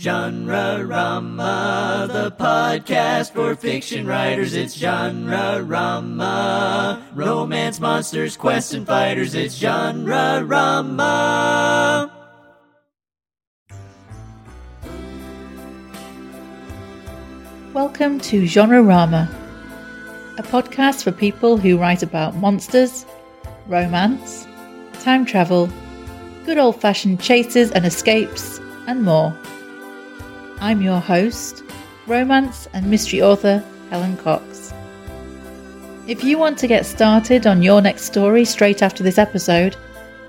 Genre 0.00 0.82
Rama, 0.86 2.08
the 2.10 2.30
podcast 2.30 3.34
for 3.34 3.54
fiction 3.54 4.06
writers. 4.06 4.54
It's 4.54 4.72
Genre 4.72 5.62
Rama. 5.62 7.06
Romance 7.14 7.78
monsters, 7.80 8.34
quests, 8.34 8.72
and 8.72 8.86
fighters. 8.86 9.34
It's 9.34 9.54
Genre 9.54 10.42
Rama. 10.42 12.10
Welcome 17.74 18.20
to 18.20 18.46
Genre 18.46 18.82
Rama, 18.82 19.28
a 20.38 20.42
podcast 20.44 21.04
for 21.04 21.12
people 21.12 21.58
who 21.58 21.76
write 21.76 22.02
about 22.02 22.36
monsters, 22.36 23.04
romance, 23.66 24.46
time 25.02 25.26
travel, 25.26 25.68
good 26.46 26.56
old 26.56 26.80
fashioned 26.80 27.20
chases 27.20 27.70
and 27.72 27.84
escapes, 27.84 28.58
and 28.86 29.02
more. 29.02 29.38
I'm 30.62 30.82
your 30.82 31.00
host, 31.00 31.64
romance 32.06 32.68
and 32.74 32.90
mystery 32.90 33.22
author 33.22 33.64
Helen 33.88 34.18
Cox. 34.18 34.74
If 36.06 36.22
you 36.22 36.36
want 36.36 36.58
to 36.58 36.66
get 36.66 36.84
started 36.84 37.46
on 37.46 37.62
your 37.62 37.80
next 37.80 38.02
story 38.02 38.44
straight 38.44 38.82
after 38.82 39.02
this 39.02 39.16
episode, 39.16 39.74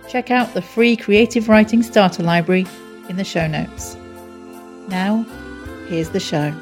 check 0.08 0.32
out 0.32 0.54
the 0.54 0.62
free 0.62 0.96
creative 0.96 1.50
writing 1.50 1.84
starter 1.84 2.24
library 2.24 2.66
in 3.10 3.18
the 3.18 3.26
show 3.26 3.46
notes. 3.46 3.98
Now, 4.88 5.24
here's 5.90 6.12
the 6.12 6.22
show. 6.22 6.56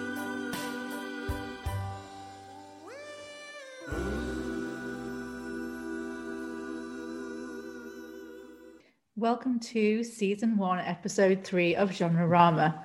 Welcome 9.16 9.59
to 9.59 10.02
season 10.06 10.56
one, 10.56 10.80
episode 10.80 11.44
three 11.44 11.76
of 11.76 11.92
Genre 11.92 12.26
Rama. 12.26 12.84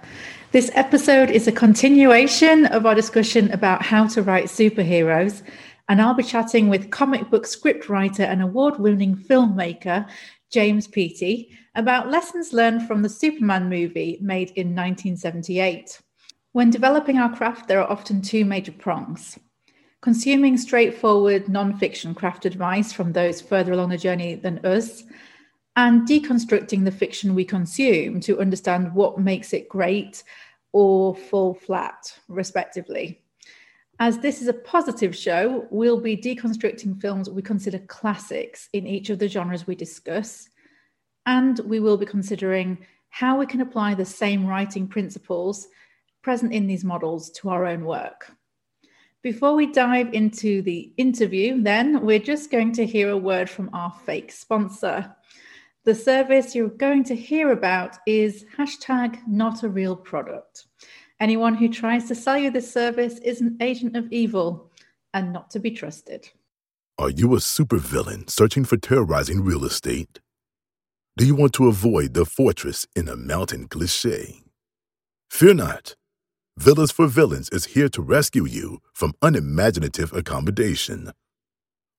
This 0.55 0.71
episode 0.75 1.31
is 1.31 1.49
a 1.49 1.53
continuation 1.53 2.67
of 2.67 2.87
our 2.87 2.95
discussion 2.95 3.51
about 3.51 3.83
how 3.83 4.07
to 4.07 4.23
write 4.23 4.45
superheroes, 4.45 5.43
and 5.89 6.01
I'll 6.01 6.15
be 6.15 6.23
chatting 6.23 6.69
with 6.69 6.93
comic 6.93 7.29
book 7.29 7.45
scriptwriter 7.45 8.21
and 8.21 8.41
award 8.41 8.79
winning 8.79 9.17
filmmaker 9.17 10.09
James 10.53 10.87
Peaty 10.87 11.51
about 11.75 12.09
lessons 12.09 12.53
learned 12.53 12.87
from 12.87 13.03
the 13.03 13.09
Superman 13.09 13.69
movie 13.69 14.17
made 14.23 14.51
in 14.51 14.69
1978. 14.69 16.01
When 16.53 16.71
developing 16.71 17.19
our 17.19 17.35
craft, 17.35 17.67
there 17.67 17.81
are 17.81 17.91
often 17.91 18.23
two 18.23 18.45
major 18.45 18.71
prongs. 18.71 19.37
Consuming 20.03 20.57
straightforward 20.57 21.49
non-fiction 21.49 22.15
craft 22.15 22.47
advice 22.47 22.93
from 22.93 23.13
those 23.13 23.41
further 23.41 23.73
along 23.73 23.89
the 23.89 23.99
journey 23.99 24.37
than 24.37 24.65
us, 24.65 25.03
and 25.77 26.07
deconstructing 26.07 26.85
the 26.85 26.93
fiction 26.93 27.35
we 27.35 27.45
consume 27.45 28.21
to 28.21 28.41
understand 28.41 28.95
what 28.95 29.19
makes 29.19 29.53
it 29.53 29.69
great 29.69 30.23
or 30.73 31.15
fall 31.15 31.55
flat, 31.55 32.17
respectively. 32.29 33.21
As 34.01 34.19
this 34.19 34.43
is 34.43 34.49
a 34.49 34.53
positive 34.53 35.15
show, 35.15 35.67
we'll 35.71 36.01
be 36.01 36.17
deconstructing 36.17 37.01
films 37.01 37.31
we 37.31 37.43
consider 37.43 37.79
classics 37.79 38.69
in 38.73 38.87
each 38.87 39.11
of 39.11 39.19
the 39.19 39.29
genres 39.29 39.67
we 39.67 39.77
discuss, 39.77 40.49
and 41.27 41.61
we 41.61 41.79
will 41.79 41.97
be 41.97 42.07
considering 42.07 42.79
how 43.11 43.39
we 43.39 43.47
can 43.47 43.61
apply 43.61 43.95
the 43.95 44.05
same 44.05 44.47
writing 44.47 44.89
principles 44.89 45.69
present 46.23 46.53
in 46.53 46.67
these 46.67 46.85
models 46.85 47.31
to 47.31 47.49
our 47.49 47.67
own 47.67 47.85
work. 47.85 48.33
Before 49.23 49.55
we 49.55 49.71
dive 49.71 50.13
into 50.13 50.61
the 50.63 50.93
interview, 50.97 51.63
then, 51.63 52.05
we're 52.05 52.19
just 52.19 52.51
going 52.51 52.73
to 52.73 52.85
hear 52.85 53.11
a 53.11 53.17
word 53.17 53.49
from 53.49 53.71
our 53.73 53.95
fake 54.05 54.33
sponsor. 54.33 55.15
The 55.85 55.95
service 55.95 56.55
you're 56.55 56.69
going 56.69 57.05
to 57.05 57.15
hear 57.15 57.53
about 57.53 57.99
is 58.07 58.47
hashtag 58.57 59.19
not 59.29 59.63
a 59.63 59.69
real 59.69 59.95
product. 59.95 60.65
Anyone 61.21 61.55
who 61.55 61.69
tries 61.69 62.09
to 62.09 62.15
sell 62.15 62.39
you 62.39 62.51
this 62.51 62.73
service 62.73 63.19
is 63.19 63.43
an 63.43 63.59
agent 63.61 63.95
of 63.95 64.11
evil 64.11 64.71
and 65.13 65.31
not 65.31 65.51
to 65.51 65.59
be 65.59 65.71
trusted. 65.71 66.31
Are 66.99 67.11
you 67.11 67.35
a 67.35 67.39
supervillain 67.39 68.31
searching 68.31 68.65
for 68.65 68.79
terrorizing 68.79 69.45
real 69.45 69.65
estate? 69.65 70.21
Do 71.19 71.27
you 71.27 71.35
want 71.35 71.53
to 71.55 71.69
avoid 71.69 72.15
the 72.15 72.25
fortress 72.25 72.87
in 72.97 73.07
a 73.07 73.15
mountain 73.15 73.69
cliche? 73.69 74.43
Fear 75.31 75.55
not. 75.55 75.97
Villas 76.57 76.93
for 76.93 77.09
Villains 77.09 77.51
is 77.51 77.75
here 77.75 77.91
to 77.91 78.01
rescue 78.01 78.47
you 78.47 78.79
from 78.95 79.13
unimaginative 79.21 80.17
accommodation. 80.17 81.13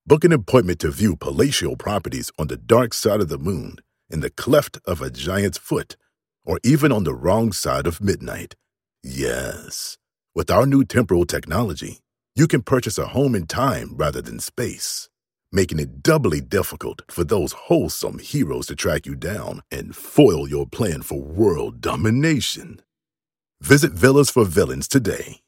Book 0.08 0.22
an 0.22 0.30
appointment 0.30 0.78
to 0.78 0.92
view 0.92 1.16
palatial 1.16 1.74
properties 1.74 2.30
on 2.38 2.46
the 2.46 2.56
dark 2.56 2.94
side 2.94 3.20
of 3.20 3.28
the 3.28 3.38
moon, 3.38 3.78
in 4.08 4.20
the 4.20 4.30
cleft 4.30 4.78
of 4.84 5.02
a 5.02 5.10
giant's 5.10 5.58
foot, 5.58 5.96
or 6.44 6.60
even 6.62 6.92
on 6.92 7.02
the 7.02 7.12
wrong 7.12 7.50
side 7.50 7.88
of 7.88 8.00
midnight. 8.00 8.54
Yes, 9.02 9.98
with 10.32 10.48
our 10.48 10.64
new 10.64 10.84
temporal 10.84 11.26
technology, 11.26 11.98
you 12.36 12.46
can 12.46 12.62
purchase 12.62 12.98
a 12.98 13.06
home 13.06 13.34
in 13.34 13.48
time 13.48 13.96
rather 13.96 14.22
than 14.22 14.38
space, 14.38 15.08
making 15.50 15.80
it 15.80 16.04
doubly 16.04 16.40
difficult 16.40 17.02
for 17.10 17.24
those 17.24 17.50
wholesome 17.66 18.20
heroes 18.20 18.68
to 18.68 18.76
track 18.76 19.06
you 19.06 19.16
down 19.16 19.60
and 19.72 19.96
foil 19.96 20.48
your 20.48 20.68
plan 20.68 21.02
for 21.02 21.20
world 21.20 21.80
domination. 21.80 22.80
Visit 23.60 23.90
Villas 23.90 24.30
for 24.30 24.44
Villains 24.44 24.86
today. 24.86 25.40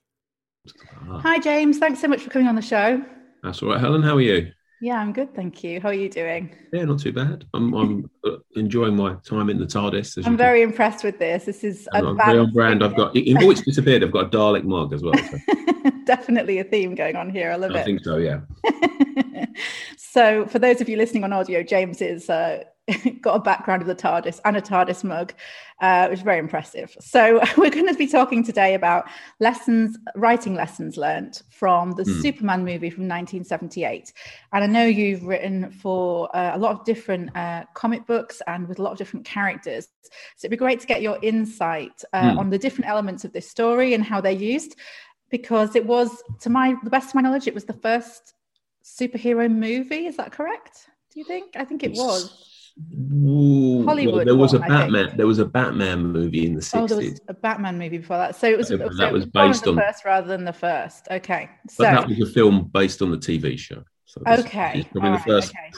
Hi, 1.09 1.39
James. 1.39 1.79
Thanks 1.79 2.01
so 2.01 2.09
much 2.09 2.23
for 2.23 2.31
coming 2.31 2.49
on 2.49 2.57
the 2.57 2.61
show. 2.61 3.05
That's 3.43 3.63
all 3.63 3.71
right, 3.71 3.81
Helen. 3.81 4.03
How 4.03 4.17
are 4.17 4.21
you? 4.21 4.53
Yeah, 4.81 5.01
I'm 5.01 5.13
good, 5.13 5.35
thank 5.35 5.65
you. 5.65 5.81
How 5.81 5.89
are 5.89 5.95
you 5.95 6.09
doing? 6.09 6.55
Yeah, 6.73 6.85
not 6.85 7.01
too 7.01 7.13
bad. 7.13 7.45
I'm, 7.53 7.75
I'm 7.75 8.11
enjoying 8.55 8.95
my 8.95 9.15
time 9.25 9.51
in 9.51 9.59
the 9.59 9.65
TARDIS. 9.65 10.25
I'm 10.25 10.37
very 10.37 10.63
impressed 10.63 11.03
with 11.03 11.19
this. 11.19 11.47
This 11.47 11.65
is 11.65 11.89
a 11.93 12.15
very 12.15 12.39
on 12.39 12.53
brand. 12.53 12.85
I've 12.85 12.97
got, 12.97 13.17
in 13.17 13.37
it's 13.43 13.63
disappeared, 13.63 14.05
I've 14.05 14.13
got 14.13 14.27
a 14.27 14.29
Dalek 14.29 14.63
mug 14.63 14.93
as 14.93 15.03
well. 15.03 15.15
So. 15.17 15.91
Definitely 16.05 16.61
a 16.61 16.65
theme 16.65 16.95
going 16.95 17.17
on 17.17 17.29
here. 17.29 17.51
I 17.51 17.57
love 17.57 17.73
I 17.73 17.79
it. 17.79 17.81
I 17.81 17.85
think 17.85 18.05
so, 18.05 18.19
yeah. 18.19 18.41
so, 19.97 20.47
for 20.47 20.61
those 20.61 20.81
of 20.81 20.89
you 20.89 20.97
listening 20.97 21.25
on 21.25 21.33
audio, 21.33 21.65
James 21.65 22.01
is 22.01 22.31
uh, 22.31 22.63
got 23.21 23.37
a 23.37 23.41
background 23.41 23.83
of 23.83 23.89
the 23.89 23.95
TARDIS 23.95 24.41
and 24.45 24.57
a 24.57 24.61
TARDIS 24.61 25.05
mug, 25.05 25.35
uh, 25.81 26.07
which 26.09 26.19
is 26.19 26.25
very 26.25 26.39
impressive. 26.39 26.97
So 27.01 27.41
we're 27.57 27.71
going 27.71 27.87
to 27.87 27.95
be 27.95 28.07
talking 28.07 28.43
today 28.45 28.75
about 28.75 29.07
lessons, 29.41 29.99
writing 30.15 30.55
lessons 30.55 30.97
learned 30.97 31.43
from 31.51 31.93
the 31.93 32.05
mm. 32.05 32.23
Superman 32.23 32.65
movie 32.65 32.91
from 32.91 33.05
1978. 33.05 34.13
And 34.53 34.65
I 34.65 34.67
know 34.67 34.85
you've 34.85 35.25
written 35.25 35.71
for 35.71 36.35
uh, 36.35 36.57
a 36.57 36.59
lot 36.59 36.73
of 36.73 36.85
different 36.85 37.35
uh, 37.37 37.65
comic 37.75 38.07
books 38.07 38.41
and 38.47 38.67
with 38.69 38.79
a 38.79 38.83
lot 38.83 38.93
of 38.93 38.99
different 38.99 39.27
characters. 39.27 39.89
So 40.37 40.47
it'd 40.47 40.51
be 40.51 40.57
great 40.57 40.81
to 40.81 40.87
get 40.87 41.03
your 41.03 41.19
insight 41.23 42.03
mm. 42.15 42.39
on 42.39 42.51
the 42.51 42.59
different 42.59 42.89
elements 42.89 43.25
of 43.25 43.33
this 43.33 43.49
story 43.49 43.95
and 43.95 44.03
how 44.03 44.21
they're 44.21 44.33
used, 44.33 44.77
because 45.31 45.77
it 45.77 45.85
was, 45.85 46.23
to 46.41 46.49
my 46.51 46.75
the 46.83 46.91
best 46.91 47.11
of 47.11 47.15
my 47.15 47.21
knowledge, 47.21 47.47
it 47.47 47.55
was 47.55 47.65
the 47.65 47.75
first 47.75 48.33
superhero 48.83 49.51
movie. 49.51 50.07
Is 50.07 50.17
that 50.17 50.33
correct? 50.33 50.89
Do 51.13 51.21
you 51.21 51.27
think? 51.27 51.57
I 51.57 51.65
think 51.65 51.83
it 51.83 51.93
was. 51.93 52.49
Hollywood. 53.85 54.15
Well, 54.15 54.25
there 54.25 54.37
was 54.37 54.53
one, 54.53 54.63
a 54.63 54.69
Batman. 54.69 55.17
There 55.17 55.27
was 55.27 55.39
a 55.39 55.45
Batman 55.45 56.07
movie 56.07 56.47
in 56.47 56.55
the 56.55 56.63
sixties. 56.63 56.83
Oh, 56.83 56.87
there 56.87 57.11
was 57.11 57.21
a 57.29 57.35
Batman 57.35 57.79
movie 57.79 57.99
before 57.99 58.19
that. 58.19 58.37
So 58.37 58.49
it 58.49 58.57
was. 58.57 58.69
So 58.69 58.77
that 58.77 59.13
was 59.13 59.27
based 59.27 59.67
on 59.67 59.77
the 59.77 59.83
first 59.83 60.05
rather 60.05 60.27
than 60.27 60.45
the 60.45 60.53
first. 60.53 61.09
Okay. 61.11 61.51
So 61.69 61.85
but 61.85 61.91
that 61.93 62.09
was 62.09 62.21
a 62.21 62.33
film 62.33 62.71
based 62.73 63.03
on 63.03 63.11
the 63.11 63.19
TV 63.19 63.59
show. 63.59 63.83
So 64.05 64.23
okay. 64.27 64.81
It's 64.81 64.89
probably 64.89 65.13
the 65.13 65.19
first 65.19 65.51
okay. 65.51 65.73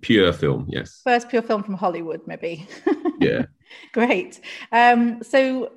pure 0.00 0.32
film. 0.32 0.66
Yes. 0.68 1.00
First 1.04 1.28
pure 1.28 1.42
film 1.42 1.62
from 1.62 1.74
Hollywood, 1.74 2.22
maybe. 2.26 2.66
yeah. 3.20 3.46
Great. 3.92 4.40
Um, 4.72 5.22
so 5.22 5.72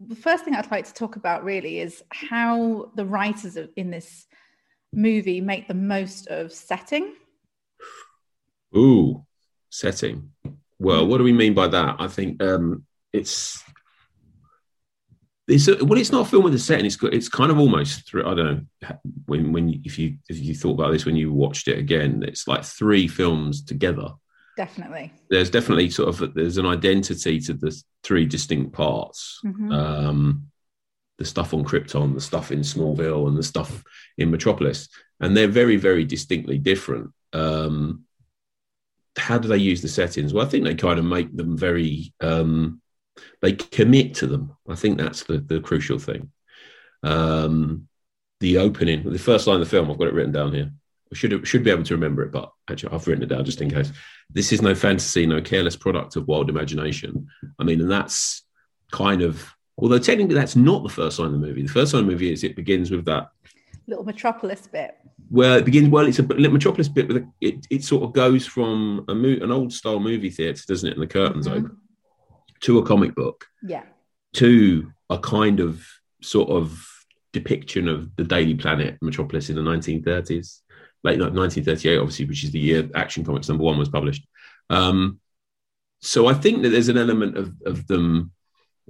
the 0.00 0.14
first 0.14 0.44
thing 0.44 0.54
I'd 0.54 0.70
like 0.70 0.86
to 0.86 0.94
talk 0.94 1.16
about 1.16 1.44
really 1.44 1.80
is 1.80 2.02
how 2.10 2.90
the 2.94 3.04
writers 3.04 3.58
in 3.76 3.90
this 3.90 4.26
movie 4.92 5.40
make 5.40 5.68
the 5.68 5.74
most 5.74 6.28
of 6.28 6.52
setting. 6.52 7.14
Ooh, 8.76 9.26
setting. 9.70 10.30
Well, 10.78 11.06
what 11.06 11.18
do 11.18 11.24
we 11.24 11.32
mean 11.32 11.54
by 11.54 11.68
that? 11.68 11.96
I 11.98 12.08
think 12.08 12.42
um, 12.42 12.84
it's 13.12 13.62
it's 15.48 15.66
a, 15.66 15.82
well, 15.82 15.98
it's 15.98 16.12
not 16.12 16.26
a 16.26 16.30
film 16.30 16.44
with 16.44 16.54
a 16.54 16.58
setting. 16.58 16.84
It's 16.84 16.98
it's 17.04 17.28
kind 17.28 17.50
of 17.50 17.58
almost 17.58 18.06
through. 18.06 18.26
I 18.26 18.34
don't 18.34 18.68
know 18.82 18.98
when 19.26 19.52
when 19.52 19.80
if 19.84 19.98
you 19.98 20.18
if 20.28 20.38
you 20.38 20.54
thought 20.54 20.74
about 20.74 20.92
this 20.92 21.06
when 21.06 21.16
you 21.16 21.32
watched 21.32 21.68
it 21.68 21.78
again. 21.78 22.22
It's 22.26 22.46
like 22.46 22.64
three 22.64 23.08
films 23.08 23.64
together. 23.64 24.10
Definitely. 24.58 25.12
There's 25.30 25.50
definitely 25.50 25.88
sort 25.88 26.08
of 26.08 26.34
there's 26.34 26.58
an 26.58 26.66
identity 26.66 27.40
to 27.40 27.54
the 27.54 27.82
three 28.02 28.26
distinct 28.26 28.72
parts. 28.72 29.40
Mm-hmm. 29.44 29.72
Um, 29.72 30.48
the 31.16 31.24
stuff 31.24 31.54
on 31.54 31.64
Krypton, 31.64 32.14
the 32.14 32.20
stuff 32.20 32.52
in 32.52 32.60
Smallville, 32.60 33.26
and 33.26 33.36
the 33.36 33.42
stuff 33.42 33.82
in 34.18 34.30
Metropolis, 34.30 34.88
and 35.20 35.36
they're 35.36 35.48
very 35.48 35.76
very 35.76 36.04
distinctly 36.04 36.58
different. 36.58 37.10
Um, 37.32 38.04
how 39.18 39.38
do 39.38 39.48
they 39.48 39.56
use 39.56 39.82
the 39.82 39.88
settings? 39.88 40.32
Well, 40.32 40.46
I 40.46 40.48
think 40.48 40.64
they 40.64 40.74
kind 40.74 40.98
of 40.98 41.04
make 41.04 41.34
them 41.36 41.56
very. 41.56 42.12
Um, 42.20 42.80
they 43.42 43.52
commit 43.52 44.14
to 44.16 44.26
them. 44.26 44.56
I 44.68 44.74
think 44.74 44.98
that's 44.98 45.24
the 45.24 45.38
the 45.38 45.60
crucial 45.60 45.98
thing. 45.98 46.30
Um, 47.02 47.88
the 48.40 48.58
opening, 48.58 49.10
the 49.10 49.18
first 49.18 49.46
line 49.46 49.60
of 49.60 49.60
the 49.60 49.70
film, 49.70 49.90
I've 49.90 49.98
got 49.98 50.08
it 50.08 50.14
written 50.14 50.32
down 50.32 50.52
here. 50.54 50.70
I 51.12 51.14
should 51.14 51.46
should 51.46 51.64
be 51.64 51.70
able 51.70 51.84
to 51.84 51.94
remember 51.94 52.22
it, 52.22 52.32
but 52.32 52.52
actually 52.70 52.94
I've 52.94 53.06
written 53.06 53.24
it 53.24 53.28
down 53.28 53.44
just 53.44 53.60
in 53.60 53.70
case. 53.70 53.92
This 54.30 54.52
is 54.52 54.62
no 54.62 54.74
fantasy, 54.74 55.26
no 55.26 55.40
careless 55.40 55.76
product 55.76 56.16
of 56.16 56.28
wild 56.28 56.50
imagination. 56.50 57.28
I 57.58 57.64
mean, 57.64 57.80
and 57.80 57.90
that's 57.90 58.44
kind 58.92 59.22
of 59.22 59.54
Although 59.80 59.98
technically 59.98 60.34
that's 60.34 60.56
not 60.56 60.82
the 60.82 60.88
first 60.88 61.18
line 61.18 61.26
of 61.26 61.32
the 61.32 61.46
movie. 61.46 61.62
The 61.62 61.68
first 61.68 61.94
line 61.94 62.02
of 62.02 62.06
the 62.06 62.12
movie 62.12 62.32
is 62.32 62.42
it 62.42 62.56
begins 62.56 62.90
with 62.90 63.04
that 63.04 63.28
little 63.88 64.04
metropolis 64.04 64.66
bit. 64.66 64.96
Well, 65.30 65.56
it 65.56 65.64
begins. 65.64 65.88
Well, 65.88 66.06
it's 66.06 66.18
a 66.18 66.22
little 66.22 66.52
metropolis 66.52 66.88
bit 66.88 67.08
with 67.08 67.16
a, 67.18 67.28
it. 67.40 67.66
It 67.70 67.84
sort 67.84 68.04
of 68.04 68.12
goes 68.12 68.46
from 68.46 69.04
a 69.08 69.14
mo- 69.14 69.42
an 69.42 69.50
old 69.50 69.72
style 69.72 69.98
movie 69.98 70.30
theatre, 70.30 70.62
doesn't 70.68 70.88
it? 70.88 70.92
And 70.92 71.02
the 71.02 71.06
curtains 71.06 71.48
mm-hmm. 71.48 71.64
open 71.64 71.78
to 72.60 72.78
a 72.78 72.86
comic 72.86 73.14
book. 73.14 73.46
Yeah. 73.62 73.84
To 74.34 74.92
a 75.10 75.18
kind 75.18 75.60
of 75.60 75.84
sort 76.22 76.50
of 76.50 76.86
depiction 77.32 77.88
of 77.88 78.14
the 78.16 78.24
Daily 78.24 78.54
Planet 78.54 78.98
metropolis 79.00 79.48
in 79.48 79.56
the 79.56 79.62
1930s, 79.62 80.60
late 81.04 81.18
1938, 81.18 81.98
obviously, 81.98 82.24
which 82.26 82.44
is 82.44 82.50
the 82.50 82.58
year 82.58 82.88
Action 82.94 83.24
Comics 83.24 83.48
number 83.48 83.64
one 83.64 83.78
was 83.78 83.88
published. 83.88 84.26
Um, 84.70 85.20
so 86.00 86.26
I 86.26 86.34
think 86.34 86.62
that 86.62 86.70
there's 86.70 86.88
an 86.88 86.98
element 86.98 87.36
of, 87.36 87.52
of 87.66 87.86
them 87.86 88.32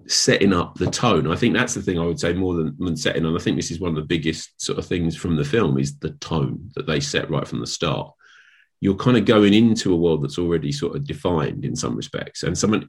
setting 0.07 0.53
up 0.53 0.77
the 0.77 0.91
tone. 0.91 1.31
I 1.31 1.37
think 1.37 1.55
that's 1.55 1.75
the 1.75 1.83
thing 1.83 1.99
I 1.99 2.05
would 2.05 2.21
say 2.21 2.33
more 2.33 2.55
than, 2.55 2.77
than 2.79 2.97
setting. 2.97 3.25
And 3.25 3.37
I 3.37 3.41
think 3.41 3.57
this 3.57 3.71
is 3.71 3.81
one 3.81 3.91
of 3.91 3.97
the 3.97 4.03
biggest 4.03 4.61
sort 4.61 4.79
of 4.79 4.87
things 4.87 5.17
from 5.17 5.37
the 5.37 5.45
film 5.45 5.79
is 5.79 5.99
the 5.99 6.11
tone 6.13 6.71
that 6.75 6.87
they 6.87 7.01
set 7.01 7.31
right 7.31 7.47
from 7.47 7.61
the 7.61 7.67
start. 7.67 8.13
You're 8.81 8.97
kind 8.97 9.17
of 9.17 9.25
going 9.25 9.55
into 9.55 9.93
a 9.93 9.97
world 9.97 10.23
that's 10.23 10.39
already 10.39 10.73
sort 10.73 10.97
of 10.97 11.05
defined 11.05 11.65
in 11.65 11.75
some 11.75 11.97
respects. 11.97 12.43
And 12.43 12.57
someone, 12.57 12.89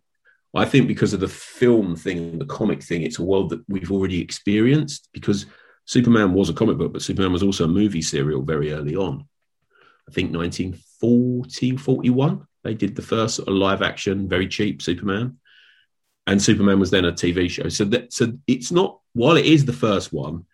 I 0.56 0.66
think 0.66 0.88
because 0.88 1.14
of 1.14 1.20
the 1.20 1.28
film 1.28 1.96
thing, 1.96 2.38
the 2.38 2.46
comic 2.46 2.84
thing, 2.84 3.02
it's 3.02 3.20
a 3.20 3.24
world 3.24 3.50
that 3.50 3.64
we've 3.68 3.92
already 3.92 4.22
experienced 4.22 5.10
because 5.12 5.46
Superman 5.86 6.34
was 6.34 6.50
a 6.50 6.54
comic 6.54 6.78
book, 6.78 6.94
but 6.94 7.02
Superman 7.02 7.34
was 7.34 7.44
also 7.44 7.66
a 7.66 7.70
movie 7.70 8.02
serial 8.02 8.44
very 8.44 8.72
early 8.72 8.96
on. 8.96 9.26
I 10.08 10.12
think 10.12 10.34
1940, 10.34 11.78
41, 11.78 12.48
they 12.64 12.74
did 12.76 12.96
the 12.96 13.02
first 13.02 13.36
sort 13.36 13.48
of 13.48 13.56
live 13.56 13.82
action, 13.82 14.30
very 14.30 14.48
cheap 14.48 14.82
Superman 14.82 15.38
and 16.30 16.40
Superman 16.40 16.80
was 16.80 16.92
then 16.92 17.06
a 17.06 17.12
TV 17.12 17.50
show. 17.50 17.70
So 17.70 17.86
that 17.86 18.14
so 18.14 18.34
it's 18.46 18.72
not 18.72 19.00
while 19.14 19.36
it 19.36 19.48
is 19.48 19.66
the 19.66 19.74
first 19.74 20.14
one, 20.14 20.46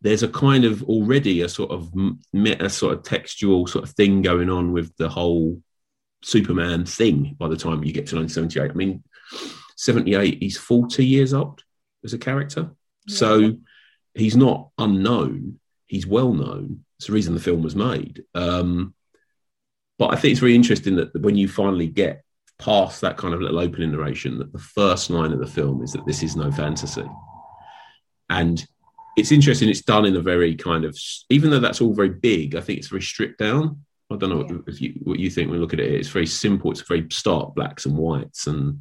there's 0.00 0.24
a 0.24 0.28
kind 0.28 0.64
of 0.64 0.82
already 0.84 1.42
a 1.42 1.48
sort 1.48 1.70
of 1.70 1.92
meta 2.32 2.68
sort 2.68 2.94
of 2.94 3.04
textual 3.04 3.68
sort 3.68 3.84
of 3.84 3.94
thing 3.94 4.22
going 4.22 4.50
on 4.50 4.72
with 4.72 4.96
the 4.96 5.08
whole 5.08 5.62
Superman 6.22 6.84
thing 6.84 7.36
by 7.38 7.46
the 7.46 7.56
time 7.56 7.84
you 7.84 7.92
get 7.92 8.08
to 8.08 8.16
1978. 8.16 8.70
I 8.70 8.74
mean, 8.74 9.04
78, 9.76 10.42
he's 10.42 10.58
40 10.58 11.06
years 11.06 11.32
old 11.32 11.62
as 12.04 12.12
a 12.12 12.18
character. 12.18 12.72
Yeah. 13.06 13.16
So 13.16 13.56
he's 14.14 14.36
not 14.36 14.70
unknown, 14.78 15.60
he's 15.86 16.08
well 16.08 16.32
known. 16.32 16.84
It's 16.98 17.06
the 17.06 17.12
reason 17.12 17.34
the 17.34 17.40
film 17.40 17.62
was 17.62 17.76
made. 17.76 18.24
Um, 18.34 18.94
but 19.96 20.12
I 20.12 20.16
think 20.16 20.32
it's 20.32 20.40
very 20.40 20.56
interesting 20.56 20.96
that 20.96 21.14
when 21.20 21.36
you 21.36 21.46
finally 21.46 21.86
get 21.86 22.24
past 22.58 23.00
that 23.00 23.16
kind 23.16 23.34
of 23.34 23.40
little 23.40 23.60
opening 23.60 23.92
narration 23.92 24.38
that 24.38 24.52
the 24.52 24.58
first 24.58 25.10
line 25.10 25.32
of 25.32 25.38
the 25.38 25.46
film 25.46 25.82
is 25.82 25.92
that 25.92 26.04
this 26.06 26.22
is 26.22 26.36
no 26.36 26.50
fantasy. 26.50 27.04
And 28.30 28.64
it's 29.16 29.32
interesting, 29.32 29.68
it's 29.68 29.82
done 29.82 30.04
in 30.04 30.16
a 30.16 30.20
very 30.20 30.54
kind 30.54 30.84
of, 30.84 30.96
even 31.30 31.50
though 31.50 31.60
that's 31.60 31.80
all 31.80 31.94
very 31.94 32.10
big, 32.10 32.54
I 32.54 32.60
think 32.60 32.78
it's 32.78 32.88
very 32.88 33.02
stripped 33.02 33.38
down. 33.38 33.84
I 34.10 34.16
don't 34.16 34.30
know 34.30 34.46
yeah. 34.48 34.58
if 34.66 34.80
you, 34.80 34.94
what 35.02 35.18
you 35.18 35.30
think 35.30 35.48
when 35.48 35.56
you 35.56 35.60
look 35.60 35.74
at 35.74 35.80
it. 35.80 35.92
It's 35.92 36.08
very 36.08 36.26
simple, 36.26 36.70
it's 36.70 36.80
very 36.82 37.06
stark 37.10 37.54
blacks 37.54 37.86
and 37.86 37.96
whites. 37.96 38.46
And 38.46 38.80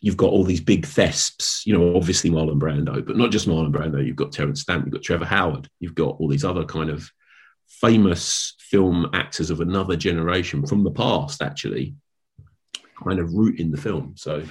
you've 0.00 0.16
got 0.16 0.30
all 0.30 0.44
these 0.44 0.60
big 0.60 0.86
thesps, 0.86 1.64
you 1.66 1.76
know, 1.76 1.96
obviously 1.96 2.30
Marlon 2.30 2.60
Brando, 2.60 3.04
but 3.04 3.16
not 3.16 3.30
just 3.30 3.48
Marlon 3.48 3.72
Brando. 3.72 4.04
You've 4.04 4.16
got 4.16 4.32
Terence 4.32 4.62
Stamp, 4.62 4.84
you've 4.84 4.94
got 4.94 5.02
Trevor 5.02 5.24
Howard, 5.24 5.68
you've 5.78 5.94
got 5.94 6.16
all 6.18 6.28
these 6.28 6.44
other 6.44 6.64
kind 6.64 6.90
of 6.90 7.08
famous 7.66 8.54
film 8.58 9.08
actors 9.14 9.50
of 9.50 9.60
another 9.60 9.96
generation 9.96 10.66
from 10.66 10.84
the 10.84 10.90
past, 10.90 11.42
actually, 11.42 11.94
kind 13.02 13.18
of 13.18 13.32
root 13.32 13.58
in 13.58 13.70
the 13.70 13.76
film. 13.76 14.14
So 14.16 14.42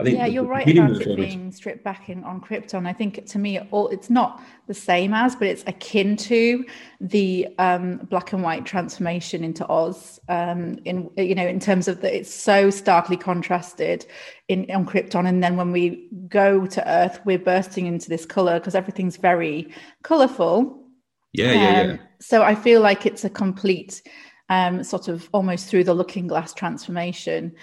I 0.00 0.02
think 0.02 0.18
yeah, 0.18 0.26
you're 0.26 0.44
right 0.44 0.68
about 0.68 0.90
it 0.90 1.16
being 1.16 1.48
is... 1.48 1.56
stripped 1.56 1.84
back 1.84 2.08
in 2.08 2.24
on 2.24 2.40
Krypton. 2.40 2.84
I 2.84 2.92
think 2.92 3.26
to 3.26 3.38
me, 3.38 3.60
all 3.70 3.88
it's 3.88 4.10
not 4.10 4.42
the 4.66 4.74
same 4.74 5.14
as, 5.14 5.36
but 5.36 5.46
it's 5.46 5.62
akin 5.68 6.16
to 6.16 6.64
the 7.00 7.48
um, 7.58 7.98
black 8.10 8.32
and 8.32 8.42
white 8.42 8.66
transformation 8.66 9.44
into 9.44 9.64
Oz. 9.68 10.18
Um, 10.28 10.80
in 10.84 11.10
you 11.16 11.36
know, 11.36 11.46
in 11.46 11.60
terms 11.60 11.86
of 11.86 12.00
that, 12.00 12.12
it's 12.12 12.34
so 12.34 12.70
starkly 12.70 13.16
contrasted 13.16 14.04
in 14.48 14.68
on 14.72 14.84
Krypton, 14.84 15.28
and 15.28 15.44
then 15.44 15.56
when 15.56 15.70
we 15.70 16.08
go 16.26 16.66
to 16.66 16.90
Earth, 16.90 17.20
we're 17.24 17.38
bursting 17.38 17.86
into 17.86 18.08
this 18.08 18.26
color 18.26 18.58
because 18.58 18.74
everything's 18.74 19.16
very 19.16 19.72
colorful. 20.02 20.88
Yeah, 21.32 21.46
um, 21.46 21.54
yeah, 21.54 21.82
yeah. 21.82 21.96
So 22.20 22.42
I 22.42 22.56
feel 22.56 22.80
like 22.80 23.06
it's 23.06 23.24
a 23.24 23.30
complete. 23.30 24.02
Um, 24.50 24.84
sort 24.84 25.08
of 25.08 25.26
almost 25.32 25.68
through 25.68 25.84
the 25.84 25.94
looking 25.94 26.26
glass 26.26 26.52
transformation 26.52 27.54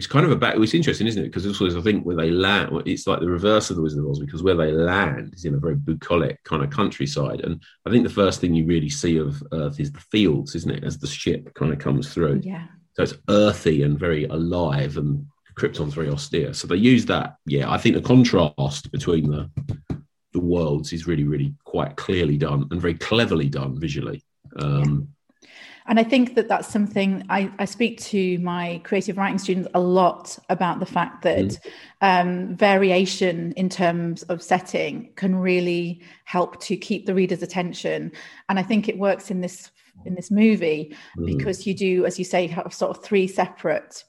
it's 0.00 0.06
kind 0.06 0.24
of 0.24 0.32
a 0.32 0.34
about 0.34 0.56
it's 0.56 0.72
interesting, 0.72 1.06
isn't 1.06 1.22
it? 1.22 1.26
Because 1.26 1.44
it's 1.44 1.60
also 1.60 1.78
I 1.78 1.82
think 1.82 2.06
where 2.06 2.16
they 2.16 2.30
land, 2.30 2.70
it's 2.86 3.06
like 3.06 3.20
the 3.20 3.28
reverse 3.28 3.68
of 3.68 3.76
the 3.76 3.82
Wizard 3.82 4.02
of 4.02 4.08
Oz 4.08 4.18
because 4.18 4.42
where 4.42 4.54
they 4.54 4.72
land 4.72 5.34
is 5.34 5.44
in 5.44 5.54
a 5.54 5.58
very 5.58 5.74
bucolic 5.74 6.42
kind 6.44 6.64
of 6.64 6.70
countryside, 6.70 7.42
and 7.42 7.62
I 7.84 7.90
think 7.90 8.04
the 8.04 8.14
first 8.14 8.40
thing 8.40 8.54
you 8.54 8.64
really 8.64 8.88
see 8.88 9.18
of 9.18 9.42
Earth 9.52 9.78
is 9.78 9.92
the 9.92 10.00
fields, 10.00 10.54
isn't 10.54 10.70
it? 10.70 10.84
As 10.84 10.96
the 10.96 11.06
ship 11.06 11.52
kind 11.52 11.70
of 11.70 11.80
comes 11.80 12.14
through, 12.14 12.40
yeah. 12.42 12.64
So 12.94 13.02
it's 13.02 13.12
earthy 13.28 13.82
and 13.82 13.98
very 13.98 14.24
alive, 14.24 14.96
and 14.96 15.26
Krypton's 15.54 15.92
very 15.92 16.08
austere. 16.08 16.54
So 16.54 16.66
they 16.66 16.76
use 16.76 17.04
that. 17.04 17.36
Yeah, 17.44 17.70
I 17.70 17.76
think 17.76 17.94
the 17.94 18.00
contrast 18.00 18.90
between 18.92 19.30
the 19.30 19.50
the 20.32 20.40
worlds 20.40 20.94
is 20.94 21.06
really, 21.06 21.24
really 21.24 21.52
quite 21.64 21.96
clearly 21.96 22.38
done 22.38 22.66
and 22.70 22.80
very 22.80 22.94
cleverly 22.94 23.50
done 23.50 23.78
visually. 23.78 24.24
Um, 24.58 25.08
and 25.90 25.98
I 25.98 26.04
think 26.04 26.36
that 26.36 26.46
that's 26.46 26.68
something 26.68 27.26
I, 27.28 27.50
I, 27.58 27.64
speak 27.64 28.00
to 28.02 28.38
my 28.38 28.80
creative 28.84 29.18
writing 29.18 29.38
students 29.38 29.68
a 29.74 29.80
lot 29.80 30.38
about 30.48 30.78
the 30.78 30.86
fact 30.86 31.22
that 31.22 31.46
mm. 31.46 31.58
um, 32.00 32.54
variation 32.54 33.50
in 33.56 33.68
terms 33.68 34.22
of 34.22 34.40
setting 34.40 35.10
can 35.16 35.34
really 35.34 36.00
help 36.26 36.60
to 36.62 36.76
keep 36.76 37.06
the 37.06 37.14
reader's 37.14 37.42
attention. 37.42 38.12
And 38.48 38.56
I 38.56 38.62
think 38.62 38.88
it 38.88 38.98
works 38.98 39.32
in 39.32 39.40
this 39.40 39.72
in 40.04 40.14
this 40.14 40.30
movie 40.30 40.96
mm. 41.18 41.26
because 41.26 41.66
you 41.66 41.74
do, 41.74 42.06
as 42.06 42.20
you 42.20 42.24
say, 42.24 42.46
have 42.46 42.72
sort 42.72 42.96
of 42.96 43.02
three 43.02 43.26
separate 43.26 44.04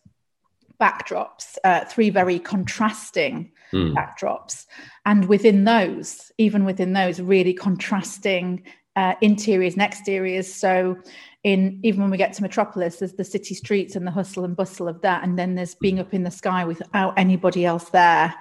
backdrops, 0.79 1.57
uh, 1.63 1.85
three 1.85 2.11
very 2.11 2.37
contrasting 2.37 3.51
mm. 3.73 3.95
backdrops, 3.95 4.67
and 5.07 5.25
within 5.25 5.63
those, 5.63 6.31
even 6.37 6.63
within 6.63 6.93
those, 6.93 7.19
really 7.19 7.55
contrasting 7.55 8.61
uh, 8.95 9.15
interiors 9.21 9.73
and 9.73 9.81
exteriors. 9.81 10.53
So 10.53 10.97
in 11.43 11.79
even 11.83 12.01
when 12.01 12.11
we 12.11 12.17
get 12.17 12.33
to 12.33 12.41
Metropolis, 12.41 12.97
there's 12.97 13.13
the 13.13 13.23
city 13.23 13.55
streets 13.55 13.95
and 13.95 14.05
the 14.05 14.11
hustle 14.11 14.45
and 14.45 14.55
bustle 14.55 14.87
of 14.87 15.01
that, 15.01 15.23
and 15.23 15.39
then 15.39 15.55
there's 15.55 15.75
being 15.75 15.99
up 15.99 16.13
in 16.13 16.23
the 16.23 16.31
sky 16.31 16.63
without 16.65 17.17
anybody 17.17 17.65
else 17.65 17.89
there, 17.89 18.33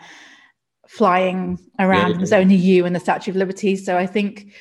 flying 0.87 1.59
around. 1.79 2.01
Yeah, 2.01 2.09
yeah. 2.09 2.17
There's 2.19 2.33
only 2.33 2.57
you 2.57 2.85
and 2.85 2.95
the 2.95 3.01
Statue 3.01 3.31
of 3.31 3.37
Liberty. 3.37 3.77
So 3.77 3.97
I 3.97 4.07
think 4.07 4.53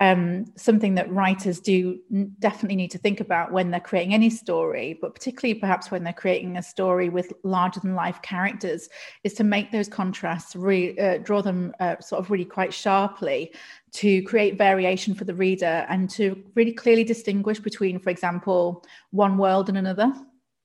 um, 0.00 0.46
something 0.56 0.96
that 0.96 1.12
writers 1.12 1.60
do 1.60 2.00
definitely 2.40 2.76
need 2.76 2.90
to 2.90 2.98
think 2.98 3.20
about 3.20 3.52
when 3.52 3.70
they're 3.70 3.80
creating 3.80 4.12
any 4.12 4.28
story, 4.28 4.98
but 5.00 5.14
particularly 5.14 5.58
perhaps 5.58 5.90
when 5.90 6.02
they're 6.02 6.12
creating 6.12 6.56
a 6.56 6.62
story 6.62 7.08
with 7.08 7.32
larger 7.44 7.80
than 7.80 7.94
life 7.94 8.20
characters, 8.22 8.88
is 9.22 9.34
to 9.34 9.44
make 9.44 9.70
those 9.70 9.88
contrasts, 9.88 10.56
re- 10.56 10.98
uh, 10.98 11.18
draw 11.18 11.40
them 11.40 11.72
uh, 11.78 11.98
sort 12.00 12.20
of 12.20 12.30
really 12.30 12.44
quite 12.44 12.74
sharply 12.74 13.52
to 13.92 14.22
create 14.22 14.58
variation 14.58 15.14
for 15.14 15.24
the 15.24 15.34
reader 15.34 15.86
and 15.88 16.10
to 16.10 16.42
really 16.56 16.72
clearly 16.72 17.04
distinguish 17.04 17.60
between, 17.60 18.00
for 18.00 18.10
example, 18.10 18.84
one 19.12 19.38
world 19.38 19.68
and 19.68 19.78
another. 19.78 20.12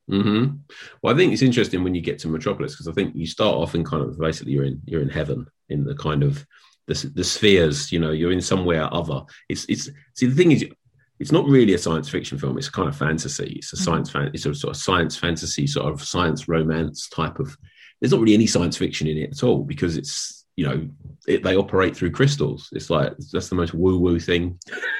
Mm-hmm. 0.10 0.56
Well, 1.04 1.14
I 1.14 1.18
think 1.18 1.34
it's 1.34 1.44
interesting 1.44 1.84
when 1.84 1.94
you 1.94 2.02
get 2.02 2.18
to 2.20 2.28
Metropolis 2.28 2.74
because 2.74 2.88
I 2.88 2.94
think 2.94 3.16
you 3.16 3.28
start 3.28 3.56
off 3.56 3.76
in 3.76 3.84
kind 3.84 4.02
of 4.02 4.18
basically 4.18 4.54
you're 4.54 4.66
in 4.66 4.82
you're 4.86 5.04
in 5.04 5.10
heaven 5.10 5.46
in 5.70 5.84
the 5.84 5.94
kind 5.94 6.24
of 6.24 6.48
the, 6.90 7.12
the 7.16 7.24
spheres. 7.24 7.92
You 7.92 8.00
know, 8.00 8.12
you're 8.12 8.32
in 8.32 8.42
somewhere 8.42 8.94
other. 8.94 9.22
It's 9.48 9.66
it's 9.70 9.90
see 10.16 10.26
the 10.26 10.36
thing 10.36 10.52
is, 10.52 10.66
it's 11.20 11.32
not 11.32 11.46
really 11.46 11.74
a 11.74 11.78
science 11.78 12.10
fiction 12.10 12.38
film. 12.38 12.58
It's 12.58 12.70
kind 12.70 12.90
of 12.90 12.96
fantasy. 12.96 13.54
It's 13.58 13.72
a 13.72 13.76
mm-hmm. 13.76 13.84
science 13.84 14.10
fan. 14.10 14.32
It's 14.34 14.46
a 14.46 14.54
sort 14.54 14.76
of 14.76 14.82
science 14.82 15.16
fantasy, 15.16 15.68
sort 15.68 15.94
of 15.94 16.04
science 16.04 16.48
romance 16.48 17.08
type 17.10 17.40
of. 17.40 17.56
There's 18.02 18.12
not 18.12 18.22
really 18.22 18.34
any 18.34 18.48
science 18.48 18.78
fiction 18.78 19.08
in 19.08 19.18
it 19.18 19.32
at 19.32 19.44
all 19.44 19.64
because 19.64 19.98
it's 19.98 20.46
you 20.56 20.68
know 20.68 20.90
it, 21.28 21.44
they 21.44 21.56
operate 21.56 21.96
through 21.96 22.12
crystals. 22.12 22.70
It's 22.72 22.90
like 22.90 23.14
that's 23.32 23.50
the 23.50 23.56
most 23.56 23.74
woo 23.74 24.00
woo 24.00 24.20
thing 24.20 24.58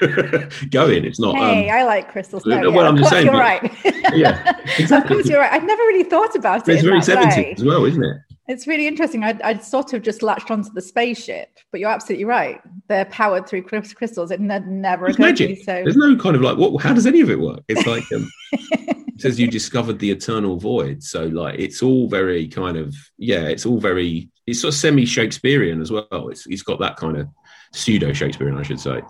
going. 0.70 1.04
It's 1.04 1.18
not. 1.18 1.36
Hey, 1.36 1.68
um, 1.68 1.78
I 1.78 1.82
like 1.84 2.12
crystals. 2.12 2.46
No, 2.46 2.70
well, 2.70 2.86
I'm 2.86 2.96
just 2.96 3.10
saying. 3.10 3.26
You're 3.26 3.34
but, 3.34 3.40
right. 3.40 4.14
yeah, 4.14 4.56
exactly. 4.78 4.96
Of 4.96 5.06
course, 5.06 5.28
you're 5.28 5.40
right. 5.40 5.52
I've 5.52 5.64
never 5.64 5.82
really 5.82 6.04
thought 6.04 6.36
about 6.36 6.68
it. 6.68 6.72
It's 6.72 6.84
very 6.84 7.00
70s 7.00 7.58
as 7.58 7.64
well, 7.64 7.84
isn't 7.84 8.04
it? 8.04 8.18
It's 8.50 8.66
really 8.66 8.88
interesting. 8.88 9.22
I'd, 9.22 9.40
I'd, 9.42 9.62
sort 9.62 9.92
of 9.92 10.02
just 10.02 10.24
latched 10.24 10.50
onto 10.50 10.70
the 10.72 10.82
spaceship, 10.82 11.56
but 11.70 11.78
you're 11.78 11.88
absolutely 11.88 12.24
right. 12.24 12.60
They're 12.88 13.04
powered 13.04 13.46
through 13.46 13.62
crystals. 13.62 14.32
It 14.32 14.40
never 14.40 15.06
it's 15.06 15.14
occurred 15.14 15.24
magic. 15.24 15.48
to 15.50 15.54
me. 15.54 15.62
So 15.62 15.72
there's 15.84 15.96
no 15.96 16.16
kind 16.16 16.34
of 16.34 16.42
like, 16.42 16.58
what? 16.58 16.82
How 16.82 16.92
does 16.92 17.06
any 17.06 17.20
of 17.20 17.30
it 17.30 17.38
work? 17.38 17.60
It's 17.68 17.86
like 17.86 18.02
um, 18.12 18.28
it 18.52 19.20
says 19.20 19.38
you 19.38 19.46
discovered 19.46 20.00
the 20.00 20.10
eternal 20.10 20.56
void. 20.56 21.00
So 21.00 21.26
like, 21.26 21.60
it's 21.60 21.80
all 21.80 22.08
very 22.08 22.48
kind 22.48 22.76
of 22.76 22.92
yeah. 23.18 23.46
It's 23.46 23.66
all 23.66 23.78
very. 23.78 24.28
It's 24.48 24.62
sort 24.62 24.74
of 24.74 24.80
semi 24.80 25.06
Shakespearean 25.06 25.80
as 25.80 25.92
well. 25.92 26.28
It's 26.28 26.44
it's 26.48 26.62
got 26.62 26.80
that 26.80 26.96
kind 26.96 27.18
of 27.18 27.28
pseudo 27.72 28.12
Shakespearean, 28.12 28.58
I 28.58 28.64
should 28.64 28.80
say. 28.80 29.00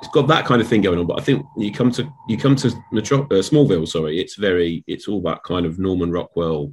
It's 0.00 0.12
got 0.12 0.28
that 0.28 0.44
kind 0.44 0.60
of 0.60 0.68
thing 0.68 0.82
going 0.82 1.00
on. 1.00 1.08
But 1.08 1.18
I 1.18 1.24
think 1.24 1.44
you 1.56 1.72
come 1.72 1.90
to 1.90 2.08
you 2.28 2.38
come 2.38 2.54
to 2.54 2.70
Metro- 2.92 3.24
uh, 3.24 3.42
Smallville. 3.42 3.88
Sorry, 3.88 4.20
it's 4.20 4.36
very. 4.36 4.84
It's 4.86 5.08
all 5.08 5.22
that 5.22 5.42
kind 5.42 5.66
of 5.66 5.80
Norman 5.80 6.12
Rockwell 6.12 6.72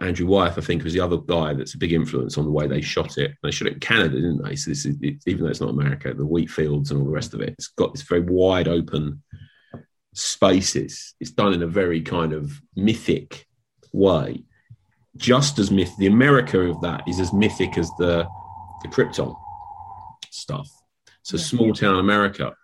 Andrew 0.00 0.26
Wyeth, 0.26 0.56
I 0.56 0.62
think, 0.62 0.82
was 0.82 0.94
the 0.94 1.00
other 1.00 1.18
guy 1.18 1.52
that's 1.52 1.74
a 1.74 1.78
big 1.78 1.92
influence 1.92 2.38
on 2.38 2.44
the 2.44 2.50
way 2.50 2.66
they 2.66 2.80
shot 2.80 3.18
it. 3.18 3.32
They 3.42 3.50
shot 3.50 3.68
it 3.68 3.74
in 3.74 3.80
Canada, 3.80 4.14
didn't 4.14 4.42
they? 4.42 4.56
So 4.56 4.70
this 4.70 4.86
is 4.86 4.96
it, 5.02 5.16
even 5.26 5.44
though 5.44 5.50
it's 5.50 5.60
not 5.60 5.70
America, 5.70 6.14
the 6.14 6.26
wheat 6.26 6.50
fields 6.50 6.90
and 6.90 6.98
all 6.98 7.06
the 7.06 7.12
rest 7.12 7.34
of 7.34 7.40
it, 7.40 7.50
it's 7.50 7.68
got 7.68 7.92
this 7.92 8.02
very 8.02 8.22
wide 8.22 8.66
open 8.66 9.22
spaces. 10.14 11.14
It's 11.20 11.30
done 11.30 11.52
in 11.52 11.62
a 11.62 11.66
very 11.66 12.00
kind 12.00 12.32
of 12.32 12.60
mythic 12.76 13.46
way. 13.92 14.44
Just 15.16 15.58
as 15.58 15.70
myth, 15.70 15.94
the 15.98 16.06
America 16.06 16.60
of 16.60 16.80
that 16.80 17.02
is 17.06 17.20
as 17.20 17.32
mythic 17.32 17.76
as 17.76 17.90
the 17.98 18.26
the 18.82 18.88
Krypton 18.88 19.36
stuff. 20.30 20.68
So 21.22 21.36
yeah. 21.36 21.42
small 21.42 21.72
town 21.74 21.98
America. 21.98 22.54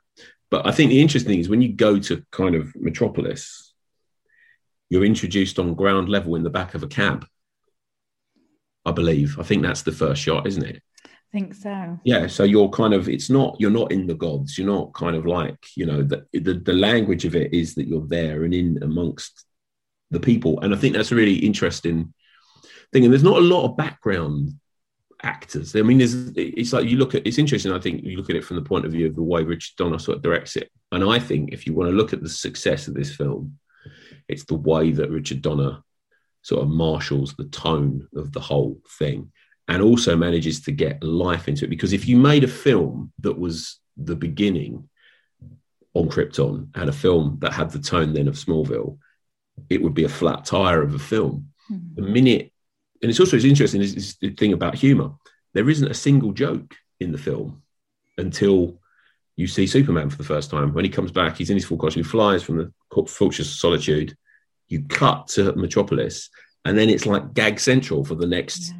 But 0.50 0.66
I 0.66 0.72
think 0.72 0.90
the 0.90 1.02
interesting 1.02 1.32
thing 1.32 1.40
is 1.40 1.48
when 1.48 1.60
you 1.60 1.72
go 1.72 1.98
to 1.98 2.24
kind 2.30 2.54
of 2.54 2.74
Metropolis, 2.76 3.65
you're 4.88 5.04
introduced 5.04 5.58
on 5.58 5.74
ground 5.74 6.08
level 6.08 6.34
in 6.36 6.42
the 6.42 6.50
back 6.50 6.74
of 6.74 6.82
a 6.82 6.88
cab. 6.88 7.26
I 8.84 8.92
believe. 8.92 9.38
I 9.38 9.42
think 9.42 9.62
that's 9.62 9.82
the 9.82 9.92
first 9.92 10.22
shot, 10.22 10.46
isn't 10.46 10.64
it? 10.64 10.82
I 11.04 11.08
think 11.32 11.54
so. 11.54 11.98
Yeah. 12.04 12.28
So 12.28 12.44
you're 12.44 12.68
kind 12.68 12.94
of 12.94 13.08
it's 13.08 13.28
not 13.28 13.56
you're 13.58 13.70
not 13.70 13.90
in 13.90 14.06
the 14.06 14.14
gods. 14.14 14.56
You're 14.56 14.68
not 14.68 14.94
kind 14.94 15.16
of 15.16 15.26
like, 15.26 15.58
you 15.74 15.86
know, 15.86 16.02
the 16.02 16.24
the, 16.32 16.54
the 16.54 16.72
language 16.72 17.24
of 17.24 17.34
it 17.34 17.52
is 17.52 17.74
that 17.74 17.88
you're 17.88 18.06
there 18.06 18.44
and 18.44 18.54
in 18.54 18.78
amongst 18.82 19.44
the 20.10 20.20
people. 20.20 20.60
And 20.60 20.72
I 20.72 20.78
think 20.78 20.94
that's 20.94 21.12
a 21.12 21.16
really 21.16 21.34
interesting 21.34 22.14
thing. 22.92 23.04
And 23.04 23.12
there's 23.12 23.24
not 23.24 23.38
a 23.38 23.40
lot 23.40 23.64
of 23.64 23.76
background 23.76 24.52
actors. 25.22 25.74
I 25.74 25.82
mean, 25.82 25.98
there's 25.98 26.14
it's 26.36 26.72
like 26.72 26.86
you 26.86 26.96
look 26.96 27.16
at 27.16 27.26
it's 27.26 27.38
interesting. 27.38 27.72
I 27.72 27.80
think 27.80 28.04
you 28.04 28.16
look 28.16 28.30
at 28.30 28.36
it 28.36 28.44
from 28.44 28.56
the 28.56 28.62
point 28.62 28.86
of 28.86 28.92
view 28.92 29.06
of 29.06 29.16
the 29.16 29.22
way 29.22 29.42
Richard 29.42 29.76
Donner 29.76 29.98
sort 29.98 30.18
of 30.18 30.22
directs 30.22 30.56
it. 30.56 30.70
And 30.92 31.02
I 31.04 31.18
think 31.18 31.52
if 31.52 31.66
you 31.66 31.74
want 31.74 31.90
to 31.90 31.96
look 31.96 32.12
at 32.12 32.22
the 32.22 32.28
success 32.28 32.86
of 32.86 32.94
this 32.94 33.14
film, 33.14 33.58
it's 34.28 34.44
the 34.44 34.54
way 34.54 34.92
that 34.92 35.10
Richard 35.10 35.42
Donner 35.42 35.82
sort 36.42 36.62
of 36.62 36.68
marshals 36.68 37.34
the 37.34 37.46
tone 37.46 38.06
of 38.14 38.32
the 38.32 38.40
whole 38.40 38.80
thing 38.98 39.32
and 39.68 39.82
also 39.82 40.16
manages 40.16 40.60
to 40.60 40.72
get 40.72 41.02
life 41.02 41.48
into 41.48 41.64
it. 41.64 41.70
Because 41.70 41.92
if 41.92 42.06
you 42.06 42.16
made 42.16 42.44
a 42.44 42.48
film 42.48 43.12
that 43.20 43.38
was 43.38 43.80
the 43.96 44.14
beginning 44.14 44.88
on 45.94 46.08
Krypton 46.08 46.68
and 46.74 46.88
a 46.88 46.92
film 46.92 47.38
that 47.40 47.52
had 47.52 47.70
the 47.70 47.78
tone 47.78 48.12
then 48.12 48.28
of 48.28 48.34
Smallville, 48.34 48.98
it 49.70 49.82
would 49.82 49.94
be 49.94 50.04
a 50.04 50.08
flat 50.08 50.44
tire 50.44 50.82
of 50.82 50.94
a 50.94 50.98
film. 50.98 51.48
Mm-hmm. 51.70 52.00
The 52.00 52.08
minute, 52.08 52.52
and 53.02 53.10
it's 53.10 53.20
also 53.20 53.36
it's 53.36 53.44
interesting 53.44 53.80
is, 53.80 53.94
is 53.94 54.16
the 54.20 54.30
thing 54.30 54.52
about 54.52 54.74
humor. 54.74 55.12
There 55.54 55.68
isn't 55.68 55.90
a 55.90 55.94
single 55.94 56.32
joke 56.32 56.74
in 57.00 57.12
the 57.12 57.18
film 57.18 57.62
until 58.18 58.80
you 59.36 59.46
see 59.46 59.66
Superman 59.66 60.10
for 60.10 60.16
the 60.16 60.24
first 60.24 60.50
time. 60.50 60.72
When 60.72 60.84
he 60.84 60.90
comes 60.90 61.12
back, 61.12 61.36
he's 61.36 61.50
in 61.50 61.56
his 61.56 61.66
full 61.66 61.76
costume, 61.76 62.02
he 62.02 62.08
flies 62.08 62.42
from 62.42 62.58
the 62.58 62.72
Fortress 63.06 63.48
of 63.48 63.54
Solitude. 63.54 64.16
You 64.68 64.82
cut 64.84 65.28
to 65.28 65.54
Metropolis, 65.54 66.30
and 66.64 66.76
then 66.76 66.88
it's 66.88 67.06
like 67.06 67.34
gag 67.34 67.60
central 67.60 68.04
for 68.04 68.14
the 68.14 68.26
next 68.26 68.72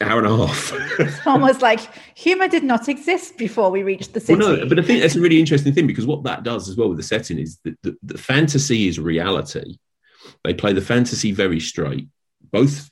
yeah. 0.00 0.08
hour 0.08 0.18
and 0.18 0.26
a 0.26 0.36
half. 0.36 0.72
it's 0.98 1.26
almost 1.26 1.62
like 1.62 1.80
humor 2.16 2.48
did 2.48 2.64
not 2.64 2.88
exist 2.88 3.36
before 3.36 3.70
we 3.70 3.82
reached 3.82 4.14
the 4.14 4.20
city. 4.20 4.38
Well, 4.38 4.56
no, 4.56 4.68
but 4.68 4.78
I 4.78 4.82
think 4.82 5.02
that's 5.02 5.16
a 5.16 5.20
really 5.20 5.38
interesting 5.38 5.72
thing 5.72 5.86
because 5.86 6.06
what 6.06 6.24
that 6.24 6.42
does 6.42 6.68
as 6.68 6.76
well 6.76 6.88
with 6.88 6.96
the 6.96 7.04
setting 7.04 7.38
is 7.38 7.58
that 7.64 7.76
the, 7.82 7.96
the 8.02 8.18
fantasy 8.18 8.88
is 8.88 8.98
reality. 8.98 9.76
They 10.42 10.54
play 10.54 10.72
the 10.72 10.80
fantasy 10.80 11.30
very 11.30 11.60
straight, 11.60 12.08
both 12.50 12.90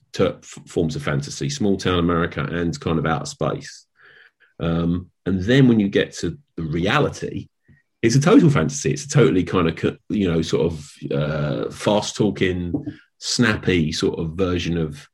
forms 0.66 0.94
of 0.94 1.02
fantasy, 1.02 1.48
small 1.48 1.76
town 1.76 1.98
America 1.98 2.42
and 2.42 2.78
kind 2.78 2.98
of 2.98 3.06
outer 3.06 3.26
space. 3.26 3.86
Um, 4.60 5.10
and 5.26 5.40
then 5.42 5.68
when 5.68 5.80
you 5.80 5.88
get 5.88 6.12
to 6.14 6.38
the 6.58 6.64
reality, 6.64 7.48
it's 8.02 8.16
a 8.16 8.20
total 8.20 8.50
fantasy. 8.50 8.90
It's 8.90 9.04
a 9.04 9.08
totally 9.08 9.44
kind 9.44 9.68
of 9.68 9.98
you 10.08 10.30
know 10.30 10.42
sort 10.42 10.72
of 10.72 10.92
uh, 11.10 11.70
fast 11.70 12.16
talking, 12.16 12.74
snappy 13.18 13.92
sort 13.92 14.18
of 14.18 14.32
version 14.32 14.76
of 14.76 15.08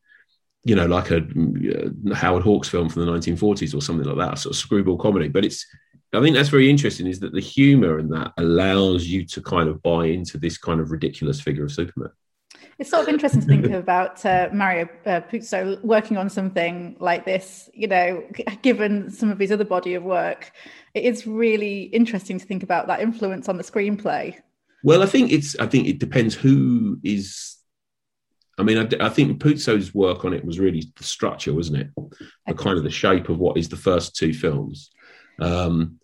you 0.64 0.74
know 0.74 0.86
like 0.86 1.10
a 1.10 1.18
uh, 1.18 2.14
Howard 2.14 2.42
Hawks 2.42 2.68
film 2.68 2.88
from 2.88 3.04
the 3.04 3.12
1940s 3.12 3.74
or 3.74 3.82
something 3.82 4.06
like 4.06 4.26
that, 4.26 4.38
sort 4.38 4.54
of 4.54 4.58
screwball 4.58 4.98
comedy. 4.98 5.28
But 5.28 5.44
it's 5.44 5.66
I 6.14 6.20
think 6.20 6.34
that's 6.34 6.48
very 6.48 6.70
interesting 6.70 7.06
is 7.06 7.20
that 7.20 7.34
the 7.34 7.40
humor 7.40 7.98
in 7.98 8.08
that 8.10 8.32
allows 8.38 9.06
you 9.06 9.26
to 9.26 9.42
kind 9.42 9.68
of 9.68 9.82
buy 9.82 10.06
into 10.06 10.38
this 10.38 10.56
kind 10.56 10.80
of 10.80 10.90
ridiculous 10.90 11.40
figure 11.40 11.64
of 11.64 11.72
Superman. 11.72 12.10
It's 12.78 12.90
sort 12.90 13.02
of 13.02 13.08
interesting 13.08 13.40
to 13.40 13.46
think 13.46 13.66
about 13.70 14.24
uh, 14.26 14.48
Mario 14.52 14.88
uh, 15.06 15.20
Puzo 15.20 15.82
working 15.84 16.16
on 16.16 16.28
something 16.28 16.96
like 16.98 17.24
this, 17.24 17.70
you 17.72 17.86
know, 17.86 18.24
given 18.62 19.10
some 19.10 19.30
of 19.30 19.38
his 19.38 19.52
other 19.52 19.64
body 19.64 19.94
of 19.94 20.02
work. 20.02 20.50
It 20.92 21.04
is 21.04 21.26
really 21.26 21.82
interesting 21.84 22.38
to 22.38 22.44
think 22.46 22.62
about 22.62 22.86
that 22.88 23.00
influence 23.00 23.48
on 23.48 23.56
the 23.56 23.62
screenplay. 23.62 24.36
Well, 24.82 25.02
I 25.02 25.06
think 25.06 25.32
it's, 25.32 25.58
I 25.58 25.66
think 25.66 25.86
it 25.86 25.98
depends 25.98 26.34
who 26.34 26.98
is. 27.02 27.56
I 28.56 28.62
mean, 28.62 28.78
I, 28.78 29.06
I 29.06 29.08
think 29.08 29.42
Puzo's 29.42 29.92
work 29.92 30.24
on 30.24 30.32
it 30.32 30.44
was 30.44 30.60
really 30.60 30.84
the 30.96 31.02
structure, 31.02 31.52
wasn't 31.52 31.78
it? 31.78 31.88
The 32.46 32.54
kind 32.54 32.78
of 32.78 32.84
the 32.84 32.90
shape 32.90 33.28
of 33.28 33.38
what 33.38 33.56
is 33.56 33.68
the 33.68 33.76
first 33.76 34.14
two 34.14 34.32
films. 34.32 34.90
Um, 35.40 35.98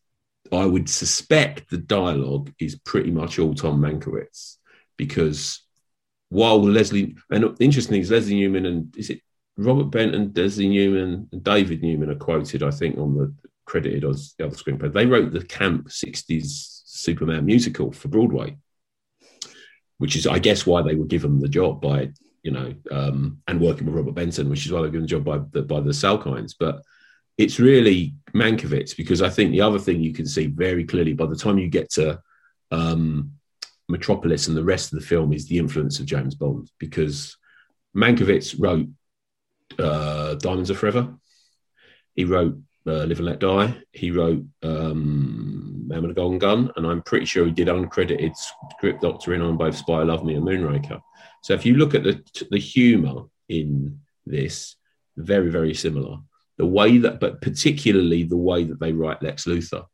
I 0.52 0.66
would 0.66 0.88
suspect 0.88 1.70
the 1.70 1.78
dialogue 1.78 2.52
is 2.58 2.74
pretty 2.74 3.12
much 3.12 3.38
all 3.38 3.54
Tom 3.54 3.80
Mankiewicz 3.80 4.56
because 4.96 5.62
while 6.30 6.62
Leslie 6.62 7.16
and 7.30 7.56
interestingly 7.60 8.00
is 8.00 8.10
Leslie 8.10 8.36
Newman 8.36 8.66
and 8.66 8.96
is 8.96 9.10
it 9.10 9.20
Robert 9.56 9.90
Benton, 9.90 10.32
Leslie 10.34 10.68
Newman, 10.68 11.28
and 11.32 11.44
David 11.44 11.82
Newman 11.82 12.10
are 12.10 12.14
quoted, 12.14 12.62
I 12.62 12.70
think, 12.70 12.96
on 12.96 13.14
the 13.14 13.34
credited 13.66 14.04
as 14.04 14.34
the 14.38 14.46
other 14.46 14.56
screenplay. 14.56 14.92
They 14.92 15.06
wrote 15.06 15.32
the 15.32 15.44
camp 15.44 15.88
60s 15.88 16.82
Superman 16.86 17.44
musical 17.44 17.92
for 17.92 18.08
Broadway, 18.08 18.56
which 19.98 20.16
is, 20.16 20.26
I 20.26 20.38
guess, 20.38 20.66
why 20.66 20.82
they 20.82 20.94
were 20.94 21.04
given 21.04 21.40
the 21.40 21.48
job 21.48 21.82
by, 21.82 22.10
you 22.42 22.52
know, 22.52 22.74
um, 22.90 23.42
and 23.48 23.60
working 23.60 23.86
with 23.86 23.94
Robert 23.94 24.14
Benton, 24.14 24.48
which 24.48 24.64
is 24.64 24.72
why 24.72 24.78
they 24.78 24.86
were 24.86 24.92
given 24.92 25.02
the 25.02 25.08
job 25.08 25.24
by 25.24 25.40
the, 25.50 25.62
by 25.62 25.80
the 25.80 25.90
Salkinds. 25.90 26.54
But 26.58 26.82
it's 27.36 27.60
really 27.60 28.14
Mankiewicz 28.32 28.96
because 28.96 29.20
I 29.20 29.28
think 29.28 29.50
the 29.50 29.60
other 29.60 29.78
thing 29.78 30.00
you 30.00 30.12
can 30.12 30.26
see 30.26 30.46
very 30.46 30.84
clearly 30.84 31.12
by 31.12 31.26
the 31.26 31.36
time 31.36 31.58
you 31.58 31.68
get 31.68 31.90
to 31.92 32.20
um, 32.70 33.32
Metropolis 33.90 34.48
and 34.48 34.56
the 34.56 34.64
rest 34.64 34.92
of 34.92 34.98
the 34.98 35.06
film 35.06 35.32
is 35.32 35.46
the 35.46 35.58
influence 35.58 35.98
of 35.98 36.06
James 36.06 36.34
Bond 36.34 36.70
because 36.78 37.36
Mankiewicz 37.96 38.56
wrote 38.58 38.88
uh, 39.78 40.34
Diamonds 40.34 40.70
Are 40.70 40.74
Forever. 40.74 41.14
He 42.14 42.24
wrote 42.24 42.58
uh, 42.86 43.04
Live 43.04 43.18
and 43.18 43.26
Let 43.26 43.40
Die. 43.40 43.76
He 43.92 44.10
wrote 44.10 44.44
um, 44.62 45.84
Man 45.86 46.02
with 46.02 46.12
a 46.12 46.14
Golden 46.14 46.38
Gun, 46.38 46.72
and 46.76 46.86
I'm 46.86 47.02
pretty 47.02 47.26
sure 47.26 47.44
he 47.44 47.52
did 47.52 47.68
uncredited 47.68 48.36
script 48.72 49.02
doctoring 49.02 49.42
on 49.42 49.56
both 49.56 49.76
Spy 49.76 50.02
Love 50.02 50.24
Me 50.24 50.34
and 50.34 50.44
Moonraker. 50.44 51.00
So 51.42 51.54
if 51.54 51.64
you 51.64 51.74
look 51.74 51.94
at 51.94 52.02
the 52.02 52.22
the 52.50 52.58
humour 52.58 53.24
in 53.48 54.00
this, 54.26 54.76
very 55.16 55.50
very 55.50 55.74
similar. 55.74 56.18
The 56.58 56.66
way 56.66 56.98
that, 56.98 57.20
but 57.20 57.40
particularly 57.40 58.24
the 58.24 58.36
way 58.36 58.64
that 58.64 58.80
they 58.80 58.92
write 58.92 59.22
Lex 59.22 59.46
Luthor 59.46 59.86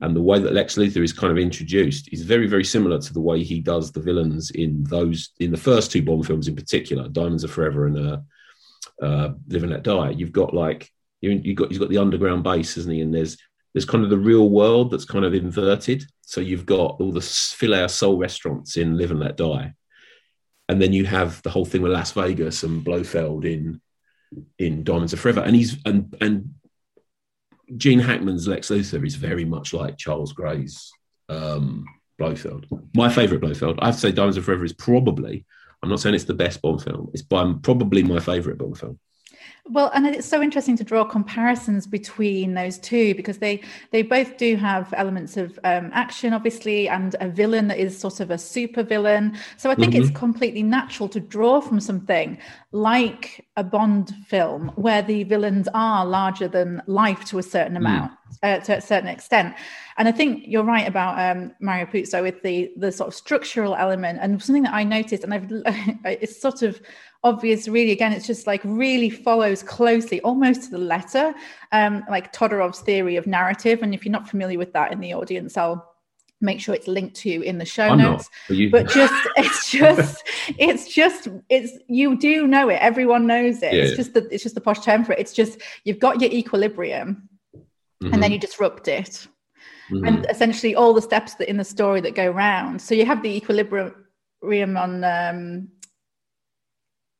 and 0.00 0.14
the 0.14 0.22
way 0.22 0.38
that 0.38 0.52
Lex 0.52 0.76
Luthor 0.76 1.02
is 1.02 1.12
kind 1.12 1.32
of 1.32 1.38
introduced 1.38 2.12
is 2.12 2.22
very, 2.22 2.46
very 2.46 2.64
similar 2.64 3.00
to 3.00 3.12
the 3.12 3.20
way 3.20 3.42
he 3.42 3.60
does 3.60 3.90
the 3.90 4.00
villains 4.00 4.50
in 4.52 4.84
those 4.84 5.30
in 5.40 5.50
the 5.50 5.56
first 5.56 5.90
two 5.90 6.02
Bond 6.02 6.24
films, 6.26 6.46
in 6.46 6.54
particular, 6.54 7.08
Diamonds 7.08 7.44
Are 7.44 7.48
Forever 7.48 7.86
and 7.86 7.98
uh, 7.98 8.18
uh, 9.02 9.30
Live 9.48 9.64
and 9.64 9.72
Let 9.72 9.82
Die. 9.82 10.10
You've 10.10 10.32
got 10.32 10.54
like 10.54 10.88
you 11.20 11.30
you 11.30 11.54
got 11.54 11.72
you've 11.72 11.80
got 11.80 11.88
the 11.88 11.98
underground 11.98 12.44
base, 12.44 12.76
isn't 12.76 12.92
he? 12.92 13.00
And 13.00 13.12
there's 13.12 13.36
there's 13.74 13.84
kind 13.84 14.04
of 14.04 14.10
the 14.10 14.18
real 14.18 14.48
world 14.50 14.90
that's 14.90 15.04
kind 15.04 15.24
of 15.24 15.34
inverted. 15.34 16.04
So 16.22 16.40
you've 16.40 16.66
got 16.66 17.00
all 17.00 17.10
the 17.10 17.20
filet 17.20 17.88
soul 17.88 18.18
restaurants 18.18 18.76
in 18.76 18.96
Live 18.96 19.10
and 19.10 19.20
Let 19.20 19.36
Die, 19.36 19.74
and 20.68 20.80
then 20.80 20.92
you 20.92 21.06
have 21.06 21.42
the 21.42 21.50
whole 21.50 21.64
thing 21.64 21.82
with 21.82 21.92
Las 21.92 22.12
Vegas 22.12 22.62
and 22.62 22.84
Blofeld 22.84 23.44
in 23.44 23.80
in 24.58 24.84
Diamonds 24.84 25.12
Are 25.12 25.16
Forever, 25.16 25.40
and 25.40 25.56
he's 25.56 25.76
and 25.84 26.14
and 26.20 26.54
Gene 27.76 28.00
Hackman's 28.00 28.48
Lex 28.48 28.70
Luthor 28.70 29.06
is 29.06 29.14
very 29.14 29.44
much 29.44 29.72
like 29.72 29.98
Charles 29.98 30.32
Gray's 30.32 30.90
um, 31.28 31.84
Blofeld. 32.18 32.66
My 32.94 33.08
favourite 33.08 33.40
Blofeld, 33.40 33.78
I 33.80 33.86
have 33.86 33.94
to 33.96 34.00
say, 34.00 34.12
Diamonds 34.12 34.38
Are 34.38 34.42
Forever 34.42 34.64
is 34.64 34.72
probably. 34.72 35.44
I'm 35.82 35.88
not 35.88 36.00
saying 36.00 36.14
it's 36.14 36.24
the 36.24 36.34
best 36.34 36.60
Bond 36.60 36.82
film. 36.82 37.10
It's 37.12 37.22
by 37.22 37.52
probably 37.62 38.02
my 38.02 38.18
favourite 38.18 38.58
Bond 38.58 38.78
film. 38.78 38.98
Well, 39.70 39.90
and 39.94 40.06
it's 40.06 40.26
so 40.26 40.40
interesting 40.40 40.76
to 40.78 40.84
draw 40.84 41.04
comparisons 41.04 41.86
between 41.86 42.54
those 42.54 42.78
two 42.78 43.14
because 43.14 43.38
they 43.38 43.60
they 43.90 44.02
both 44.02 44.38
do 44.38 44.56
have 44.56 44.94
elements 44.96 45.36
of 45.36 45.58
um, 45.64 45.90
action, 45.92 46.32
obviously, 46.32 46.88
and 46.88 47.14
a 47.20 47.28
villain 47.28 47.68
that 47.68 47.78
is 47.78 47.98
sort 47.98 48.20
of 48.20 48.30
a 48.30 48.38
super 48.38 48.82
villain. 48.82 49.36
So 49.58 49.70
I 49.70 49.74
think 49.74 49.92
mm-hmm. 49.92 50.04
it's 50.04 50.18
completely 50.18 50.62
natural 50.62 51.08
to 51.10 51.20
draw 51.20 51.60
from 51.60 51.80
something 51.80 52.38
like 52.72 53.46
a 53.56 53.64
Bond 53.64 54.14
film 54.26 54.72
where 54.76 55.02
the 55.02 55.24
villains 55.24 55.68
are 55.74 56.06
larger 56.06 56.48
than 56.48 56.82
life 56.86 57.24
to 57.26 57.38
a 57.38 57.42
certain 57.42 57.74
mm. 57.74 57.78
amount, 57.78 58.12
uh, 58.42 58.58
to 58.60 58.76
a 58.76 58.80
certain 58.80 59.08
extent. 59.08 59.54
And 59.98 60.06
I 60.08 60.12
think 60.12 60.44
you're 60.46 60.64
right 60.64 60.86
about 60.86 61.18
um, 61.18 61.52
Mario 61.60 61.84
Puzo 61.84 62.22
with 62.22 62.40
the 62.42 62.72
the 62.76 62.92
sort 62.92 63.08
of 63.08 63.14
structural 63.14 63.74
element 63.74 64.20
and 64.22 64.42
something 64.42 64.62
that 64.62 64.72
I 64.72 64.84
noticed, 64.84 65.24
and 65.24 65.34
I've 65.34 65.48
it's 66.04 66.40
sort 66.40 66.62
of 66.62 66.80
obvious 67.24 67.66
really 67.66 67.90
again 67.90 68.12
it's 68.12 68.26
just 68.26 68.46
like 68.46 68.60
really 68.64 69.10
follows 69.10 69.62
closely 69.62 70.20
almost 70.20 70.62
to 70.64 70.70
the 70.70 70.78
letter 70.78 71.34
um 71.72 72.04
like 72.08 72.32
todorov's 72.32 72.80
theory 72.80 73.16
of 73.16 73.26
narrative 73.26 73.82
and 73.82 73.92
if 73.92 74.04
you're 74.04 74.12
not 74.12 74.28
familiar 74.28 74.56
with 74.56 74.72
that 74.72 74.92
in 74.92 75.00
the 75.00 75.12
audience 75.12 75.56
i'll 75.56 75.84
make 76.40 76.60
sure 76.60 76.74
it's 76.74 76.86
linked 76.86 77.16
to 77.16 77.28
you 77.28 77.42
in 77.42 77.58
the 77.58 77.64
show 77.64 77.88
I'm 77.88 77.98
notes. 77.98 78.30
not, 78.48 78.70
but 78.70 78.88
just 78.94 79.28
it's 79.36 79.70
just 79.70 80.22
it's 80.56 80.86
just 80.94 81.26
it's 81.48 81.72
you 81.88 82.16
do 82.16 82.46
know 82.46 82.68
it. 82.68 82.74
Everyone 82.80 83.26
knows 83.26 83.60
it. 83.62 83.72
Yeah. 83.72 83.82
it's 83.82 83.96
just 83.96 84.14
the 84.14 84.28
it's 84.30 84.44
just 84.44 84.54
the 84.54 84.60
posh 84.60 84.78
term 84.80 85.04
for 85.04 85.12
it. 85.12 85.18
It's 85.18 85.32
just 85.32 85.60
you've 85.84 85.98
got 85.98 86.20
your 86.20 86.30
equilibrium 86.30 87.28
and 88.02 88.22
then 88.22 88.30
you 88.30 88.38
disrupt 88.38 88.86
it. 88.86 89.26
Mhm. 89.90 90.06
and 90.06 90.26
essentially 90.30 90.74
all 90.76 90.92
the 90.94 91.02
steps 91.02 91.34
that 91.34 91.48
in 91.48 91.56
the 91.56 91.64
story 91.64 92.00
that 92.02 92.14
go 92.14 92.30
round. 92.30 92.80
So 92.80 92.94
you 92.94 93.04
have 93.06 93.22
the 93.22 93.34
equilibrium 93.36 94.76
on 94.76 95.02
um 95.02 95.68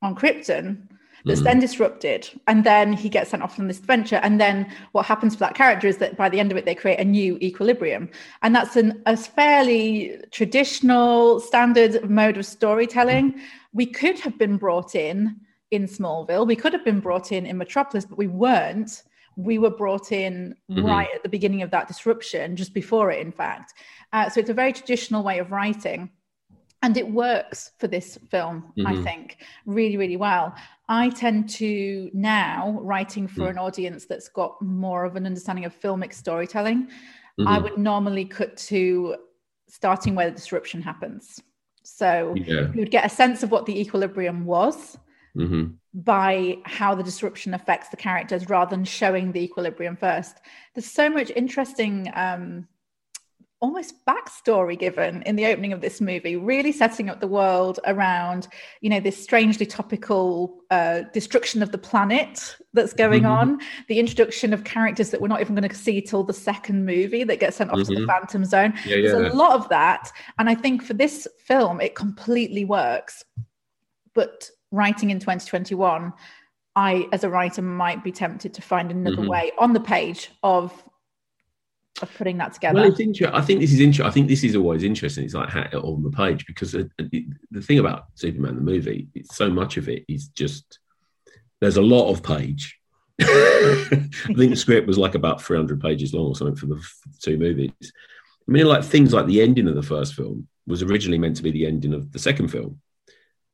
on 0.02 0.14
krypton 0.14 0.78
that's 1.24 1.40
Mhm. 1.40 1.44
then 1.44 1.58
disrupted 1.60 2.28
and 2.46 2.62
then 2.62 2.92
he 2.92 3.08
gets 3.08 3.30
sent 3.30 3.42
off 3.42 3.58
on 3.58 3.66
this 3.66 3.80
adventure 3.80 4.20
and 4.22 4.40
then 4.40 4.66
what 4.92 5.04
happens 5.04 5.34
for 5.34 5.40
that 5.40 5.54
character 5.54 5.88
is 5.88 5.98
that 5.98 6.16
by 6.16 6.28
the 6.28 6.38
end 6.38 6.52
of 6.52 6.56
it 6.56 6.64
they 6.64 6.74
create 6.76 7.00
a 7.00 7.04
new 7.04 7.36
equilibrium. 7.42 8.08
And 8.42 8.54
that's 8.54 8.76
an, 8.76 9.02
a 9.06 9.16
fairly 9.16 10.16
traditional 10.30 11.40
standard 11.40 12.08
mode 12.08 12.36
of 12.36 12.46
storytelling. 12.46 13.40
We 13.72 13.86
could 13.86 14.18
have 14.20 14.38
been 14.38 14.56
brought 14.58 14.94
in 14.94 15.36
in 15.72 15.86
smallville. 15.86 16.46
We 16.46 16.56
could 16.56 16.72
have 16.72 16.84
been 16.84 17.00
brought 17.00 17.32
in 17.32 17.44
in 17.46 17.58
metropolis 17.58 18.04
but 18.06 18.16
we 18.16 18.28
weren't. 18.28 19.02
We 19.36 19.58
were 19.58 19.70
brought 19.70 20.12
in 20.12 20.54
Mhm. 20.70 20.84
right 20.84 21.08
at 21.14 21.22
the 21.24 21.28
beginning 21.28 21.62
of 21.62 21.70
that 21.72 21.88
disruption 21.88 22.54
just 22.54 22.72
before 22.72 23.10
it 23.10 23.20
in 23.20 23.32
fact. 23.32 23.74
Uh, 24.12 24.30
so 24.30 24.38
it's 24.40 24.50
a 24.50 24.54
very 24.54 24.72
traditional 24.72 25.24
way 25.24 25.38
of 25.40 25.50
writing 25.50 26.10
and 26.82 26.96
it 26.96 27.08
works 27.10 27.72
for 27.78 27.88
this 27.88 28.18
film 28.30 28.72
i 28.86 28.94
Mhm. 28.94 29.02
think 29.04 29.38
really 29.66 29.96
really 29.96 30.16
well 30.16 30.54
i 30.88 31.08
tend 31.10 31.48
to 31.48 32.10
now 32.14 32.78
writing 32.82 33.26
for 33.26 33.46
Mm. 33.46 33.50
an 33.50 33.58
audience 33.58 34.06
that's 34.06 34.28
got 34.28 34.60
more 34.62 35.04
of 35.04 35.16
an 35.16 35.26
understanding 35.26 35.64
of 35.64 35.78
filmic 35.78 36.12
storytelling 36.12 36.88
i 37.46 37.58
Mhm. 37.58 37.62
would 37.62 37.78
normally 37.78 38.24
cut 38.24 38.56
to 38.56 39.16
starting 39.68 40.14
where 40.14 40.30
the 40.30 40.36
disruption 40.36 40.80
happens 40.82 41.40
so 41.82 42.34
yeah. 42.36 42.70
you 42.72 42.80
would 42.82 42.90
get 42.90 43.04
a 43.04 43.08
sense 43.08 43.42
of 43.42 43.50
what 43.50 43.66
the 43.66 43.80
equilibrium 43.80 44.44
was 44.44 44.98
Mhm. 45.36 45.74
by 45.94 46.56
how 46.64 46.94
the 46.94 47.02
disruption 47.02 47.54
affects 47.54 47.88
the 47.90 47.96
characters 47.96 48.48
rather 48.48 48.70
than 48.74 48.84
showing 48.84 49.30
the 49.32 49.40
equilibrium 49.42 49.96
first. 49.96 50.40
There's 50.74 50.90
so 50.90 51.08
much 51.08 51.30
interesting, 51.36 52.10
um, 52.14 52.66
almost 53.60 53.94
backstory 54.06 54.78
given 54.78 55.22
in 55.22 55.34
the 55.34 55.46
opening 55.46 55.72
of 55.72 55.80
this 55.80 56.00
movie, 56.00 56.36
really 56.36 56.70
setting 56.70 57.08
up 57.10 57.20
the 57.20 57.26
world 57.26 57.80
around, 57.86 58.46
you 58.80 58.88
know, 58.88 59.00
this 59.00 59.20
strangely 59.20 59.66
topical 59.66 60.60
uh, 60.70 61.00
destruction 61.12 61.62
of 61.62 61.72
the 61.72 61.78
planet 61.78 62.56
that's 62.72 62.92
going 62.92 63.22
Mhm. 63.22 63.30
on, 63.30 63.60
the 63.88 63.98
introduction 63.98 64.52
of 64.52 64.62
characters 64.64 65.10
that 65.10 65.20
we're 65.20 65.26
not 65.28 65.40
even 65.40 65.54
going 65.56 65.68
to 65.68 65.74
see 65.74 66.00
till 66.00 66.22
the 66.22 66.32
second 66.32 66.84
movie 66.86 67.24
that 67.24 67.40
get 67.40 67.52
sent 67.54 67.70
off 67.70 67.78
to 67.78 67.84
the 67.94 67.94
Mhm. 68.02 68.06
Phantom 68.06 68.44
Zone. 68.44 68.74
Yeah, 68.84 68.96
There's 68.96 69.12
yeah. 69.22 69.32
a 69.32 69.34
lot 69.34 69.52
of 69.58 69.68
that. 69.70 70.12
And 70.38 70.48
I 70.48 70.54
think 70.54 70.82
for 70.82 70.94
this 70.94 71.26
film, 71.38 71.80
it 71.80 71.94
completely 71.96 72.64
works. 72.64 73.24
But 74.14 74.50
writing 74.70 75.10
in 75.10 75.18
2021, 75.18 76.12
I, 76.76 77.08
as 77.12 77.24
a 77.24 77.28
writer, 77.30 77.62
might 77.62 78.04
be 78.04 78.12
tempted 78.12 78.54
to 78.54 78.62
find 78.62 78.90
another 78.92 79.22
Mhm. 79.22 79.28
way 79.28 79.50
on 79.58 79.72
the 79.72 79.80
page 79.80 80.30
of 80.44 80.84
of 82.02 82.12
putting 82.16 82.38
that 82.38 82.52
together. 82.54 82.80
Well, 82.80 82.90
it's 82.90 83.00
interesting. 83.00 83.34
I 83.36 83.40
think 83.42 83.60
this 83.60 83.72
is 83.72 83.80
interesting. 83.80 84.06
I 84.06 84.10
think 84.10 84.28
this 84.28 84.44
is 84.44 84.56
always 84.56 84.82
interesting. 84.82 85.24
It's 85.24 85.34
like 85.34 85.50
hat 85.50 85.74
on 85.74 86.02
the 86.02 86.10
page 86.10 86.46
because 86.46 86.74
uh, 86.74 86.80
uh, 86.80 86.82
it, 86.98 87.08
it- 87.12 87.24
the 87.50 87.62
thing 87.62 87.78
about 87.78 88.06
Superman 88.14 88.56
the 88.56 88.60
movie, 88.62 89.08
it's 89.14 89.36
so 89.36 89.50
much 89.50 89.76
of 89.76 89.88
it 89.88 90.04
is 90.08 90.28
just 90.28 90.78
there's 91.60 91.76
a 91.76 91.82
lot 91.82 92.10
of 92.10 92.22
page. 92.22 92.78
I 93.20 93.98
think 94.36 94.50
the 94.50 94.56
script 94.56 94.86
was 94.86 94.98
like 94.98 95.14
about 95.16 95.42
300 95.42 95.80
pages 95.80 96.14
long 96.14 96.26
or 96.26 96.36
something 96.36 96.54
for 96.56 96.66
the 96.66 96.80
two 97.20 97.36
movies. 97.36 97.72
I 97.82 98.50
mean, 98.52 98.66
like 98.66 98.84
things 98.84 99.12
like 99.12 99.26
the 99.26 99.42
ending 99.42 99.66
of 99.68 99.74
the 99.74 99.82
first 99.82 100.14
film 100.14 100.46
was 100.66 100.82
originally 100.82 101.18
meant 101.18 101.36
to 101.36 101.42
be 101.42 101.50
the 101.50 101.66
ending 101.66 101.94
of 101.94 102.12
the 102.12 102.18
second 102.18 102.48
film, 102.48 102.80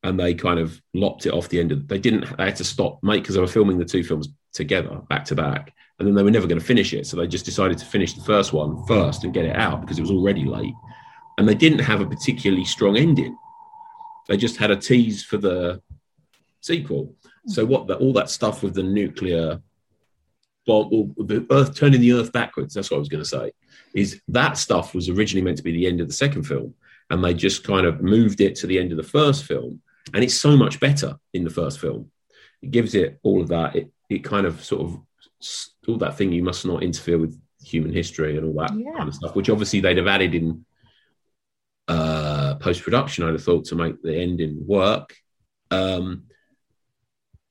and 0.03 0.19
they 0.19 0.33
kind 0.35 0.59
of 0.59 0.79
lopped 0.93 1.25
it 1.25 1.33
off 1.33 1.49
the 1.49 1.59
end 1.59 1.71
of. 1.71 1.87
They 1.87 1.97
didn't. 1.97 2.37
They 2.37 2.45
had 2.45 2.55
to 2.57 2.63
stop 2.63 3.01
make 3.01 3.23
because 3.23 3.35
they 3.35 3.41
were 3.41 3.47
filming 3.47 3.77
the 3.79 3.85
two 3.85 4.03
films 4.03 4.29
together 4.53 5.01
back 5.09 5.25
to 5.25 5.35
back, 5.35 5.73
and 5.99 6.07
then 6.07 6.15
they 6.15 6.23
were 6.23 6.31
never 6.31 6.47
going 6.47 6.59
to 6.59 6.65
finish 6.65 6.93
it. 6.93 7.07
So 7.07 7.17
they 7.17 7.27
just 7.27 7.45
decided 7.45 7.77
to 7.77 7.85
finish 7.85 8.13
the 8.13 8.23
first 8.23 8.53
one 8.53 8.85
first 8.85 9.23
and 9.23 9.33
get 9.33 9.45
it 9.45 9.55
out 9.55 9.81
because 9.81 9.97
it 9.97 10.01
was 10.01 10.11
already 10.11 10.45
late, 10.45 10.73
and 11.37 11.47
they 11.47 11.55
didn't 11.55 11.79
have 11.79 12.01
a 12.01 12.05
particularly 12.05 12.65
strong 12.65 12.97
ending. 12.97 13.37
They 14.27 14.37
just 14.37 14.57
had 14.57 14.71
a 14.71 14.75
tease 14.75 15.23
for 15.23 15.37
the 15.37 15.81
sequel. 16.61 17.15
So 17.47 17.65
what 17.65 17.87
the, 17.87 17.95
all 17.97 18.13
that 18.13 18.29
stuff 18.29 18.63
with 18.63 18.73
the 18.73 18.83
nuclear 18.83 19.61
bomb, 20.65 20.89
or 20.91 21.25
the 21.25 21.45
Earth 21.51 21.75
turning 21.75 22.01
the 22.01 22.13
Earth 22.13 22.31
backwards. 22.31 22.73
That's 22.73 22.89
what 22.91 22.97
I 22.97 22.99
was 22.99 23.09
going 23.09 23.23
to 23.23 23.29
say. 23.29 23.51
Is 23.93 24.21
that 24.29 24.57
stuff 24.57 24.93
was 24.93 25.09
originally 25.09 25.43
meant 25.43 25.57
to 25.57 25.63
be 25.63 25.71
the 25.71 25.87
end 25.87 26.01
of 26.01 26.07
the 26.07 26.13
second 26.13 26.43
film, 26.43 26.73
and 27.09 27.23
they 27.23 27.33
just 27.33 27.63
kind 27.63 27.85
of 27.85 28.01
moved 28.01 28.41
it 28.41 28.55
to 28.57 28.67
the 28.67 28.79
end 28.79 28.91
of 28.91 28.97
the 28.97 29.03
first 29.03 29.45
film, 29.45 29.81
and 30.13 30.23
it's 30.23 30.35
so 30.35 30.57
much 30.57 30.79
better 30.79 31.17
in 31.33 31.43
the 31.43 31.49
first 31.49 31.79
film. 31.79 32.11
It 32.61 32.71
gives 32.71 32.95
it 32.95 33.19
all 33.23 33.41
of 33.41 33.49
that. 33.49 33.75
It 33.75 33.91
it 34.09 34.23
kind 34.23 34.45
of 34.45 34.63
sort 34.63 34.81
of 34.81 34.99
all 35.87 35.97
that 35.97 36.17
thing. 36.17 36.31
You 36.31 36.43
must 36.43 36.65
not 36.65 36.83
interfere 36.83 37.17
with 37.17 37.39
human 37.61 37.91
history 37.93 38.37
and 38.37 38.45
all 38.45 38.53
that 38.65 38.77
Yeah. 38.77 38.93
kind 38.97 39.09
of 39.09 39.15
stuff, 39.15 39.35
which 39.35 39.49
obviously 39.49 39.79
they'd 39.79 39.97
have 39.97 40.07
added 40.07 40.35
in 40.35 40.65
uh, 41.87 42.55
post 42.55 42.81
production. 42.83 43.23
I'd 43.23 43.33
have 43.33 43.43
thought 43.43 43.65
to 43.65 43.75
make 43.75 44.01
the 44.01 44.15
ending 44.15 44.65
work. 44.65 45.15
Um, 45.71 46.23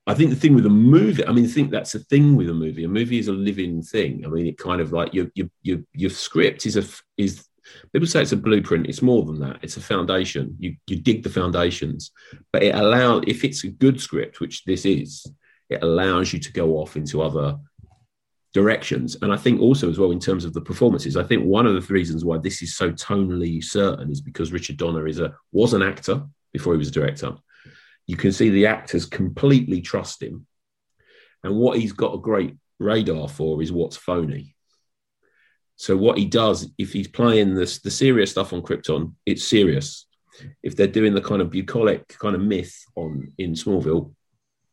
I 0.07 0.15
think 0.15 0.31
the 0.31 0.37
thing 0.37 0.55
with 0.55 0.67
a 0.67 0.71
movie, 0.71 1.27
I 1.27 1.33
mean, 1.33 1.45
I 1.47 1.49
think 1.49 1.71
that's 1.71 1.95
a 1.95 1.99
thing 2.01 2.37
with 2.37 2.51
a 2.51 2.55
movie. 2.55 2.85
A 2.85 2.89
movie 2.89 3.19
is 3.19 3.29
a 3.29 3.33
living 3.33 3.83
thing. 3.83 4.25
I 4.25 4.29
mean, 4.29 4.47
it 4.47 4.59
kind 4.59 4.81
of 4.81 4.93
like 4.93 5.15
your 5.15 5.29
your 5.35 5.49
your 5.63 5.79
your 5.95 6.11
script 6.11 6.67
is 6.67 6.77
a 6.77 6.85
is 7.17 7.47
people 7.93 8.07
say 8.07 8.21
it's 8.21 8.33
a 8.33 8.37
blueprint. 8.37 8.87
It's 8.87 9.01
more 9.03 9.25
than 9.25 9.41
that. 9.41 9.61
It's 9.63 9.79
a 9.79 9.81
foundation. 9.81 10.57
You 10.59 10.77
you 10.87 10.97
dig 11.01 11.23
the 11.23 11.31
foundations, 11.31 12.11
but 12.53 12.63
it 12.63 12.75
allows 12.75 13.25
if 13.27 13.45
it's 13.45 13.65
a 13.65 13.69
good 13.69 13.99
script, 14.01 14.41
which 14.41 14.65
this 14.65 14.85
is, 14.85 15.27
it 15.71 15.83
allows 15.83 16.33
you 16.35 16.39
to 16.41 16.53
go 16.53 16.77
off 16.77 16.97
into 16.97 17.23
other 17.23 17.57
directions. 18.55 19.17
And 19.21 19.33
I 19.33 19.37
think 19.37 19.61
also 19.61 19.91
as 19.91 19.99
well 19.99 20.13
in 20.13 20.21
terms 20.21 20.45
of 20.45 20.55
the 20.55 20.61
performances, 20.61 21.17
I 21.17 21.25
think 21.25 21.45
one 21.45 21.67
of 21.67 21.75
the 21.75 21.93
reasons 21.93 22.25
why 22.25 22.39
this 22.39 22.63
is 22.63 22.77
so 22.77 22.93
tonally 22.93 23.63
certain 23.63 24.11
is 24.11 24.21
because 24.21 24.53
Richard 24.53 24.79
Donner 24.79 25.07
is 25.07 25.21
a 25.21 25.35
was 25.53 25.75
an 25.75 25.83
actor 25.83 26.23
before 26.53 26.73
he 26.73 26.79
was 26.79 26.89
a 26.89 26.93
director. 26.93 27.35
You 28.07 28.17
can 28.17 28.33
see 28.33 28.49
the 28.51 28.67
actors 28.67 29.07
completely 29.07 29.81
trust 29.83 30.23
him. 30.23 30.47
And 31.43 31.57
what 31.57 31.79
he's 31.79 31.93
got 31.93 32.15
a 32.15 32.19
great 32.19 32.57
radar 32.79 33.29
for 33.29 33.61
is 33.61 33.73
what's 33.73 33.97
phony. 33.97 34.55
So 35.77 35.97
what 35.97 36.17
he 36.17 36.25
does, 36.25 36.71
if 36.79 36.93
he's 36.93 37.09
playing 37.09 37.55
this 37.55 37.81
the 37.81 37.91
serious 37.91 38.31
stuff 38.31 38.53
on 38.53 38.63
Krypton, 38.63 39.15
it's 39.27 39.45
serious. 39.45 40.07
If 40.63 40.77
they're 40.77 40.87
doing 40.87 41.15
the 41.15 41.21
kind 41.21 41.43
of 41.43 41.51
bucolic 41.51 42.07
kind 42.09 42.37
of 42.37 42.41
myth 42.41 42.85
on 42.95 43.33
in 43.39 43.55
Smallville, 43.55 44.15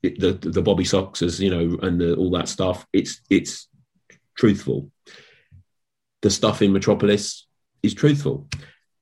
it, 0.04 0.20
the 0.20 0.34
the 0.34 0.62
Bobby 0.62 0.84
Soxers, 0.84 1.40
you 1.40 1.50
know, 1.50 1.80
and 1.82 2.00
the, 2.00 2.16
all 2.16 2.30
that 2.32 2.48
stuff, 2.48 2.86
it's 2.94 3.22
it's 3.30 3.68
truthful. 4.42 4.92
The 6.24 6.32
stuff 6.32 6.64
in 6.64 6.74
Metropolis 6.74 7.46
is 7.84 7.94
truthful. 7.94 8.48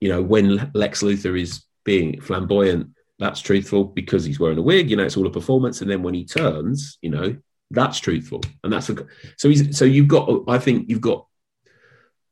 You 0.02 0.10
know, 0.10 0.22
when 0.22 0.70
Lex 0.74 1.02
Luthor 1.02 1.40
is 1.40 1.64
being 1.86 2.20
flamboyant, 2.20 2.90
that's 3.20 3.40
truthful 3.40 3.86
because 3.86 4.26
he's 4.26 4.40
wearing 4.40 4.58
a 4.58 4.62
wig. 4.62 4.90
You 4.90 4.98
know, 4.98 5.06
it's 5.06 5.16
all 5.16 5.28
a 5.28 5.32
performance. 5.32 5.82
And 5.82 5.90
then 5.90 6.04
when 6.04 6.14
he 6.14 6.26
turns, 6.26 6.98
you 7.02 7.10
know, 7.10 7.38
that's 7.72 8.00
truthful. 8.00 8.42
And 8.66 8.74
that's 8.74 8.90
a, 8.90 8.96
so 9.38 9.48
he's 9.48 9.78
so 9.78 9.86
you've 9.86 10.10
got. 10.10 10.44
I 10.48 10.58
think 10.58 10.90
you've 10.90 11.08
got. 11.12 11.26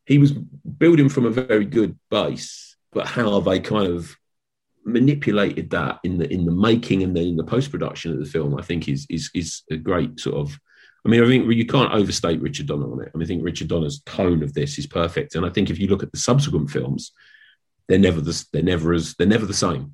He 0.05 0.17
was 0.17 0.33
building 0.33 1.07
from 1.07 1.25
a 1.25 1.29
very 1.29 1.65
good 1.65 1.97
base, 2.11 2.75
but 2.91 3.07
how 3.07 3.39
they 3.39 3.59
kind 3.61 3.87
of 3.87 4.17
manipulated 4.83 5.69
that 5.69 5.99
in 6.03 6.17
the 6.17 6.27
in 6.31 6.45
the 6.45 6.51
making 6.51 7.03
and 7.03 7.15
then 7.15 7.27
in 7.27 7.37
the 7.37 7.43
post 7.43 7.71
production 7.71 8.11
of 8.11 8.19
the 8.19 8.25
film, 8.25 8.57
I 8.57 8.63
think 8.63 8.89
is 8.89 9.05
is 9.09 9.29
is 9.33 9.63
a 9.71 9.77
great 9.77 10.19
sort 10.19 10.35
of. 10.35 10.59
I 11.07 11.09
mean, 11.09 11.23
I 11.23 11.27
think 11.27 11.49
you 11.53 11.65
can't 11.65 11.93
overstate 11.93 12.41
Richard 12.41 12.67
Donner 12.67 12.91
on 12.91 13.01
it. 13.01 13.11
I 13.15 13.17
mean, 13.17 13.23
I 13.23 13.27
think 13.27 13.45
Richard 13.45 13.69
Donner's 13.69 14.01
tone 14.01 14.43
of 14.43 14.53
this 14.53 14.77
is 14.77 14.85
perfect, 14.85 15.35
and 15.35 15.45
I 15.45 15.49
think 15.49 15.69
if 15.69 15.79
you 15.79 15.87
look 15.87 16.03
at 16.03 16.11
the 16.11 16.17
subsequent 16.17 16.69
films, 16.69 17.13
they're 17.87 17.97
never 17.97 18.19
the, 18.19 18.45
they're 18.51 18.61
never 18.61 18.91
as 18.91 19.15
they're 19.15 19.25
never 19.25 19.45
the 19.45 19.53
same. 19.53 19.93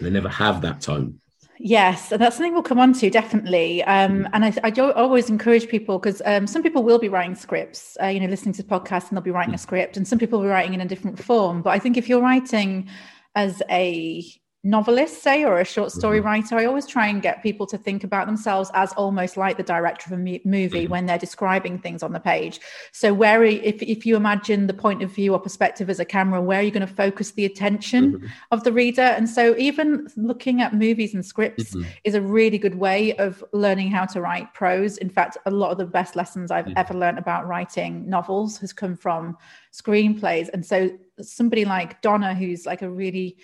They 0.00 0.08
never 0.08 0.30
have 0.30 0.62
that 0.62 0.80
tone. 0.80 1.20
Yes, 1.58 2.12
and 2.12 2.20
that's 2.20 2.36
something 2.36 2.54
we'll 2.54 2.62
come 2.62 2.78
on 2.80 2.94
to 2.94 3.10
definitely. 3.10 3.84
Um, 3.84 4.26
and 4.32 4.46
I, 4.46 4.54
I 4.64 4.70
always 4.70 5.28
encourage 5.28 5.68
people 5.68 5.98
because 5.98 6.22
um, 6.24 6.46
some 6.46 6.62
people 6.62 6.82
will 6.82 6.98
be 6.98 7.10
writing 7.10 7.34
scripts, 7.34 7.98
uh, 8.02 8.06
you 8.06 8.18
know, 8.18 8.26
listening 8.26 8.54
to 8.54 8.62
podcasts 8.62 9.10
and 9.10 9.18
they'll 9.18 9.22
be 9.22 9.30
writing 9.30 9.54
a 9.54 9.58
script, 9.58 9.98
and 9.98 10.08
some 10.08 10.18
people 10.18 10.38
will 10.38 10.46
be 10.46 10.50
writing 10.50 10.72
in 10.72 10.80
a 10.80 10.86
different 10.86 11.22
form. 11.22 11.60
But 11.60 11.70
I 11.70 11.78
think 11.78 11.98
if 11.98 12.08
you're 12.08 12.22
writing 12.22 12.88
as 13.34 13.62
a 13.70 14.24
novelist, 14.64 15.22
say, 15.22 15.44
or 15.44 15.58
a 15.58 15.64
short 15.64 15.90
story 15.90 16.18
mm-hmm. 16.18 16.26
writer, 16.26 16.56
I 16.56 16.66
always 16.66 16.86
try 16.86 17.08
and 17.08 17.20
get 17.20 17.42
people 17.42 17.66
to 17.66 17.76
think 17.76 18.04
about 18.04 18.26
themselves 18.26 18.70
as 18.74 18.92
almost 18.92 19.36
like 19.36 19.56
the 19.56 19.64
director 19.64 20.06
of 20.06 20.20
a 20.20 20.22
movie 20.22 20.84
mm-hmm. 20.84 20.90
when 20.90 21.06
they're 21.06 21.18
describing 21.18 21.78
things 21.80 22.02
on 22.02 22.12
the 22.12 22.20
page. 22.20 22.60
So, 22.92 23.12
where 23.12 23.42
if 23.42 23.82
if 23.82 24.06
you 24.06 24.14
imagine 24.14 24.68
the 24.68 24.74
point 24.74 25.02
of 25.02 25.10
view 25.10 25.32
or 25.32 25.40
perspective 25.40 25.90
as 25.90 25.98
a 25.98 26.04
camera, 26.04 26.40
where 26.40 26.60
are 26.60 26.62
you 26.62 26.70
going 26.70 26.86
to 26.86 26.94
focus 26.94 27.32
the 27.32 27.44
attention 27.44 28.12
mm-hmm. 28.12 28.26
of 28.52 28.62
the 28.62 28.72
reader? 28.72 29.02
And 29.02 29.28
so, 29.28 29.56
even 29.58 30.06
looking 30.16 30.62
at 30.62 30.74
movies 30.74 31.12
and 31.12 31.26
scripts 31.26 31.74
mm-hmm. 31.74 31.88
is 32.04 32.14
a 32.14 32.22
really 32.22 32.58
good 32.58 32.76
way 32.76 33.16
of 33.16 33.42
learning 33.52 33.90
how 33.90 34.04
to 34.06 34.20
write 34.20 34.54
prose. 34.54 34.96
In 34.98 35.10
fact, 35.10 35.36
a 35.44 35.50
lot 35.50 35.72
of 35.72 35.78
the 35.78 35.86
best 35.86 36.14
lessons 36.14 36.52
I've 36.52 36.66
mm-hmm. 36.66 36.78
ever 36.78 36.94
learned 36.94 37.18
about 37.18 37.48
writing 37.48 38.08
novels 38.08 38.58
has 38.58 38.72
come 38.72 38.96
from 38.96 39.36
screenplays. 39.72 40.48
And 40.52 40.64
so, 40.64 40.90
somebody 41.20 41.64
like 41.64 42.00
Donner, 42.00 42.34
who's 42.34 42.64
like 42.64 42.82
a 42.82 42.88
really 42.88 43.38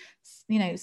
you 0.48 0.58
know 0.58 0.74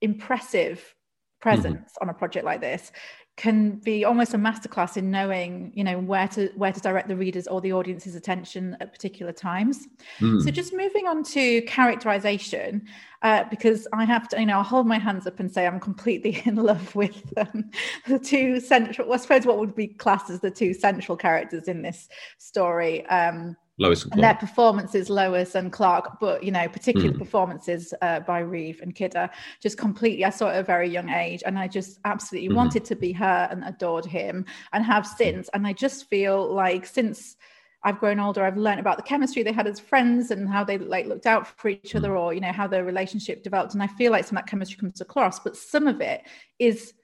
impressive 0.00 0.94
presence 1.40 1.76
mm-hmm. 1.76 2.02
on 2.02 2.08
a 2.08 2.14
project 2.14 2.44
like 2.44 2.60
this 2.60 2.92
can 3.36 3.72
be 3.80 4.02
almost 4.04 4.32
a 4.32 4.38
masterclass 4.38 4.96
in 4.96 5.10
knowing 5.10 5.70
you 5.74 5.84
know 5.84 5.98
where 5.98 6.26
to 6.26 6.48
where 6.56 6.72
to 6.72 6.80
direct 6.80 7.06
the 7.06 7.16
readers 7.16 7.46
or 7.46 7.60
the 7.60 7.72
audience's 7.72 8.14
attention 8.14 8.74
at 8.80 8.92
particular 8.92 9.32
times 9.32 9.86
mm. 10.20 10.42
so 10.42 10.50
just 10.50 10.72
moving 10.72 11.06
on 11.06 11.22
to 11.22 11.60
characterization 11.62 12.82
uh, 13.22 13.44
because 13.50 13.86
i 13.92 14.04
have 14.04 14.26
to 14.26 14.40
you 14.40 14.46
know 14.46 14.56
i'll 14.56 14.62
hold 14.62 14.86
my 14.86 14.98
hands 14.98 15.26
up 15.26 15.38
and 15.38 15.52
say 15.52 15.66
i'm 15.66 15.78
completely 15.78 16.40
in 16.46 16.56
love 16.56 16.94
with 16.94 17.22
um, 17.36 17.70
the 18.06 18.18
two 18.18 18.58
central 18.58 19.06
well, 19.06 19.18
i 19.18 19.22
suppose 19.22 19.44
what 19.44 19.58
would 19.58 19.74
be 19.74 19.88
classed 19.88 20.30
as 20.30 20.40
the 20.40 20.50
two 20.50 20.72
central 20.72 21.16
characters 21.16 21.68
in 21.68 21.82
this 21.82 22.08
story 22.38 23.06
um, 23.08 23.54
Lois 23.78 24.04
and, 24.04 24.14
and 24.14 24.22
their 24.22 24.34
performances, 24.34 25.10
Lois 25.10 25.54
and 25.54 25.70
Clark, 25.70 26.18
but 26.18 26.42
you 26.42 26.50
know, 26.50 26.66
particular 26.68 27.12
mm. 27.12 27.18
performances 27.18 27.92
uh, 28.00 28.20
by 28.20 28.38
Reeve 28.38 28.80
and 28.82 28.94
Kidder, 28.94 29.28
just 29.60 29.76
completely. 29.76 30.24
I 30.24 30.30
saw 30.30 30.48
at 30.48 30.58
a 30.58 30.62
very 30.62 30.88
young 30.88 31.10
age, 31.10 31.42
and 31.44 31.58
I 31.58 31.68
just 31.68 31.98
absolutely 32.04 32.50
mm. 32.50 32.56
wanted 32.56 32.84
to 32.86 32.96
be 32.96 33.12
her 33.12 33.48
and 33.50 33.62
adored 33.64 34.06
him, 34.06 34.46
and 34.72 34.84
have 34.84 35.06
since. 35.06 35.50
And 35.52 35.66
I 35.66 35.74
just 35.74 36.08
feel 36.08 36.52
like 36.52 36.86
since 36.86 37.36
I've 37.84 38.00
grown 38.00 38.18
older, 38.18 38.44
I've 38.44 38.56
learned 38.56 38.80
about 38.80 38.96
the 38.96 39.02
chemistry 39.02 39.42
they 39.42 39.52
had 39.52 39.66
as 39.66 39.78
friends 39.78 40.30
and 40.30 40.48
how 40.48 40.64
they 40.64 40.78
like 40.78 41.06
looked 41.06 41.26
out 41.26 41.46
for 41.46 41.68
each 41.68 41.94
other, 41.94 42.10
mm. 42.10 42.20
or 42.20 42.32
you 42.32 42.40
know 42.40 42.52
how 42.52 42.66
their 42.66 42.84
relationship 42.84 43.42
developed. 43.42 43.74
And 43.74 43.82
I 43.82 43.88
feel 43.88 44.10
like 44.10 44.24
some 44.24 44.38
of 44.38 44.44
that 44.44 44.50
chemistry 44.50 44.78
comes 44.78 45.02
across, 45.02 45.38
but 45.40 45.54
some 45.54 45.86
of 45.86 46.00
it 46.00 46.22
is 46.58 46.94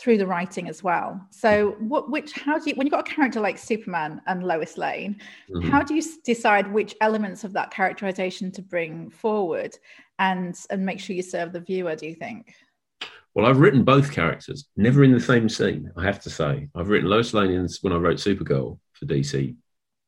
through 0.00 0.16
the 0.16 0.26
writing 0.26 0.66
as 0.68 0.82
well. 0.82 1.20
So, 1.30 1.76
what, 1.78 2.10
which, 2.10 2.32
how 2.32 2.58
do 2.58 2.70
you, 2.70 2.76
when 2.76 2.86
you've 2.86 2.92
got 2.92 3.06
a 3.06 3.14
character 3.14 3.38
like 3.38 3.58
Superman 3.58 4.22
and 4.26 4.42
Lois 4.42 4.78
Lane, 4.78 5.20
mm-hmm. 5.50 5.68
how 5.68 5.82
do 5.82 5.94
you 5.94 6.02
decide 6.24 6.72
which 6.72 6.96
elements 7.02 7.44
of 7.44 7.52
that 7.52 7.70
characterization 7.70 8.50
to 8.52 8.62
bring 8.62 9.10
forward 9.10 9.76
and 10.18 10.58
and 10.70 10.84
make 10.84 11.00
sure 11.00 11.14
you 11.14 11.22
serve 11.22 11.52
the 11.52 11.60
viewer? 11.60 11.94
Do 11.94 12.06
you 12.06 12.14
think? 12.14 12.54
Well, 13.34 13.46
I've 13.46 13.60
written 13.60 13.84
both 13.84 14.10
characters, 14.10 14.68
never 14.76 15.04
in 15.04 15.12
the 15.12 15.20
same 15.20 15.48
scene. 15.48 15.92
I 15.96 16.02
have 16.02 16.20
to 16.22 16.30
say, 16.30 16.68
I've 16.74 16.88
written 16.88 17.08
Lois 17.08 17.32
Lane 17.32 17.52
in, 17.52 17.68
when 17.82 17.92
I 17.92 17.96
wrote 17.96 18.16
Supergirl 18.16 18.78
for 18.94 19.06
DC, 19.06 19.54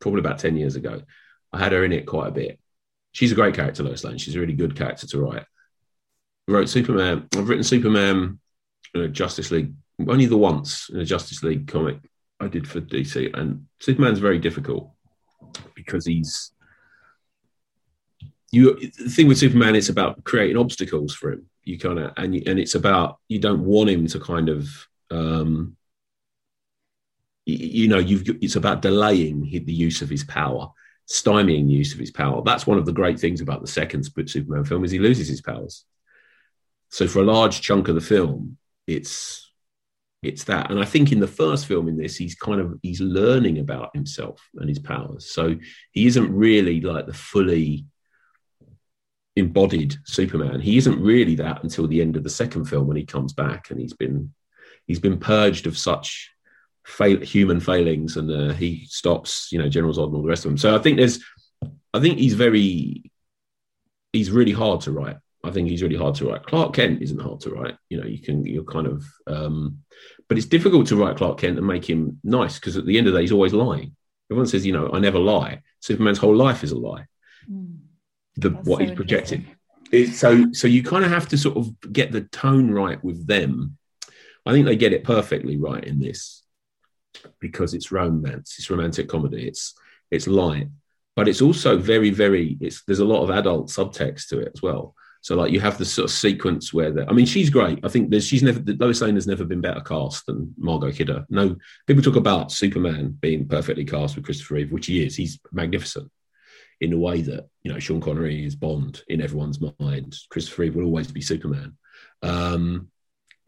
probably 0.00 0.20
about 0.20 0.38
ten 0.38 0.56
years 0.56 0.74
ago. 0.74 1.02
I 1.52 1.58
had 1.58 1.72
her 1.72 1.84
in 1.84 1.92
it 1.92 2.06
quite 2.06 2.28
a 2.28 2.32
bit. 2.32 2.58
She's 3.12 3.30
a 3.30 3.34
great 3.34 3.54
character, 3.54 3.82
Lois 3.82 4.04
Lane. 4.04 4.16
She's 4.16 4.36
a 4.36 4.40
really 4.40 4.54
good 4.54 4.74
character 4.74 5.06
to 5.06 5.20
write. 5.20 5.44
I 6.48 6.52
wrote 6.52 6.70
Superman. 6.70 7.28
I've 7.36 7.48
written 7.48 7.62
Superman, 7.62 8.40
Justice 9.12 9.50
League 9.50 9.74
only 10.08 10.26
the 10.26 10.36
once 10.36 10.88
in 10.88 11.00
a 11.00 11.04
Justice 11.04 11.42
League 11.42 11.68
comic 11.68 11.98
I 12.40 12.48
did 12.48 12.68
for 12.68 12.80
DC, 12.80 13.36
and 13.36 13.66
Superman's 13.80 14.18
very 14.18 14.38
difficult 14.38 14.90
because 15.74 16.06
he's 16.06 16.52
you. 18.50 18.78
The 18.78 19.10
thing 19.10 19.28
with 19.28 19.38
Superman, 19.38 19.76
it's 19.76 19.88
about 19.88 20.24
creating 20.24 20.56
obstacles 20.56 21.14
for 21.14 21.32
him. 21.32 21.46
You 21.64 21.78
kind 21.78 21.98
of 21.98 22.12
and 22.16 22.34
and 22.34 22.58
it's 22.58 22.74
about 22.74 23.18
you 23.28 23.38
don't 23.38 23.64
want 23.64 23.90
him 23.90 24.06
to 24.08 24.20
kind 24.20 24.48
of. 24.48 24.68
Um, 25.10 25.76
you, 27.44 27.82
you 27.82 27.88
know, 27.88 27.98
you've 27.98 28.28
it's 28.42 28.56
about 28.56 28.82
delaying 28.82 29.42
the 29.42 29.72
use 29.72 30.02
of 30.02 30.08
his 30.08 30.24
power, 30.24 30.70
stymieing 31.08 31.66
the 31.66 31.74
use 31.74 31.92
of 31.92 31.98
his 31.98 32.10
power. 32.10 32.42
That's 32.44 32.66
one 32.66 32.78
of 32.78 32.86
the 32.86 32.92
great 32.92 33.20
things 33.20 33.40
about 33.40 33.60
the 33.60 33.66
second 33.66 34.04
Superman 34.04 34.64
film 34.64 34.84
is 34.84 34.90
he 34.90 34.98
loses 34.98 35.28
his 35.28 35.40
powers. 35.40 35.84
So 36.88 37.06
for 37.08 37.20
a 37.20 37.24
large 37.24 37.60
chunk 37.62 37.88
of 37.88 37.94
the 37.94 38.00
film, 38.00 38.58
it's 38.86 39.51
it's 40.22 40.44
that. 40.44 40.70
And 40.70 40.78
i 40.80 40.84
think 40.84 41.12
in 41.12 41.20
the 41.20 41.26
first 41.26 41.66
film 41.66 41.88
in 41.88 41.96
this 41.96 42.16
he's 42.16 42.34
kind 42.34 42.60
of 42.60 42.78
he's 42.82 43.00
learning 43.00 43.58
about 43.58 43.94
himself 43.94 44.40
and 44.56 44.68
his 44.68 44.78
powers. 44.78 45.30
So 45.30 45.56
he 45.90 46.06
isn't 46.06 46.32
really 46.32 46.80
like 46.80 47.06
the 47.06 47.12
fully 47.12 47.86
embodied 49.36 49.96
superman. 50.04 50.60
He 50.60 50.76
isn't 50.76 51.00
really 51.00 51.34
that 51.36 51.62
until 51.62 51.86
the 51.88 52.00
end 52.00 52.16
of 52.16 52.24
the 52.24 52.30
second 52.30 52.66
film 52.66 52.86
when 52.86 52.96
he 52.96 53.04
comes 53.04 53.32
back 53.32 53.70
and 53.70 53.80
he's 53.80 53.94
been 53.94 54.32
he's 54.86 55.00
been 55.00 55.18
purged 55.18 55.66
of 55.66 55.76
such 55.76 56.30
fail, 56.84 57.20
human 57.20 57.60
failings 57.60 58.16
and 58.16 58.30
uh, 58.30 58.54
he 58.54 58.86
stops 58.86 59.48
you 59.50 59.58
know 59.58 59.68
general 59.68 59.94
zod 59.94 60.06
and 60.06 60.16
all 60.16 60.22
the 60.22 60.28
rest 60.28 60.44
of 60.44 60.50
them. 60.50 60.58
So 60.58 60.74
i 60.74 60.78
think 60.78 60.98
there's 60.98 61.18
i 61.94 62.00
think 62.00 62.18
he's 62.18 62.34
very 62.34 63.10
he's 64.12 64.30
really 64.30 64.52
hard 64.52 64.82
to 64.82 64.92
write 64.92 65.16
I 65.44 65.50
think 65.50 65.68
he's 65.68 65.82
really 65.82 65.96
hard 65.96 66.14
to 66.16 66.28
write. 66.28 66.46
Clark 66.46 66.74
Kent 66.74 67.02
isn't 67.02 67.20
hard 67.20 67.40
to 67.40 67.50
write. 67.50 67.76
You 67.88 68.00
know, 68.00 68.06
you 68.06 68.18
can 68.18 68.44
you're 68.46 68.64
kind 68.64 68.86
of, 68.86 69.04
um, 69.26 69.78
but 70.28 70.38
it's 70.38 70.46
difficult 70.46 70.86
to 70.88 70.96
write 70.96 71.16
Clark 71.16 71.38
Kent 71.38 71.58
and 71.58 71.66
make 71.66 71.88
him 71.88 72.20
nice 72.22 72.58
because 72.58 72.76
at 72.76 72.86
the 72.86 72.96
end 72.96 73.08
of 73.08 73.12
the 73.12 73.18
day, 73.18 73.24
he's 73.24 73.32
always 73.32 73.52
lying. 73.52 73.96
Everyone 74.30 74.46
says, 74.46 74.64
you 74.64 74.72
know, 74.72 74.90
I 74.92 75.00
never 75.00 75.18
lie. 75.18 75.62
Superman's 75.80 76.18
whole 76.18 76.36
life 76.36 76.62
is 76.62 76.70
a 76.70 76.78
lie. 76.78 77.06
Mm, 77.50 77.78
the 78.36 78.50
what 78.50 78.78
so 78.78 78.84
he's 78.84 78.94
projecting. 78.94 79.46
It, 79.90 80.14
so 80.14 80.52
so 80.52 80.68
you 80.68 80.82
kind 80.82 81.04
of 81.04 81.10
have 81.10 81.28
to 81.28 81.38
sort 81.38 81.56
of 81.56 81.92
get 81.92 82.12
the 82.12 82.22
tone 82.22 82.70
right 82.70 83.02
with 83.02 83.26
them. 83.26 83.76
I 84.46 84.52
think 84.52 84.66
they 84.66 84.76
get 84.76 84.92
it 84.92 85.04
perfectly 85.04 85.56
right 85.56 85.84
in 85.84 85.98
this 85.98 86.44
because 87.40 87.74
it's 87.74 87.92
romance, 87.92 88.56
it's 88.58 88.70
romantic 88.70 89.08
comedy, 89.08 89.48
it's 89.48 89.74
it's 90.10 90.28
light, 90.28 90.68
but 91.16 91.26
it's 91.26 91.42
also 91.42 91.78
very 91.78 92.10
very. 92.10 92.56
It's 92.60 92.84
there's 92.84 93.00
a 93.00 93.04
lot 93.04 93.24
of 93.24 93.30
adult 93.30 93.70
subtext 93.70 94.28
to 94.28 94.38
it 94.38 94.52
as 94.54 94.62
well 94.62 94.94
so 95.22 95.36
like 95.36 95.52
you 95.52 95.60
have 95.60 95.78
this 95.78 95.92
sort 95.92 96.06
of 96.06 96.10
sequence 96.10 96.74
where 96.74 96.90
the, 96.90 97.08
I 97.08 97.12
mean 97.12 97.26
she's 97.26 97.48
great. 97.48 97.78
I 97.84 97.88
think 97.88 98.10
there's 98.10 98.26
she's 98.26 98.42
never 98.42 98.60
Lois 98.66 99.00
Lane 99.00 99.14
has 99.14 99.26
never 99.26 99.44
been 99.44 99.60
better 99.60 99.80
cast 99.80 100.26
than 100.26 100.52
Margot 100.58 100.90
Kidder. 100.90 101.24
No, 101.30 101.56
people 101.86 102.02
talk 102.02 102.16
about 102.16 102.50
Superman 102.50 103.16
being 103.20 103.46
perfectly 103.46 103.84
cast 103.84 104.16
with 104.16 104.24
Christopher 104.24 104.54
Reeve, 104.54 104.72
which 104.72 104.86
he 104.86 105.06
is. 105.06 105.16
He's 105.16 105.38
magnificent 105.52 106.10
in 106.80 106.92
a 106.92 106.98
way 106.98 107.22
that 107.22 107.46
you 107.62 107.72
know 107.72 107.78
Sean 107.78 108.00
Connery 108.00 108.44
is 108.44 108.56
Bond 108.56 109.02
in 109.08 109.22
everyone's 109.22 109.60
mind. 109.78 110.16
Christopher 110.28 110.62
Reeve 110.62 110.74
will 110.74 110.86
always 110.86 111.10
be 111.10 111.20
Superman. 111.20 111.76
Um, 112.22 112.88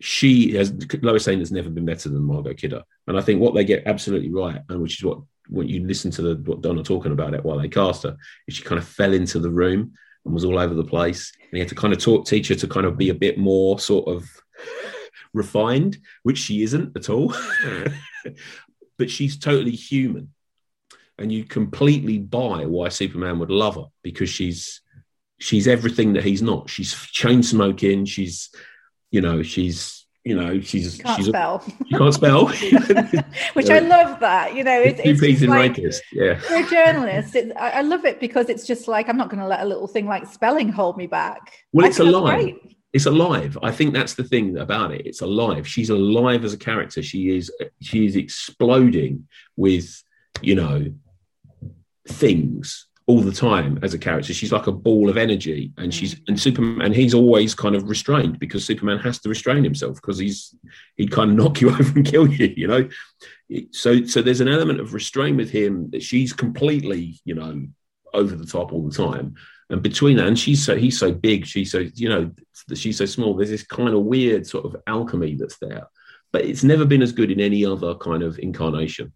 she 0.00 0.54
has 0.54 0.72
Lois 1.02 1.26
Lane 1.26 1.40
has 1.40 1.50
never 1.50 1.70
been 1.70 1.84
better 1.84 2.08
than 2.08 2.22
Margot 2.22 2.54
Kidder, 2.54 2.84
and 3.08 3.18
I 3.18 3.20
think 3.20 3.40
what 3.40 3.52
they 3.52 3.64
get 3.64 3.82
absolutely 3.86 4.30
right, 4.30 4.60
and 4.68 4.80
which 4.80 4.98
is 4.98 5.04
what 5.04 5.18
when 5.48 5.68
you 5.68 5.84
listen 5.84 6.12
to 6.12 6.22
the, 6.22 6.34
what 6.48 6.62
Donner 6.62 6.84
talking 6.84 7.12
about 7.12 7.34
it 7.34 7.44
while 7.44 7.58
they 7.58 7.68
cast 7.68 8.04
her, 8.04 8.16
is 8.46 8.54
she 8.54 8.62
kind 8.62 8.78
of 8.78 8.86
fell 8.86 9.12
into 9.12 9.40
the 9.40 9.50
room 9.50 9.94
and 10.24 10.34
was 10.34 10.44
all 10.44 10.58
over 10.58 10.74
the 10.74 10.84
place. 10.84 11.32
And 11.40 11.50
he 11.52 11.58
had 11.58 11.68
to 11.68 11.74
kind 11.74 11.92
of 11.92 11.98
talk, 11.98 12.26
teach 12.26 12.48
her 12.48 12.54
to 12.54 12.68
kind 12.68 12.86
of 12.86 12.96
be 12.96 13.10
a 13.10 13.14
bit 13.14 13.38
more 13.38 13.78
sort 13.78 14.08
of 14.08 14.28
refined, 15.32 15.98
which 16.22 16.38
she 16.38 16.62
isn't 16.62 16.96
at 16.96 17.10
all. 17.10 17.34
but 18.98 19.10
she's 19.10 19.38
totally 19.38 19.72
human. 19.72 20.32
And 21.18 21.30
you 21.30 21.44
completely 21.44 22.18
buy 22.18 22.66
why 22.66 22.88
Superman 22.88 23.38
would 23.38 23.50
love 23.50 23.76
her 23.76 23.86
because 24.02 24.28
she's 24.30 24.80
she's 25.38 25.68
everything 25.68 26.14
that 26.14 26.24
he's 26.24 26.42
not. 26.42 26.70
She's 26.70 26.94
chain 26.94 27.42
smoking. 27.42 28.04
She's, 28.04 28.50
you 29.10 29.20
know, 29.20 29.42
she's 29.42 30.03
you 30.24 30.34
know, 30.34 30.58
she's 30.60 30.96
can't 30.96 31.18
she's 31.18 31.26
spell. 31.26 31.62
A, 31.66 31.84
she 31.84 31.96
can't 31.96 32.14
spell, 32.14 32.46
which 33.52 33.68
I 33.68 33.80
love 33.80 34.20
that. 34.20 34.54
You 34.54 34.64
know, 34.64 34.80
it's, 34.80 35.00
it's 35.04 35.20
just 35.20 35.42
like, 35.42 35.76
yeah. 36.12 36.38
For 36.40 36.56
a 36.56 36.66
journalist, 36.66 37.36
it, 37.36 37.52
I, 37.56 37.70
I, 37.70 37.80
love 37.82 38.06
it 38.06 38.20
because 38.20 38.48
it's 38.48 38.66
just 38.66 38.88
like 38.88 39.10
I'm 39.10 39.18
not 39.18 39.28
going 39.28 39.40
to 39.40 39.46
let 39.46 39.60
a 39.60 39.66
little 39.66 39.86
thing 39.86 40.06
like 40.06 40.26
spelling 40.26 40.70
hold 40.70 40.96
me 40.96 41.06
back. 41.06 41.52
Well, 41.72 41.86
it's 41.86 41.98
alive. 41.98 42.54
It's 42.94 43.04
alive. 43.04 43.58
I 43.62 43.70
think 43.70 43.92
that's 43.92 44.14
the 44.14 44.24
thing 44.24 44.56
about 44.56 44.92
it. 44.92 45.02
It's 45.04 45.20
alive. 45.20 45.68
She's 45.68 45.90
alive 45.90 46.44
as 46.44 46.54
a 46.54 46.58
character. 46.58 47.02
She 47.02 47.36
is. 47.36 47.52
She 47.82 48.06
is 48.06 48.16
exploding 48.16 49.28
with, 49.56 50.02
you 50.40 50.54
know, 50.54 50.86
things 52.08 52.86
all 53.06 53.20
the 53.20 53.32
time 53.32 53.78
as 53.82 53.92
a 53.92 53.98
character. 53.98 54.32
She's 54.32 54.52
like 54.52 54.66
a 54.66 54.72
ball 54.72 55.10
of 55.10 55.18
energy, 55.18 55.72
and 55.76 55.92
she's 55.92 56.14
mm. 56.14 56.28
and 56.28 56.40
Superman. 56.40 56.82
And 56.82 56.94
he's 56.94 57.14
always 57.14 57.54
kind 57.54 57.74
of 57.74 57.88
restrained 57.88 58.38
because 58.38 58.64
Superman 58.64 58.98
has 58.98 59.18
to 59.20 59.28
restrain 59.28 59.62
himself 59.62 59.96
because 59.96 60.18
he's 60.18 60.54
he'd 60.96 61.10
kind 61.10 61.30
of 61.30 61.36
knock 61.44 61.60
you 61.60 61.70
over 61.70 61.92
and 61.96 62.06
kill 62.06 62.26
you, 62.28 62.54
you 62.56 62.66
know. 62.66 62.88
So 63.72 64.04
so 64.04 64.22
there's 64.22 64.40
an 64.40 64.48
element 64.48 64.80
of 64.80 64.94
restraint 64.94 65.36
with 65.36 65.50
him 65.50 65.90
that 65.90 66.02
she's 66.02 66.32
completely, 66.32 67.20
you 67.24 67.34
know, 67.34 67.66
over 68.14 68.34
the 68.34 68.46
top 68.46 68.72
all 68.72 68.88
the 68.88 68.94
time. 68.94 69.34
And 69.70 69.82
between 69.82 70.16
that, 70.16 70.26
and 70.26 70.38
she's 70.38 70.64
so 70.64 70.76
he's 70.76 70.98
so 70.98 71.12
big, 71.12 71.46
she's 71.46 71.72
so 71.72 71.84
you 71.94 72.08
know, 72.08 72.30
she's 72.74 72.98
so 72.98 73.06
small. 73.06 73.34
There's 73.34 73.50
this 73.50 73.64
kind 73.64 73.94
of 73.94 74.02
weird 74.02 74.46
sort 74.46 74.64
of 74.64 74.76
alchemy 74.86 75.34
that's 75.34 75.58
there, 75.58 75.88
but 76.32 76.44
it's 76.44 76.64
never 76.64 76.86
been 76.86 77.02
as 77.02 77.12
good 77.12 77.30
in 77.30 77.40
any 77.40 77.66
other 77.66 77.94
kind 77.96 78.22
of 78.22 78.38
incarnation. 78.38 79.12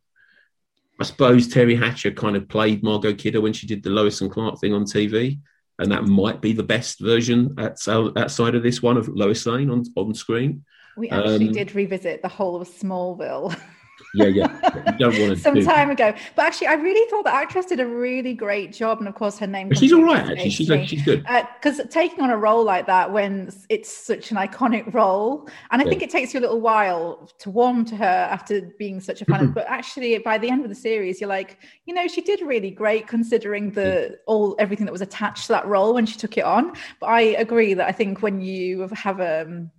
I 1.01 1.05
suppose 1.05 1.49
Teri 1.49 1.79
Hatcher 1.79 2.11
kind 2.11 2.37
of 2.37 2.49
played 2.49 2.83
Margot 2.83 3.15
Kidder 3.15 3.41
when 3.41 3.53
she 3.53 3.67
did 3.67 3.83
the 3.83 3.91
Lois 3.91 4.21
and 4.21 4.31
Clark 4.31 4.61
thing 4.61 4.75
on 4.75 4.85
TV. 4.85 5.39
and 5.79 5.93
that 5.93 6.05
might 6.07 6.41
be 6.41 6.53
the 6.53 6.63
best 6.63 6.99
version 6.99 7.55
outside 7.59 8.55
of 8.55 8.63
this 8.63 8.83
one 8.83 8.97
of 8.97 9.09
Lois 9.09 9.47
Lane 9.47 9.71
on 9.71 9.85
on 9.97 10.15
screen. 10.15 10.65
We 10.97 11.09
actually 11.11 11.49
um, 11.49 11.53
did 11.53 11.75
revisit 11.77 12.23
the 12.23 12.29
whole 12.29 12.61
of 12.61 12.69
Smallville. 12.69 13.57
yeah, 14.15 14.27
yeah. 14.27 14.93
You 14.93 14.99
don't 14.99 15.19
want 15.19 15.35
to 15.35 15.37
some 15.43 15.55
do 15.55 15.65
time 15.65 15.91
ago. 15.91 16.15
But 16.35 16.47
actually, 16.47 16.69
I 16.69 16.75
really 16.75 17.09
thought 17.11 17.25
the 17.25 17.35
actress 17.35 17.67
did 17.67 17.81
a 17.81 17.87
really 17.87 18.35
great 18.35 18.73
job, 18.73 18.99
and 18.99 19.09
of 19.09 19.15
course, 19.15 19.39
her 19.39 19.47
name. 19.47 19.73
She's 19.75 19.93
all 19.93 20.03
right. 20.03 20.25
Actually, 20.25 20.51
she's 20.51 20.71
like, 20.71 20.89
she's 20.89 21.03
good. 21.03 21.25
Because 21.61 21.81
uh, 21.81 21.85
taking 21.91 22.21
on 22.21 22.31
a 22.31 22.37
role 22.37 22.65
like 22.65 22.87
that 22.87 23.13
when 23.13 23.51
it's 23.69 23.93
such 23.93 24.31
an 24.31 24.37
iconic 24.37 24.93
role, 24.95 25.49
and 25.71 25.83
I 25.83 25.85
yeah. 25.85 25.91
think 25.91 26.03
it 26.03 26.11
takes 26.11 26.33
you 26.33 26.41
a 26.41 26.43
little 26.43 26.61
while 26.61 27.31
to 27.39 27.51
warm 27.51 27.85
to 27.87 27.97
her 27.97 28.29
after 28.31 28.63
being 28.79 29.01
such 29.01 29.23
a 29.23 29.25
fan. 29.25 29.41
Mm-hmm. 29.41 29.53
But 29.53 29.67
actually, 29.69 30.17
by 30.19 30.39
the 30.39 30.49
end 30.49 30.63
of 30.63 30.69
the 30.69 30.75
series, 30.75 31.21
you're 31.21 31.29
like, 31.29 31.59
you 31.87 31.95
know, 31.95 32.09
she 32.09 32.23
did 32.23 32.41
really 32.41 32.71
great 32.71 33.07
considering 33.07 33.73
the 33.73 34.09
yeah. 34.11 34.17
all 34.27 34.57
everything 34.59 34.87
that 34.87 34.93
was 34.93 35.03
attached 35.03 35.47
to 35.47 35.53
that 35.53 35.67
role 35.67 35.95
when 35.95 36.07
she 36.07 36.17
took 36.17 36.39
it 36.39 36.45
on. 36.45 36.73
But 37.01 37.07
I 37.07 37.21
agree 37.21 37.75
that 37.75 37.87
I 37.87 37.93
think 37.93 38.23
when 38.23 38.41
you 38.41 38.89
have 38.89 39.21
a 39.21 39.43
um, 39.43 39.71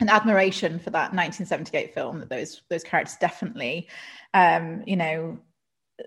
an 0.00 0.08
admiration 0.08 0.78
for 0.78 0.90
that 0.90 1.12
1978 1.12 1.94
film 1.94 2.20
that 2.20 2.28
those 2.28 2.62
those 2.68 2.84
characters 2.84 3.16
definitely 3.20 3.88
um 4.34 4.82
you 4.86 4.96
know 4.96 5.38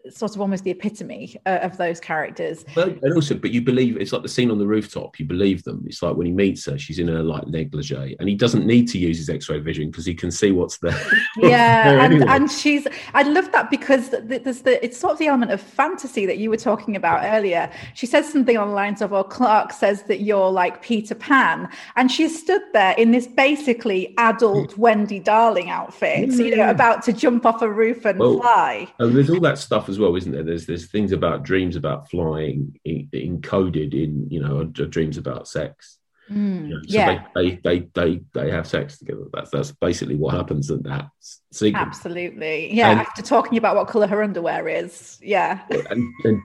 sort 0.09 0.35
of 0.35 0.41
almost 0.41 0.63
the 0.63 0.71
epitome 0.71 1.35
uh, 1.45 1.59
of 1.61 1.77
those 1.77 1.99
characters. 1.99 2.65
But 2.75 3.01
and 3.01 3.13
also, 3.13 3.35
but 3.35 3.51
you 3.51 3.61
believe 3.61 3.97
it's 3.97 4.13
like 4.13 4.23
the 4.23 4.29
scene 4.29 4.51
on 4.51 4.57
the 4.57 4.67
rooftop. 4.67 5.19
You 5.19 5.25
believe 5.25 5.63
them. 5.63 5.83
It's 5.85 6.01
like 6.01 6.15
when 6.15 6.27
he 6.27 6.31
meets 6.31 6.65
her, 6.65 6.77
she's 6.77 6.99
in 6.99 7.07
her 7.07 7.21
like 7.21 7.47
negligee, 7.47 8.15
and 8.19 8.29
he 8.29 8.35
doesn't 8.35 8.65
need 8.65 8.87
to 8.89 8.97
use 8.97 9.17
his 9.17 9.29
X-ray 9.29 9.59
vision 9.59 9.91
because 9.91 10.05
he 10.05 10.13
can 10.13 10.31
see 10.31 10.51
what's 10.51 10.77
there. 10.77 10.99
yeah, 11.37 11.91
there 11.91 11.99
and, 11.99 12.13
anyway. 12.13 12.27
and 12.29 12.51
she's. 12.51 12.87
I 13.13 13.23
love 13.23 13.51
that 13.51 13.69
because 13.69 14.09
there's 14.23 14.61
the 14.61 14.83
it's 14.83 14.97
sort 14.97 15.13
of 15.13 15.19
the 15.19 15.27
element 15.27 15.51
of 15.51 15.61
fantasy 15.61 16.25
that 16.25 16.37
you 16.37 16.49
were 16.49 16.57
talking 16.57 16.95
about 16.95 17.23
earlier. 17.23 17.69
She 17.93 18.05
says 18.05 18.31
something 18.31 18.57
on 18.57 18.69
the 18.69 18.73
lines 18.73 19.01
of, 19.01 19.11
"Well, 19.11 19.23
Clark 19.23 19.73
says 19.73 20.03
that 20.03 20.21
you're 20.21 20.51
like 20.51 20.81
Peter 20.81 21.15
Pan," 21.15 21.67
and 21.95 22.11
she's 22.11 22.39
stood 22.39 22.61
there 22.73 22.93
in 22.97 23.11
this 23.11 23.27
basically 23.27 24.13
adult 24.17 24.77
Wendy 24.77 25.19
Darling 25.19 25.69
outfit, 25.69 26.29
you 26.31 26.55
know, 26.55 26.69
about 26.69 27.03
to 27.03 27.13
jump 27.13 27.45
off 27.45 27.61
a 27.61 27.69
roof 27.69 28.05
and 28.05 28.19
well, 28.19 28.39
fly. 28.39 28.87
And 28.99 29.15
there's 29.15 29.29
all 29.29 29.39
that 29.41 29.57
stuff 29.57 29.80
stuff 29.81 29.89
as 29.89 29.99
well, 29.99 30.15
isn't 30.15 30.31
there? 30.31 30.43
There's 30.43 30.65
there's 30.65 30.87
things 30.87 31.11
about 31.11 31.43
dreams 31.43 31.75
about 31.75 32.09
flying 32.09 32.79
in, 32.85 33.09
encoded 33.13 33.93
in 33.93 34.29
you 34.29 34.41
know 34.41 34.65
dreams 34.65 35.17
about 35.17 35.47
sex. 35.47 35.97
Mm, 36.29 36.67
you 36.67 36.75
know, 36.75 36.81
so 36.87 36.97
yeah. 36.97 37.23
they, 37.35 37.41
they, 37.41 37.59
they 37.63 37.89
they 37.93 38.21
they 38.33 38.51
have 38.51 38.67
sex 38.67 38.99
together. 38.99 39.25
That's 39.33 39.49
that's 39.49 39.71
basically 39.71 40.15
what 40.15 40.35
happens 40.35 40.69
in 40.69 40.83
that 40.83 41.09
sequence. 41.51 41.87
Absolutely, 41.87 42.73
yeah. 42.73 42.91
And, 42.91 42.99
after 42.99 43.21
talking 43.21 43.57
about 43.57 43.75
what 43.75 43.87
color 43.87 44.07
her 44.07 44.21
underwear 44.23 44.67
is, 44.67 45.17
yeah. 45.21 45.61
And, 45.89 46.13
and, 46.23 46.41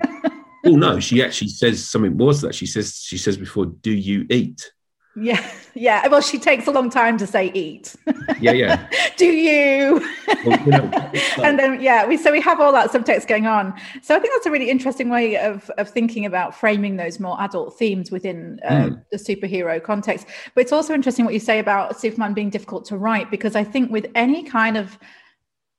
oh 0.64 0.70
no, 0.70 0.98
she 0.98 1.22
actually 1.22 1.48
says 1.48 1.88
something 1.88 2.16
was 2.16 2.40
that 2.40 2.54
she 2.54 2.66
says 2.66 2.96
she 2.96 3.18
says 3.18 3.36
before, 3.36 3.66
"Do 3.66 3.92
you 3.92 4.26
eat?" 4.30 4.72
Yeah, 5.18 5.50
yeah. 5.74 6.06
Well, 6.08 6.20
she 6.20 6.38
takes 6.38 6.66
a 6.66 6.70
long 6.70 6.90
time 6.90 7.16
to 7.18 7.26
say 7.26 7.50
eat. 7.54 7.96
Yeah, 8.38 8.52
yeah. 8.52 8.86
Do 9.16 9.24
you? 9.24 10.06
Well, 10.44 10.60
you 10.60 10.66
know, 10.66 10.90
like... 10.92 11.38
and 11.38 11.58
then 11.58 11.80
yeah, 11.80 12.06
we 12.06 12.18
so 12.18 12.30
we 12.30 12.40
have 12.42 12.60
all 12.60 12.70
that 12.72 12.90
subtext 12.90 13.26
going 13.26 13.46
on. 13.46 13.72
So 14.02 14.14
I 14.14 14.18
think 14.18 14.34
that's 14.34 14.44
a 14.44 14.50
really 14.50 14.68
interesting 14.68 15.08
way 15.08 15.38
of 15.38 15.70
of 15.78 15.88
thinking 15.88 16.26
about 16.26 16.54
framing 16.54 16.96
those 16.96 17.18
more 17.18 17.40
adult 17.40 17.78
themes 17.78 18.10
within 18.10 18.60
uh, 18.66 18.70
mm. 18.70 19.04
the 19.10 19.16
superhero 19.16 19.82
context. 19.82 20.26
But 20.54 20.60
it's 20.60 20.72
also 20.72 20.92
interesting 20.92 21.24
what 21.24 21.32
you 21.32 21.40
say 21.40 21.60
about 21.60 21.98
Superman 21.98 22.34
being 22.34 22.50
difficult 22.50 22.84
to 22.86 22.98
write 22.98 23.30
because 23.30 23.56
I 23.56 23.64
think 23.64 23.90
with 23.90 24.06
any 24.14 24.42
kind 24.42 24.76
of 24.76 24.98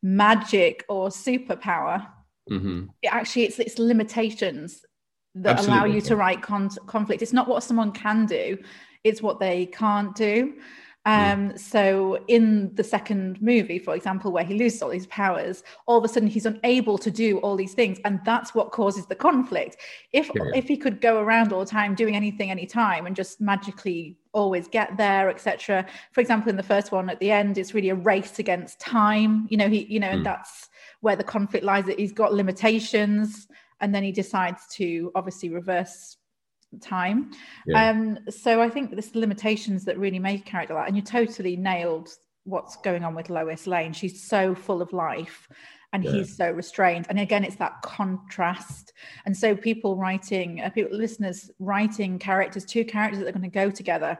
magic 0.02 0.84
or 0.89 1.10
superpower, 1.10 2.08
mm-hmm. 2.50 2.86
it 3.04 3.13
actually 3.13 3.43
it's 3.43 3.60
its 3.60 3.78
limitations 3.78 4.84
that 5.36 5.60
Absolutely. 5.60 5.78
allow 5.78 5.86
you 5.86 6.02
to 6.02 6.15
write 6.15 6.41
con- 6.41 6.71
conflict. 6.88 7.21
It's 7.21 7.34
not 7.34 7.47
what 7.47 7.62
someone 7.62 7.91
can 7.91 8.26
do 8.26 8.58
it's 9.03 9.21
what 9.21 9.39
they 9.39 9.65
can't 9.67 10.15
do. 10.15 10.53
Um, 11.07 11.51
mm. 11.51 11.60
So 11.60 12.19
in 12.27 12.75
the 12.75 12.83
second 12.83 13.41
movie, 13.41 13.79
for 13.79 13.95
example, 13.95 14.33
where 14.33 14.43
he 14.43 14.60
loses 14.60 14.81
all 14.81 14.89
these 14.89 15.07
powers, 15.07 15.63
all 15.86 15.97
of 15.97 16.03
a 16.03 16.10
sudden 16.10 16.27
he's 16.27 16.45
unable 16.45 16.97
to 16.97 17.10
do 17.10 17.38
all 17.38 17.55
these 17.55 17.73
things, 17.73 17.97
and 18.03 18.19
that's 18.25 18.53
what 18.53 18.71
causes 18.71 19.05
the 19.05 19.15
conflict. 19.15 19.77
If 20.12 20.29
yeah. 20.36 20.51
if 20.53 20.67
he 20.67 20.75
could 20.75 20.99
go 20.99 21.21
around 21.21 21.53
all 21.53 21.62
the 21.62 21.65
time 21.65 21.95
doing 21.95 22.17
anything, 22.17 22.51
anytime, 22.51 23.05
and 23.05 23.15
just 23.15 23.39
magically 23.39 24.17
always 24.33 24.67
get 24.67 24.97
there, 24.97 25.29
etc. 25.29 25.86
For 26.12 26.19
example, 26.19 26.49
in 26.49 26.57
the 26.57 26.63
first 26.63 26.91
one, 26.91 27.10
at 27.10 27.21
the 27.21 27.31
end, 27.31 27.57
it's 27.57 27.73
really 27.73 27.89
a 27.89 27.95
race 27.95 28.38
against 28.38 28.81
time. 28.81 29.47
You 29.49 29.55
know, 29.55 29.69
he, 29.69 29.86
you 29.86 30.01
know, 30.01 30.10
mm. 30.10 30.15
and 30.15 30.25
that's 30.25 30.67
where 30.99 31.15
the 31.15 31.23
conflict 31.23 31.63
lies. 31.63 31.86
That 31.86 31.97
he's 31.97 32.12
got 32.12 32.33
limitations, 32.33 33.47
and 33.79 33.95
then 33.95 34.03
he 34.03 34.12
decides 34.12 34.67
to 34.71 35.13
obviously 35.15 35.47
reverse 35.47 36.16
time. 36.82 37.32
Yeah. 37.65 37.89
Um, 37.89 38.19
so 38.30 38.62
I 38.62 38.69
think 38.69 38.91
there's 38.91 39.15
limitations 39.15 39.86
that 39.86 39.97
really 39.97 40.19
make 40.19 40.41
a 40.41 40.43
character 40.43 40.73
like, 40.73 40.88
and 40.88 40.95
you 40.95 41.01
totally 41.01 41.56
nailed 41.56 42.10
what's 42.43 42.77
going 42.77 43.03
on 43.03 43.15
with 43.15 43.30
Lois 43.30 43.67
Lane. 43.67 43.93
She's 43.93 44.23
so 44.27 44.56
full 44.56 44.82
of 44.82 44.93
life 44.93 45.47
and 45.93 46.03
yeah. 46.03 46.12
he's 46.12 46.36
so 46.36 46.51
restrained. 46.51 47.06
And 47.10 47.19
again, 47.19 47.43
it's 47.43 47.56
that 47.58 47.82
contrast. 47.82 48.93
And 49.25 49.36
so 49.36 49.56
people 49.56 49.95
writing, 49.95 50.62
uh, 50.62 50.69
people, 50.69 50.97
listeners 50.97 51.51
writing 51.60 52.19
characters, 52.19 52.65
two 52.65 52.86
characters 52.86 53.19
that 53.19 53.27
are 53.27 53.32
going 53.32 53.49
to 53.49 53.49
go 53.49 53.69
together. 53.69 54.17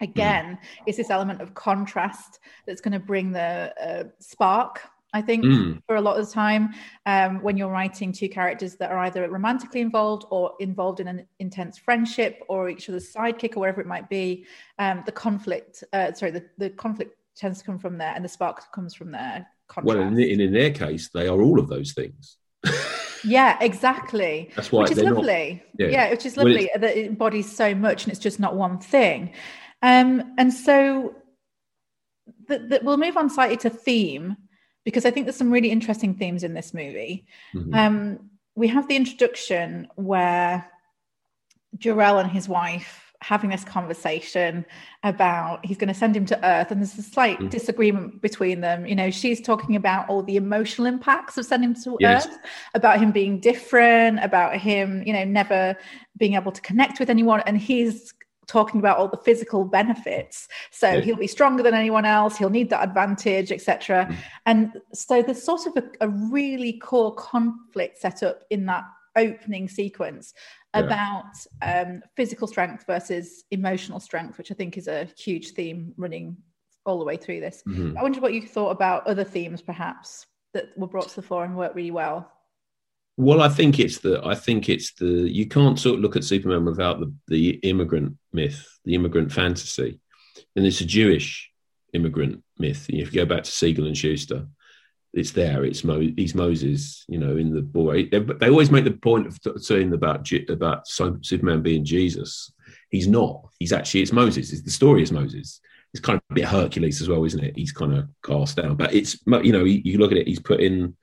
Again, 0.00 0.58
mm. 0.60 0.82
it's 0.86 0.98
this 0.98 1.10
element 1.10 1.40
of 1.40 1.54
contrast 1.54 2.40
that's 2.66 2.80
going 2.80 2.92
to 2.92 3.00
bring 3.00 3.32
the 3.32 3.72
uh, 3.80 4.04
spark 4.20 4.80
I 5.12 5.22
think, 5.22 5.44
mm. 5.44 5.80
for 5.86 5.96
a 5.96 6.00
lot 6.00 6.18
of 6.18 6.26
the 6.26 6.32
time 6.32 6.74
um, 7.06 7.42
when 7.42 7.56
you're 7.56 7.70
writing 7.70 8.12
two 8.12 8.28
characters 8.28 8.76
that 8.76 8.90
are 8.90 8.98
either 8.98 9.28
romantically 9.30 9.80
involved 9.80 10.24
or 10.30 10.52
involved 10.60 11.00
in 11.00 11.08
an 11.08 11.26
intense 11.38 11.78
friendship 11.78 12.42
or 12.48 12.68
each 12.68 12.88
other's 12.88 13.12
sidekick 13.12 13.56
or 13.56 13.60
whatever 13.60 13.80
it 13.80 13.86
might 13.86 14.08
be, 14.10 14.46
um, 14.78 15.02
the 15.06 15.12
conflict, 15.12 15.84
uh, 15.92 16.12
sorry, 16.12 16.32
the, 16.32 16.44
the 16.58 16.70
conflict 16.70 17.16
tends 17.36 17.60
to 17.60 17.64
come 17.64 17.78
from 17.78 17.98
there 17.98 18.12
and 18.14 18.24
the 18.24 18.28
spark 18.28 18.70
comes 18.72 18.94
from 18.94 19.12
there. 19.12 19.46
Contrast. 19.68 19.98
Well, 19.98 20.08
in, 20.08 20.40
in 20.40 20.52
their 20.52 20.70
case, 20.70 21.08
they 21.12 21.28
are 21.28 21.40
all 21.40 21.58
of 21.58 21.68
those 21.68 21.92
things. 21.92 22.36
yeah, 23.24 23.58
exactly. 23.62 24.50
That's 24.56 24.72
why 24.72 24.82
which 24.82 24.92
is 24.92 24.98
lovely. 24.98 25.62
Not, 25.78 25.90
yeah. 25.90 26.04
yeah. 26.04 26.10
which 26.10 26.26
is 26.26 26.36
lovely 26.36 26.70
that 26.74 26.96
it 26.96 27.06
embodies 27.06 27.54
so 27.54 27.74
much 27.74 28.04
and 28.04 28.12
it's 28.12 28.20
just 28.20 28.40
not 28.40 28.54
one 28.54 28.78
thing. 28.78 29.32
Um, 29.82 30.34
and 30.38 30.52
so 30.52 31.14
the, 32.48 32.58
the, 32.58 32.80
we'll 32.82 32.96
move 32.96 33.16
on 33.16 33.30
slightly 33.30 33.56
to 33.58 33.70
theme 33.70 34.36
because 34.86 35.04
I 35.04 35.10
think 35.10 35.26
there's 35.26 35.36
some 35.36 35.50
really 35.50 35.70
interesting 35.70 36.14
themes 36.14 36.44
in 36.44 36.54
this 36.54 36.72
movie. 36.72 37.26
Mm-hmm. 37.52 37.74
Um, 37.74 38.30
we 38.54 38.68
have 38.68 38.86
the 38.86 38.94
introduction 38.94 39.88
where 39.96 40.70
Jor-El 41.76 42.20
and 42.20 42.30
his 42.30 42.48
wife 42.48 43.02
having 43.20 43.50
this 43.50 43.64
conversation 43.64 44.64
about 45.02 45.64
he's 45.66 45.76
going 45.76 45.88
to 45.88 45.94
send 45.94 46.16
him 46.16 46.24
to 46.26 46.46
earth 46.46 46.70
and 46.70 46.80
there's 46.80 46.96
a 46.98 47.02
slight 47.02 47.38
mm. 47.38 47.50
disagreement 47.50 48.20
between 48.20 48.60
them 48.60 48.86
you 48.86 48.94
know 48.94 49.10
she's 49.10 49.40
talking 49.40 49.74
about 49.74 50.06
all 50.10 50.22
the 50.22 50.36
emotional 50.36 50.86
impacts 50.86 51.38
of 51.38 51.46
sending 51.46 51.70
him 51.70 51.74
to 51.74 51.96
yes. 51.98 52.26
earth 52.26 52.38
about 52.74 53.00
him 53.00 53.10
being 53.10 53.40
different 53.40 54.22
about 54.22 54.54
him 54.58 55.02
you 55.06 55.14
know 55.14 55.24
never 55.24 55.74
being 56.18 56.34
able 56.34 56.52
to 56.52 56.60
connect 56.60 57.00
with 57.00 57.08
anyone 57.08 57.40
and 57.46 57.56
he's 57.56 58.12
talking 58.46 58.78
about 58.80 58.98
all 58.98 59.08
the 59.08 59.16
physical 59.16 59.64
benefits 59.64 60.48
so 60.70 60.90
yeah. 60.90 61.00
he'll 61.00 61.16
be 61.16 61.26
stronger 61.26 61.62
than 61.62 61.74
anyone 61.74 62.04
else 62.04 62.36
he'll 62.36 62.50
need 62.50 62.70
that 62.70 62.82
advantage 62.82 63.50
etc 63.50 64.06
mm. 64.06 64.16
and 64.46 64.72
so 64.92 65.22
there's 65.22 65.42
sort 65.42 65.66
of 65.66 65.76
a, 65.76 66.06
a, 66.06 66.08
really 66.08 66.74
core 66.74 67.14
conflict 67.14 67.98
set 67.98 68.22
up 68.22 68.42
in 68.50 68.66
that 68.66 68.84
opening 69.16 69.68
sequence 69.68 70.34
yeah. 70.74 70.82
about 70.82 71.32
um, 71.62 72.02
physical 72.16 72.46
strength 72.46 72.84
versus 72.86 73.44
emotional 73.50 74.00
strength 74.00 74.38
which 74.38 74.50
i 74.50 74.54
think 74.54 74.76
is 74.76 74.88
a 74.88 75.08
huge 75.18 75.50
theme 75.52 75.92
running 75.96 76.36
all 76.84 76.98
the 76.98 77.04
way 77.04 77.16
through 77.16 77.40
this 77.40 77.62
mm-hmm. 77.66 77.96
i 77.98 78.02
wonder 78.02 78.20
what 78.20 78.34
you 78.34 78.42
thought 78.42 78.70
about 78.70 79.06
other 79.06 79.24
themes 79.24 79.60
perhaps 79.60 80.26
that 80.54 80.66
were 80.76 80.86
brought 80.86 81.08
to 81.08 81.16
the 81.16 81.22
fore 81.22 81.44
and 81.44 81.56
worked 81.56 81.74
really 81.74 81.90
well 81.90 82.30
well, 83.16 83.40
I 83.40 83.48
think 83.48 83.78
it's 83.78 83.98
the 83.98 84.20
I 84.24 84.34
think 84.34 84.68
it's 84.68 84.92
the 84.94 85.06
you 85.06 85.46
can't 85.46 85.78
sort 85.78 85.96
of 85.96 86.00
look 86.02 86.16
at 86.16 86.24
Superman 86.24 86.64
without 86.64 87.00
the 87.00 87.12
the 87.28 87.50
immigrant 87.62 88.16
myth, 88.32 88.66
the 88.84 88.94
immigrant 88.94 89.32
fantasy, 89.32 90.00
and 90.54 90.66
it's 90.66 90.80
a 90.80 90.86
Jewish 90.86 91.50
immigrant 91.94 92.42
myth. 92.58 92.86
If 92.88 93.12
you 93.14 93.24
go 93.24 93.26
back 93.26 93.44
to 93.44 93.50
Siegel 93.50 93.86
and 93.86 93.96
Shuster, 93.96 94.46
it's 95.14 95.30
there. 95.30 95.64
It's 95.64 95.82
Mo, 95.82 96.00
he's 96.00 96.34
Moses, 96.34 97.04
you 97.08 97.18
know, 97.18 97.38
in 97.38 97.54
the 97.54 97.62
boy. 97.62 98.08
They 98.10 98.50
always 98.50 98.70
make 98.70 98.84
the 98.84 98.90
point 98.90 99.26
of 99.26 99.62
saying 99.62 99.94
about 99.94 100.30
about 100.50 100.86
Superman 100.86 101.62
being 101.62 101.84
Jesus. 101.84 102.52
He's 102.90 103.08
not. 103.08 103.48
He's 103.58 103.72
actually 103.72 104.02
it's 104.02 104.12
Moses. 104.12 104.52
It's 104.52 104.62
the 104.62 104.70
story 104.70 105.02
is 105.02 105.10
Moses. 105.10 105.60
It's 105.94 106.04
kind 106.04 106.18
of 106.18 106.22
a 106.30 106.34
bit 106.34 106.44
Hercules 106.44 107.00
as 107.00 107.08
well, 107.08 107.24
isn't 107.24 107.42
it? 107.42 107.56
He's 107.56 107.72
kind 107.72 107.96
of 107.96 108.10
cast 108.22 108.56
down, 108.56 108.76
but 108.76 108.92
it's 108.92 109.18
you 109.42 109.52
know 109.52 109.64
you 109.64 109.96
look 109.96 110.12
at 110.12 110.18
it. 110.18 110.28
He's 110.28 110.40
put 110.40 110.60
in 110.60 110.94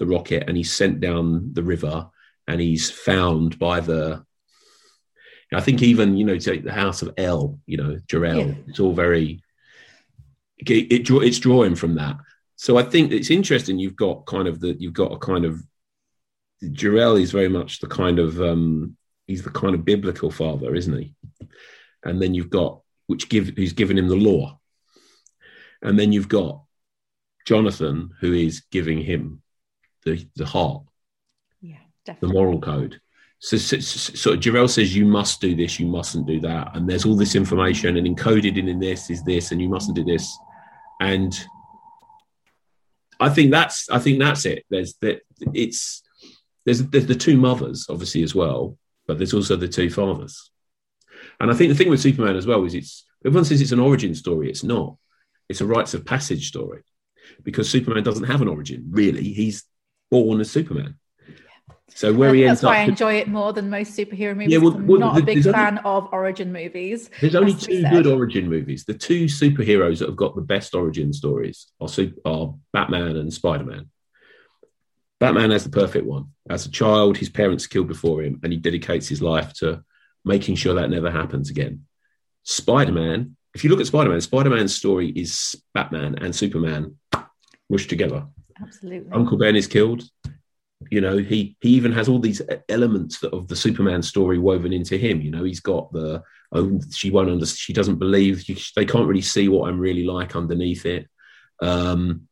the 0.00 0.06
rocket 0.06 0.44
and 0.48 0.56
he's 0.56 0.72
sent 0.72 0.98
down 0.98 1.52
the 1.52 1.62
river 1.62 2.08
and 2.48 2.60
he's 2.60 2.90
found 2.90 3.58
by 3.58 3.78
the 3.78 4.24
I 5.52 5.60
think 5.60 5.82
even 5.82 6.16
you 6.16 6.24
know 6.24 6.38
take 6.38 6.64
the 6.64 6.72
house 6.72 7.02
of 7.02 7.12
El, 7.16 7.58
you 7.66 7.76
know 7.76 7.98
Jor-El. 8.06 8.38
Yeah. 8.38 8.54
It's 8.68 8.80
all 8.80 8.92
very 8.92 9.42
it, 10.58 10.70
it, 10.70 11.10
it's 11.10 11.38
drawing 11.38 11.74
from 11.74 11.94
that. 11.96 12.16
So 12.56 12.76
I 12.76 12.82
think 12.82 13.12
it's 13.12 13.30
interesting. 13.30 13.78
You've 13.78 13.96
got 13.96 14.26
kind 14.26 14.48
of 14.48 14.60
the 14.60 14.76
you've 14.78 14.92
got 14.92 15.12
a 15.12 15.18
kind 15.18 15.44
of 15.44 15.60
Jor-El 16.72 17.16
is 17.16 17.32
very 17.32 17.48
much 17.48 17.80
the 17.80 17.88
kind 17.88 18.18
of 18.18 18.40
um, 18.40 18.96
he's 19.26 19.42
the 19.42 19.50
kind 19.50 19.74
of 19.74 19.84
biblical 19.84 20.30
father, 20.30 20.74
isn't 20.74 20.98
he? 20.98 21.14
And 22.04 22.22
then 22.22 22.32
you've 22.34 22.50
got 22.50 22.80
which 23.06 23.28
give 23.28 23.48
who's 23.56 23.72
given 23.72 23.98
him 23.98 24.08
the 24.08 24.16
law, 24.16 24.58
and 25.82 25.98
then 25.98 26.12
you've 26.12 26.28
got 26.28 26.62
Jonathan 27.44 28.10
who 28.20 28.32
is 28.32 28.62
giving 28.70 29.00
him 29.02 29.42
the 30.04 30.26
the 30.36 30.46
heart, 30.46 30.82
yeah, 31.60 31.76
definitely. 32.04 32.28
the 32.28 32.34
moral 32.34 32.60
code. 32.60 33.00
So, 33.42 33.56
so, 33.56 33.80
so 33.80 34.36
Jor-El 34.36 34.68
says 34.68 34.94
you 34.94 35.06
must 35.06 35.40
do 35.40 35.56
this, 35.56 35.80
you 35.80 35.86
mustn't 35.86 36.26
do 36.26 36.40
that, 36.40 36.76
and 36.76 36.86
there's 36.88 37.06
all 37.06 37.16
this 37.16 37.34
information, 37.34 37.96
and 37.96 38.06
encoded 38.06 38.58
in, 38.58 38.68
in 38.68 38.78
this 38.78 39.08
is 39.08 39.22
this, 39.22 39.50
and 39.50 39.62
you 39.62 39.68
mustn't 39.68 39.96
do 39.96 40.04
this, 40.04 40.36
and 41.00 41.34
I 43.18 43.30
think 43.30 43.50
that's 43.50 43.88
I 43.90 43.98
think 43.98 44.18
that's 44.18 44.44
it. 44.44 44.64
There's 44.68 44.94
that 45.00 45.22
it's 45.54 46.02
there's, 46.66 46.82
there's 46.88 47.06
the 47.06 47.14
two 47.14 47.38
mothers 47.38 47.86
obviously 47.88 48.22
as 48.22 48.34
well, 48.34 48.76
but 49.06 49.18
there's 49.18 49.34
also 49.34 49.56
the 49.56 49.68
two 49.68 49.88
fathers, 49.88 50.50
and 51.40 51.50
I 51.50 51.54
think 51.54 51.70
the 51.70 51.76
thing 51.76 51.90
with 51.90 52.00
Superman 52.00 52.36
as 52.36 52.46
well 52.46 52.64
is 52.64 52.74
it's 52.74 53.06
everyone 53.24 53.46
says 53.46 53.62
it's 53.62 53.72
an 53.72 53.80
origin 53.80 54.14
story. 54.14 54.50
It's 54.50 54.64
not. 54.64 54.96
It's 55.48 55.62
a 55.62 55.66
rites 55.66 55.94
of 55.94 56.04
passage 56.04 56.48
story 56.48 56.82
because 57.42 57.70
Superman 57.70 58.04
doesn't 58.04 58.24
have 58.24 58.42
an 58.42 58.48
origin 58.48 58.84
really. 58.90 59.24
He's 59.24 59.64
born 60.10 60.40
as 60.40 60.50
Superman. 60.50 60.96
So 61.94 62.12
where 62.14 62.32
he 62.32 62.46
ends 62.46 62.62
up. 62.62 62.70
that's 62.70 62.76
why 62.78 62.82
up, 62.82 62.86
I 62.86 62.90
enjoy 62.90 63.14
it 63.14 63.28
more 63.28 63.52
than 63.52 63.68
most 63.68 63.98
superhero 63.98 64.34
movies. 64.36 64.52
Yeah, 64.52 64.58
well- 64.58 64.74
I'm 64.74 64.86
well, 64.86 65.00
not 65.00 65.18
a 65.18 65.22
big 65.22 65.38
only- 65.38 65.52
fan 65.52 65.78
of 65.78 66.08
origin 66.12 66.52
movies. 66.52 67.10
There's 67.20 67.34
only 67.34 67.52
has 67.52 67.62
to 67.62 67.68
be 67.68 67.82
two 67.82 67.90
good 67.90 68.06
origin 68.06 68.48
movies. 68.48 68.84
The 68.84 68.94
two 68.94 69.24
superheroes 69.24 69.98
that 69.98 70.08
have 70.08 70.16
got 70.16 70.36
the 70.36 70.42
best 70.42 70.74
origin 70.74 71.12
stories 71.12 71.66
are, 71.80 71.88
are 72.24 72.54
Batman 72.72 73.16
and 73.16 73.32
Spider 73.32 73.64
Man. 73.64 73.90
Batman 75.18 75.50
has 75.50 75.64
the 75.64 75.70
perfect 75.70 76.06
one. 76.06 76.26
As 76.48 76.64
a 76.64 76.70
child, 76.70 77.18
his 77.18 77.28
parents 77.28 77.66
killed 77.66 77.88
before 77.88 78.22
him, 78.22 78.40
and 78.42 78.52
he 78.52 78.58
dedicates 78.58 79.06
his 79.08 79.20
life 79.20 79.52
to 79.54 79.84
making 80.24 80.54
sure 80.54 80.74
that 80.74 80.90
never 80.90 81.10
happens 81.10 81.50
again. 81.50 81.86
Spider 82.44 82.92
Man, 82.92 83.36
if 83.54 83.64
you 83.64 83.70
look 83.70 83.80
at 83.80 83.86
Spider 83.86 84.10
Man, 84.10 84.20
Spider 84.20 84.50
Man's 84.50 84.74
story 84.74 85.10
is 85.10 85.60
Batman 85.74 86.14
and 86.22 86.34
Superman 86.34 86.96
mushed 87.68 87.90
together. 87.90 88.28
Absolutely. 88.62 89.10
Uncle 89.12 89.38
Ben 89.38 89.56
is 89.56 89.66
killed. 89.66 90.04
You 90.90 91.00
know, 91.00 91.18
he 91.18 91.56
he 91.60 91.70
even 91.70 91.92
has 91.92 92.08
all 92.08 92.18
these 92.18 92.40
elements 92.68 93.22
of 93.22 93.48
the 93.48 93.56
Superman 93.56 94.02
story 94.02 94.38
woven 94.38 94.72
into 94.72 94.96
him. 94.96 95.20
You 95.20 95.30
know, 95.30 95.44
he's 95.44 95.60
got 95.60 95.92
the 95.92 96.22
oh, 96.52 96.80
she 96.90 97.10
won't 97.10 97.30
understand. 97.30 97.58
She 97.58 97.72
doesn't 97.72 97.98
believe. 97.98 98.44
They 98.74 98.86
can't 98.86 99.06
really 99.06 99.20
see 99.20 99.48
what 99.48 99.68
I'm 99.68 99.78
really 99.78 100.04
like 100.04 100.34
underneath 100.34 100.86
it. 100.86 101.06
Um, 101.60 102.28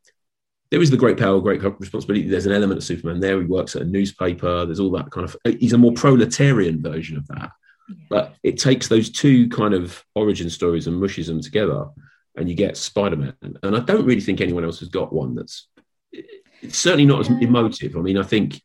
there 0.71 0.81
is 0.81 0.91
the 0.91 0.97
great 0.97 1.19
power, 1.19 1.41
great 1.41 1.63
responsibility. 1.63 2.29
There's 2.29 2.47
an 2.47 2.53
element 2.53 2.79
of 2.79 2.85
Superman 2.85 3.21
there. 3.21 3.41
He 3.41 3.47
works 3.47 3.77
at 3.77 3.83
a 3.83 3.87
newspaper. 3.87 4.65
There's 4.65 4.81
all 4.81 4.91
that 4.93 5.11
kind 5.11 5.25
of. 5.25 5.37
He's 5.59 5.75
a 5.75 5.79
more 5.79 5.93
proletarian 5.93 6.83
version 6.83 7.17
of 7.19 7.27
that. 7.29 7.51
Yeah. 7.89 7.95
But 8.11 8.35
it 8.43 8.59
takes 8.59 8.89
those 8.89 9.11
two 9.11 9.49
kind 9.51 9.75
of 9.75 10.03
origin 10.15 10.51
stories 10.51 10.87
and 10.87 11.01
mushes 11.01 11.27
them 11.27 11.41
together, 11.41 11.87
and 12.37 12.49
you 12.49 12.55
get 12.55 12.77
Spider-Man. 12.77 13.35
And 13.63 13.77
I 13.77 13.81
don't 13.81 14.07
really 14.07 14.21
think 14.21 14.41
anyone 14.41 14.65
else 14.65 14.81
has 14.81 14.89
got 14.89 15.13
one 15.13 15.35
that's 15.35 15.69
it's 16.63 16.79
certainly 16.79 17.07
not 17.07 17.21
as 17.21 17.29
emotive. 17.29 17.97
I 17.97 18.01
mean, 18.01 18.19
I 18.19 18.23
think, 18.23 18.61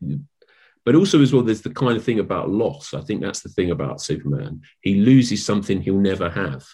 but 0.85 0.95
also 0.95 1.21
as 1.21 1.33
well, 1.33 1.43
there's 1.43 1.61
the 1.61 1.73
kind 1.73 1.97
of 1.97 2.03
thing 2.03 2.19
about 2.19 2.49
loss. 2.49 2.93
I 2.93 3.01
think 3.01 3.21
that's 3.21 3.41
the 3.41 3.49
thing 3.49 3.71
about 3.71 4.01
Superman. 4.01 4.61
He 4.81 4.95
loses 4.95 5.45
something 5.45 5.81
he'll 5.81 5.97
never 5.97 6.29
have. 6.29 6.65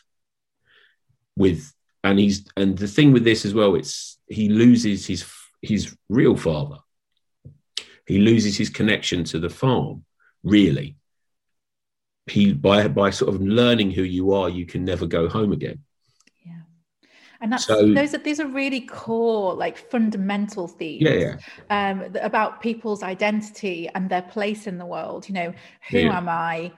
With 1.35 1.71
and 2.03 2.19
he's 2.19 2.45
and 2.57 2.77
the 2.77 2.87
thing 2.87 3.11
with 3.11 3.23
this 3.23 3.45
as 3.45 3.53
well, 3.53 3.75
it's 3.75 4.17
he 4.27 4.49
loses 4.49 5.05
his 5.05 5.25
his 5.61 5.95
real 6.09 6.35
father. 6.35 6.77
He 8.05 8.19
loses 8.19 8.57
his 8.57 8.69
connection 8.69 9.23
to 9.25 9.39
the 9.39 9.49
farm. 9.49 10.05
Really, 10.43 10.97
he 12.27 12.53
by 12.53 12.87
by 12.87 13.09
sort 13.09 13.33
of 13.33 13.41
learning 13.41 13.91
who 13.91 14.03
you 14.03 14.33
are, 14.33 14.49
you 14.49 14.65
can 14.65 14.85
never 14.85 15.05
go 15.05 15.29
home 15.29 15.51
again. 15.51 15.83
And 17.41 17.51
that's 17.53 17.65
So- 17.65 17.93
those 17.93 18.13
are 18.13 18.17
these 18.17 18.39
are 18.39 18.47
really 18.47 18.81
core, 18.81 19.53
like 19.53 19.77
fundamental 19.77 20.67
themes. 20.67 21.01
Yeah, 21.01 21.35
yeah. 21.69 21.89
Um, 21.91 22.03
about 22.21 22.61
people's 22.61 23.01
identity 23.03 23.89
and 23.95 24.09
their 24.09 24.21
place 24.23 24.67
in 24.67 24.77
the 24.77 24.85
world. 24.85 25.27
You 25.29 25.35
know, 25.35 25.53
who 25.89 25.99
Yeah. 25.99 26.17
am 26.17 26.27
I? 26.27 26.71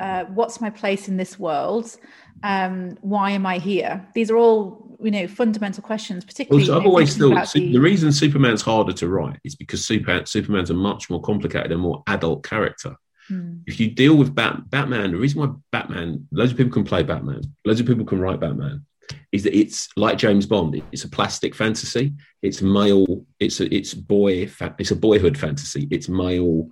Uh, 0.00 0.24
what's 0.26 0.60
my 0.60 0.70
place 0.70 1.08
in 1.08 1.16
this 1.16 1.38
world? 1.38 1.96
Um, 2.42 2.96
why 3.00 3.30
am 3.32 3.46
I 3.46 3.58
here? 3.58 4.06
These 4.14 4.30
are 4.30 4.36
all, 4.36 4.96
you 5.02 5.10
know, 5.10 5.26
fundamental 5.26 5.82
questions. 5.82 6.24
Particularly, 6.24 6.66
you 6.66 6.74
I've 6.74 6.82
know, 6.82 6.88
always 6.90 7.16
thought 7.16 7.52
the- 7.52 7.72
the 7.72 7.80
reason 7.80 8.12
Superman's 8.12 8.62
harder 8.62 8.92
to 8.92 9.08
write 9.08 9.38
is 9.44 9.54
because 9.54 9.84
Super, 9.84 10.22
Superman's 10.26 10.70
a 10.70 10.74
much 10.74 11.08
more 11.10 11.20
complicated 11.20 11.72
and 11.72 11.80
more 11.80 12.02
adult 12.06 12.42
character. 12.44 12.96
Hmm. 13.28 13.56
If 13.66 13.80
you 13.80 13.90
deal 13.90 14.16
with 14.16 14.34
Bat, 14.34 14.70
Batman, 14.70 15.10
the 15.12 15.16
reason 15.16 15.40
why 15.40 15.48
Batman, 15.72 16.28
loads 16.30 16.52
of 16.52 16.58
people 16.58 16.72
can 16.72 16.84
play 16.84 17.02
Batman, 17.02 17.42
loads 17.64 17.80
of 17.80 17.86
people 17.86 18.04
can 18.04 18.20
write 18.20 18.38
Batman, 18.38 18.84
is 19.32 19.42
that 19.44 19.56
it's 19.56 19.88
like 19.96 20.18
James 20.18 20.46
Bond. 20.46 20.82
It's 20.92 21.04
a 21.04 21.08
plastic 21.08 21.54
fantasy. 21.54 22.14
It's 22.42 22.62
male. 22.62 23.24
It's 23.40 23.60
a 23.60 23.74
it's 23.74 23.94
boy. 23.94 24.50
It's 24.78 24.90
a 24.90 24.96
boyhood 24.96 25.38
fantasy. 25.38 25.88
It's 25.90 26.08
male, 26.08 26.68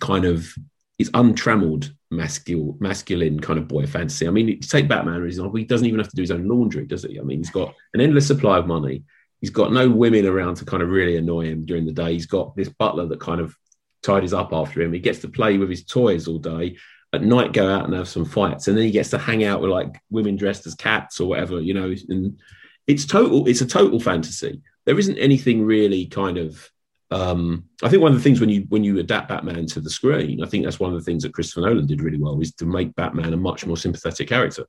kind 0.00 0.24
of. 0.24 0.52
It's 0.98 1.10
untrammeled 1.14 1.92
masculine, 2.12 2.76
masculine 2.78 3.40
kind 3.40 3.58
of 3.58 3.66
boy 3.66 3.86
fantasy. 3.86 4.28
I 4.28 4.30
mean, 4.30 4.60
take 4.60 4.86
Batman, 4.86 5.16
for 5.16 5.26
example, 5.26 5.56
he 5.56 5.64
doesn't 5.64 5.86
even 5.86 5.98
have 5.98 6.08
to 6.10 6.16
do 6.16 6.22
his 6.22 6.30
own 6.30 6.46
laundry, 6.46 6.86
does 6.86 7.02
he? 7.02 7.18
I 7.18 7.22
mean, 7.22 7.38
he's 7.38 7.50
got 7.50 7.74
an 7.94 8.00
endless 8.00 8.26
supply 8.26 8.58
of 8.58 8.66
money. 8.66 9.02
He's 9.40 9.50
got 9.50 9.72
no 9.72 9.90
women 9.90 10.26
around 10.26 10.56
to 10.56 10.64
kind 10.64 10.82
of 10.82 10.90
really 10.90 11.16
annoy 11.16 11.46
him 11.46 11.64
during 11.64 11.86
the 11.86 11.92
day. 11.92 12.12
He's 12.12 12.26
got 12.26 12.54
this 12.54 12.68
butler 12.68 13.06
that 13.06 13.20
kind 13.20 13.40
of 13.40 13.56
tidies 14.02 14.32
up 14.32 14.52
after 14.52 14.82
him. 14.82 14.92
He 14.92 15.00
gets 15.00 15.20
to 15.20 15.28
play 15.28 15.58
with 15.58 15.70
his 15.70 15.84
toys 15.84 16.28
all 16.28 16.38
day. 16.38 16.76
At 17.14 17.22
night, 17.22 17.52
go 17.52 17.68
out 17.68 17.84
and 17.84 17.94
have 17.94 18.08
some 18.08 18.24
fights, 18.24 18.68
and 18.68 18.76
then 18.76 18.84
he 18.84 18.90
gets 18.90 19.10
to 19.10 19.18
hang 19.18 19.44
out 19.44 19.60
with 19.60 19.70
like 19.70 20.00
women 20.10 20.36
dressed 20.36 20.66
as 20.66 20.74
cats 20.74 21.20
or 21.20 21.28
whatever, 21.28 21.60
you 21.60 21.74
know. 21.74 21.94
And 22.08 22.38
it's 22.86 23.04
total. 23.04 23.46
It's 23.46 23.60
a 23.60 23.66
total 23.66 24.00
fantasy. 24.00 24.62
There 24.86 24.98
isn't 24.98 25.18
anything 25.18 25.64
really 25.64 26.06
kind 26.06 26.38
of. 26.38 26.68
Um, 27.10 27.64
I 27.82 27.90
think 27.90 28.00
one 28.00 28.12
of 28.12 28.16
the 28.16 28.24
things 28.24 28.40
when 28.40 28.48
you 28.48 28.64
when 28.70 28.82
you 28.82 28.98
adapt 28.98 29.28
Batman 29.28 29.66
to 29.66 29.80
the 29.80 29.90
screen, 29.90 30.42
I 30.42 30.46
think 30.46 30.64
that's 30.64 30.80
one 30.80 30.92
of 30.92 30.98
the 30.98 31.04
things 31.04 31.22
that 31.22 31.34
Christopher 31.34 31.60
Nolan 31.60 31.86
did 31.86 32.00
really 32.00 32.18
well 32.18 32.40
is 32.40 32.54
to 32.54 32.64
make 32.64 32.94
Batman 32.94 33.34
a 33.34 33.36
much 33.36 33.66
more 33.66 33.76
sympathetic 33.76 34.28
character. 34.28 34.64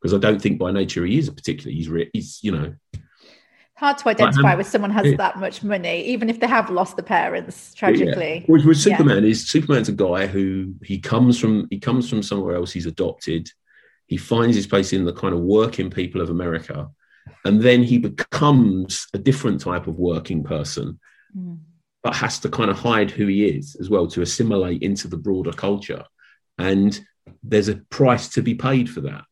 Because 0.00 0.14
I 0.14 0.18
don't 0.18 0.42
think 0.42 0.58
by 0.58 0.72
nature 0.72 1.04
he 1.04 1.18
is 1.18 1.28
a 1.28 1.32
particularly 1.32 1.76
he's 1.76 1.88
re- 1.88 2.10
he's 2.12 2.40
you 2.42 2.50
know 2.50 2.74
hard 3.80 3.96
to 3.98 4.08
identify 4.10 4.52
um, 4.52 4.58
with 4.58 4.66
someone 4.66 4.90
has 4.90 5.06
yeah. 5.06 5.16
that 5.16 5.38
much 5.38 5.62
money, 5.62 6.04
even 6.04 6.28
if 6.28 6.38
they 6.38 6.46
have 6.46 6.68
lost 6.68 6.96
the 6.96 7.02
parents 7.02 7.72
tragically. 7.74 8.44
Whereas 8.46 8.66
with 8.66 8.76
Yeah. 8.76 8.98
Superman 8.98 9.24
is 9.24 9.48
Superman's 9.48 9.88
a 9.88 9.92
guy 9.92 10.26
who 10.26 10.74
he 10.84 10.98
comes 10.98 11.38
from 11.40 11.66
he 11.70 11.78
comes 11.78 12.08
from 12.08 12.22
somewhere 12.22 12.54
else. 12.56 12.70
He's 12.72 12.86
adopted. 12.86 13.50
He 14.06 14.18
finds 14.18 14.54
his 14.54 14.66
place 14.66 14.92
in 14.92 15.04
the 15.04 15.14
kind 15.22 15.34
of 15.34 15.40
working 15.40 15.88
people 15.90 16.20
of 16.20 16.28
America, 16.30 16.88
and 17.46 17.62
then 17.66 17.82
he 17.82 17.96
becomes 17.98 19.06
a 19.14 19.18
different 19.18 19.58
type 19.60 19.86
of 19.86 19.96
working 20.12 20.44
person, 20.44 21.00
Mm. 21.36 21.58
but 22.02 22.14
has 22.16 22.40
to 22.40 22.48
kind 22.48 22.70
of 22.70 22.78
hide 22.78 23.10
who 23.10 23.26
he 23.34 23.46
is 23.56 23.76
as 23.82 23.88
well 23.88 24.06
to 24.08 24.20
assimilate 24.20 24.82
into 24.82 25.06
the 25.08 25.16
broader 25.26 25.52
culture. 25.52 26.04
And 26.58 26.90
there's 27.42 27.68
a 27.68 27.76
price 27.98 28.28
to 28.34 28.42
be 28.42 28.54
paid 28.54 28.90
for 28.90 29.02
that. 29.02 29.24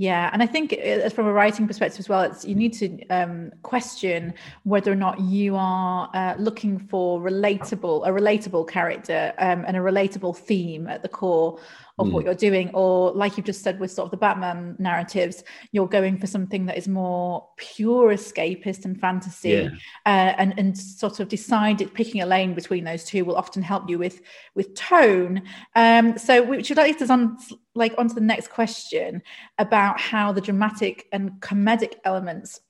Yeah, 0.00 0.30
and 0.32 0.42
I 0.42 0.46
think 0.46 0.72
uh, 0.72 1.10
from 1.10 1.26
a 1.26 1.32
writing 1.34 1.66
perspective 1.66 2.00
as 2.00 2.08
well, 2.08 2.22
it's 2.22 2.42
you 2.46 2.54
need 2.54 2.72
to 2.72 3.06
um, 3.08 3.52
question 3.60 4.32
whether 4.62 4.90
or 4.90 4.94
not 4.94 5.20
you 5.20 5.56
are 5.56 6.08
uh, 6.14 6.36
looking 6.38 6.78
for 6.78 7.20
relatable, 7.20 8.06
a 8.06 8.10
relatable 8.10 8.66
character 8.66 9.34
um, 9.36 9.62
and 9.68 9.76
a 9.76 9.80
relatable 9.80 10.34
theme 10.34 10.86
at 10.86 11.02
the 11.02 11.08
core 11.10 11.60
of 12.06 12.12
what 12.12 12.24
you're 12.24 12.34
doing, 12.34 12.70
or 12.74 13.12
like 13.12 13.36
you've 13.36 13.46
just 13.46 13.62
said 13.62 13.78
with 13.80 13.90
sort 13.90 14.06
of 14.06 14.10
the 14.10 14.16
Batman 14.16 14.76
narratives, 14.78 15.44
you're 15.72 15.88
going 15.88 16.18
for 16.18 16.26
something 16.26 16.66
that 16.66 16.76
is 16.76 16.88
more 16.88 17.46
pure 17.56 18.12
escapist 18.12 18.84
and 18.84 18.98
fantasy, 19.00 19.50
Yeah. 19.50 19.68
uh, 20.06 20.34
and 20.38 20.54
and 20.58 20.76
sort 20.76 21.20
of 21.20 21.28
decide 21.28 21.80
it, 21.80 21.94
picking 21.94 22.20
a 22.22 22.26
lane 22.26 22.54
between 22.54 22.84
those 22.84 23.04
two 23.04 23.24
will 23.24 23.36
often 23.36 23.62
help 23.62 23.88
you 23.88 23.98
with 23.98 24.20
with 24.54 24.74
tone. 24.74 25.42
Um, 25.76 26.18
so 26.18 26.42
we 26.42 26.62
should 26.62 26.76
like 26.76 27.00
us 27.00 27.10
on 27.10 27.36
like 27.74 27.94
onto 27.98 28.14
the 28.14 28.20
next 28.20 28.50
question 28.50 29.22
about 29.58 30.00
how 30.00 30.32
the 30.32 30.40
dramatic 30.40 31.06
and 31.12 31.32
comedic 31.40 31.94
elements 32.04 32.60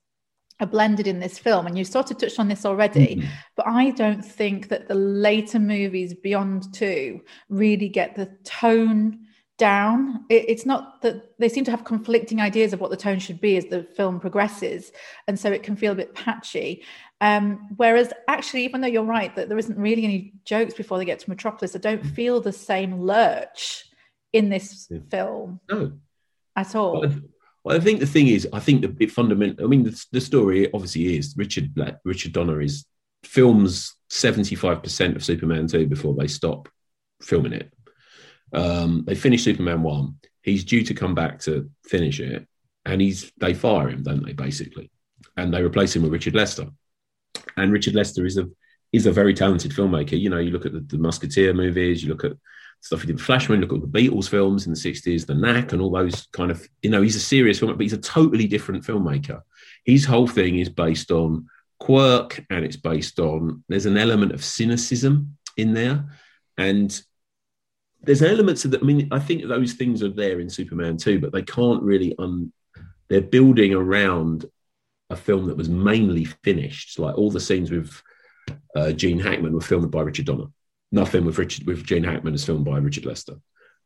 are 0.61 0.67
blended 0.67 1.07
in 1.07 1.21
this 1.21 1.39
film 1.39 1.67
and 1.67 1.77
you 1.79 1.85
sort 1.85 2.11
of 2.11 2.19
touched 2.19 2.39
on 2.39 2.49
this 2.49 2.65
already 2.67 3.17
Mhm. 3.17 3.27
but 3.57 3.67
i 3.67 3.91
don't 3.91 4.25
think 4.25 4.69
that 4.69 4.89
the 4.89 4.95
later 4.95 5.59
movies 5.59 6.15
beyond 6.15 6.73
two 6.75 7.21
really 7.49 7.89
get 7.89 8.15
the 8.17 8.27
tone 8.45 9.21
down. 9.59 10.25
It, 10.31 10.47
it's 10.49 10.65
not 10.65 11.03
that 11.03 11.39
they 11.39 11.51
seem 11.51 11.67
to 11.67 11.71
have 11.71 11.85
conflicting 11.85 12.41
ideas 12.41 12.73
of 12.73 12.81
what 12.81 12.91
the 12.91 12.97
tone 12.97 13.19
should 13.19 13.43
be 13.43 13.59
as 13.59 13.67
the 13.67 13.83
film 13.83 14.19
progresses 14.19 14.91
and 15.29 15.39
so 15.39 15.53
it 15.53 15.63
can 15.63 15.77
feel 15.77 15.93
a 15.93 15.95
bit 15.97 16.15
patchy. 16.15 16.83
Um, 17.21 17.69
whereas 17.77 18.11
actually 18.27 18.65
even 18.65 18.81
though 18.81 18.87
you're 18.89 19.03
right 19.05 19.37
that 19.37 19.51
there 19.51 19.59
isn't 19.59 19.77
really 19.77 20.05
any 20.05 20.33
jokes 20.47 20.73
before 20.73 20.97
they 20.97 21.05
get 21.05 21.19
to 21.19 21.29
metropolis 21.29 21.77
i 21.77 21.79
don't 21.79 22.07
feel 22.07 22.41
the 22.41 22.53
same 22.55 23.01
lurch 23.03 23.85
in 24.33 24.49
this 24.49 24.91
film 25.11 25.61
No, 25.71 25.93
at 26.57 26.75
all 26.75 27.05
well, 27.65 27.77
I 27.77 27.81
think 27.81 28.01
the 28.01 28.07
thing 28.07 28.29
is, 28.29 28.49
I 28.53 28.61
think 28.61 28.81
the 28.81 28.89
bit 28.89 29.11
fundamental. 29.11 29.65
I 29.65 29.69
mean, 29.69 29.85
the, 29.85 30.07
the 30.13 30.21
story 30.21 30.73
obviously 30.73 31.17
is 31.17 31.35
Richard 31.37 31.75
Black, 31.75 31.99
Richard 32.05 32.33
Donner 32.33 32.61
is 32.61 32.85
films 33.23 33.95
seventy 34.09 34.55
five 34.55 34.83
percent 34.83 35.17
of 35.17 35.25
Superman 35.25 35.67
two 35.67 35.87
before 35.87 36.15
they 36.15 36.27
stop 36.27 36.69
filming 37.23 37.53
it. 37.53 37.73
Um, 38.53 39.05
they 39.07 39.15
finish 39.15 39.45
Superman 39.45 39.83
one. 39.83 40.17
He's 40.43 40.65
due 40.65 40.83
to 40.85 40.95
come 40.95 41.15
back 41.15 41.41
to 41.41 41.71
finish 41.85 42.19
it, 42.21 42.47
and 42.85 43.01
he's 43.01 43.31
they 43.39 43.55
fire 43.55 43.89
him, 43.89 44.03
don't 44.03 44.25
they? 44.25 44.33
Basically, 44.33 44.91
and 45.37 45.53
they 45.53 45.63
replace 45.63 45.95
him 45.95 46.03
with 46.03 46.13
Richard 46.13 46.35
Lester. 46.35 46.67
And 47.57 47.73
Richard 47.73 47.95
Lester 47.95 48.25
is 48.25 48.39
a 48.39 48.49
is 48.93 49.07
a 49.07 49.13
very 49.13 49.35
talented 49.35 49.73
filmmaker. 49.73 50.19
You 50.19 50.31
know, 50.31 50.39
you 50.39 50.51
look 50.51 50.67
at 50.67 50.73
the, 50.73 50.81
the 50.81 50.99
Musketeer 50.99 51.53
movies, 51.53 52.03
you 52.03 52.09
look 52.09 52.25
at 52.25 52.33
stuff 52.81 53.03
he 53.03 53.07
did 53.07 53.17
with 53.17 53.25
Flashman, 53.25 53.61
look 53.61 53.73
at 53.73 53.81
the 53.81 53.87
Beatles 53.87 54.29
films 54.29 54.67
in 54.67 54.73
the 54.73 54.79
60s, 54.79 55.27
the 55.27 55.35
Knack, 55.35 55.73
and 55.73 55.83
all 55.83 55.91
those 55.91 56.27
kind 56.33 56.51
of, 56.51 56.67
you 56.83 56.91
know, 56.91 57.03
he's 57.03 57.17
a 57.17 57.21
serious 57.21 57.61
filmmaker, 57.61 57.77
but 57.77 57.83
he's 57.83 57.93
a 57.93 57.99
totally 57.99 58.47
different 58.47 58.85
filmmaker. 58.85 59.43
His 59.85 60.05
whole 60.05 60.27
thing 60.27 60.59
is 60.59 60.69
based 60.69 61.11
on 61.11 61.49
quirk 61.79 62.45
and 62.51 62.65
it's 62.65 62.77
based 62.77 63.19
on, 63.19 63.65
there's 63.69 63.87
an 63.87 63.99
element 63.99 64.33
of 64.33 64.45
cynicism 64.45 65.37
in 65.57 65.75
there. 65.75 66.05
And 66.57 67.01
there's 68.03 68.23
elements 68.23 68.65
of 68.65 68.71
that. 68.71 68.83
I 68.83 68.85
mean, 68.85 69.09
I 69.11 69.19
think 69.19 69.47
those 69.47 69.75
things 69.75 70.03
are 70.03 70.09
there 70.09 70.41
in 70.41 70.49
Superman 70.49 70.97
too, 70.97 71.21
but 71.21 71.33
they 71.33 71.43
can't 71.43 71.83
really, 71.83 72.15
un, 72.19 72.53
they're 73.09 73.21
building 73.21 73.75
around 73.75 74.47
a 75.11 75.17
film 75.17 75.47
that 75.47 75.57
was 75.57 75.69
mainly 75.69 76.25
finished. 76.25 76.99
Like 76.99 77.19
all 77.19 77.31
the 77.31 77.41
scenes 77.41 77.71
with 77.71 78.03
uh, 78.75 78.93
Gene 78.93 79.19
Hackman 79.19 79.53
were 79.53 79.61
filmed 79.61 79.91
by 79.91 80.01
Richard 80.01 80.27
Donner 80.27 80.47
nothing 80.93 81.25
with 81.25 81.39
Richard 81.39 81.67
with 81.67 81.85
Gene 81.85 82.05
Hackman 82.05 82.35
is 82.35 82.45
filmed 82.45 82.65
by 82.65 82.79
Richard 82.79 83.07
Lester. 83.07 83.37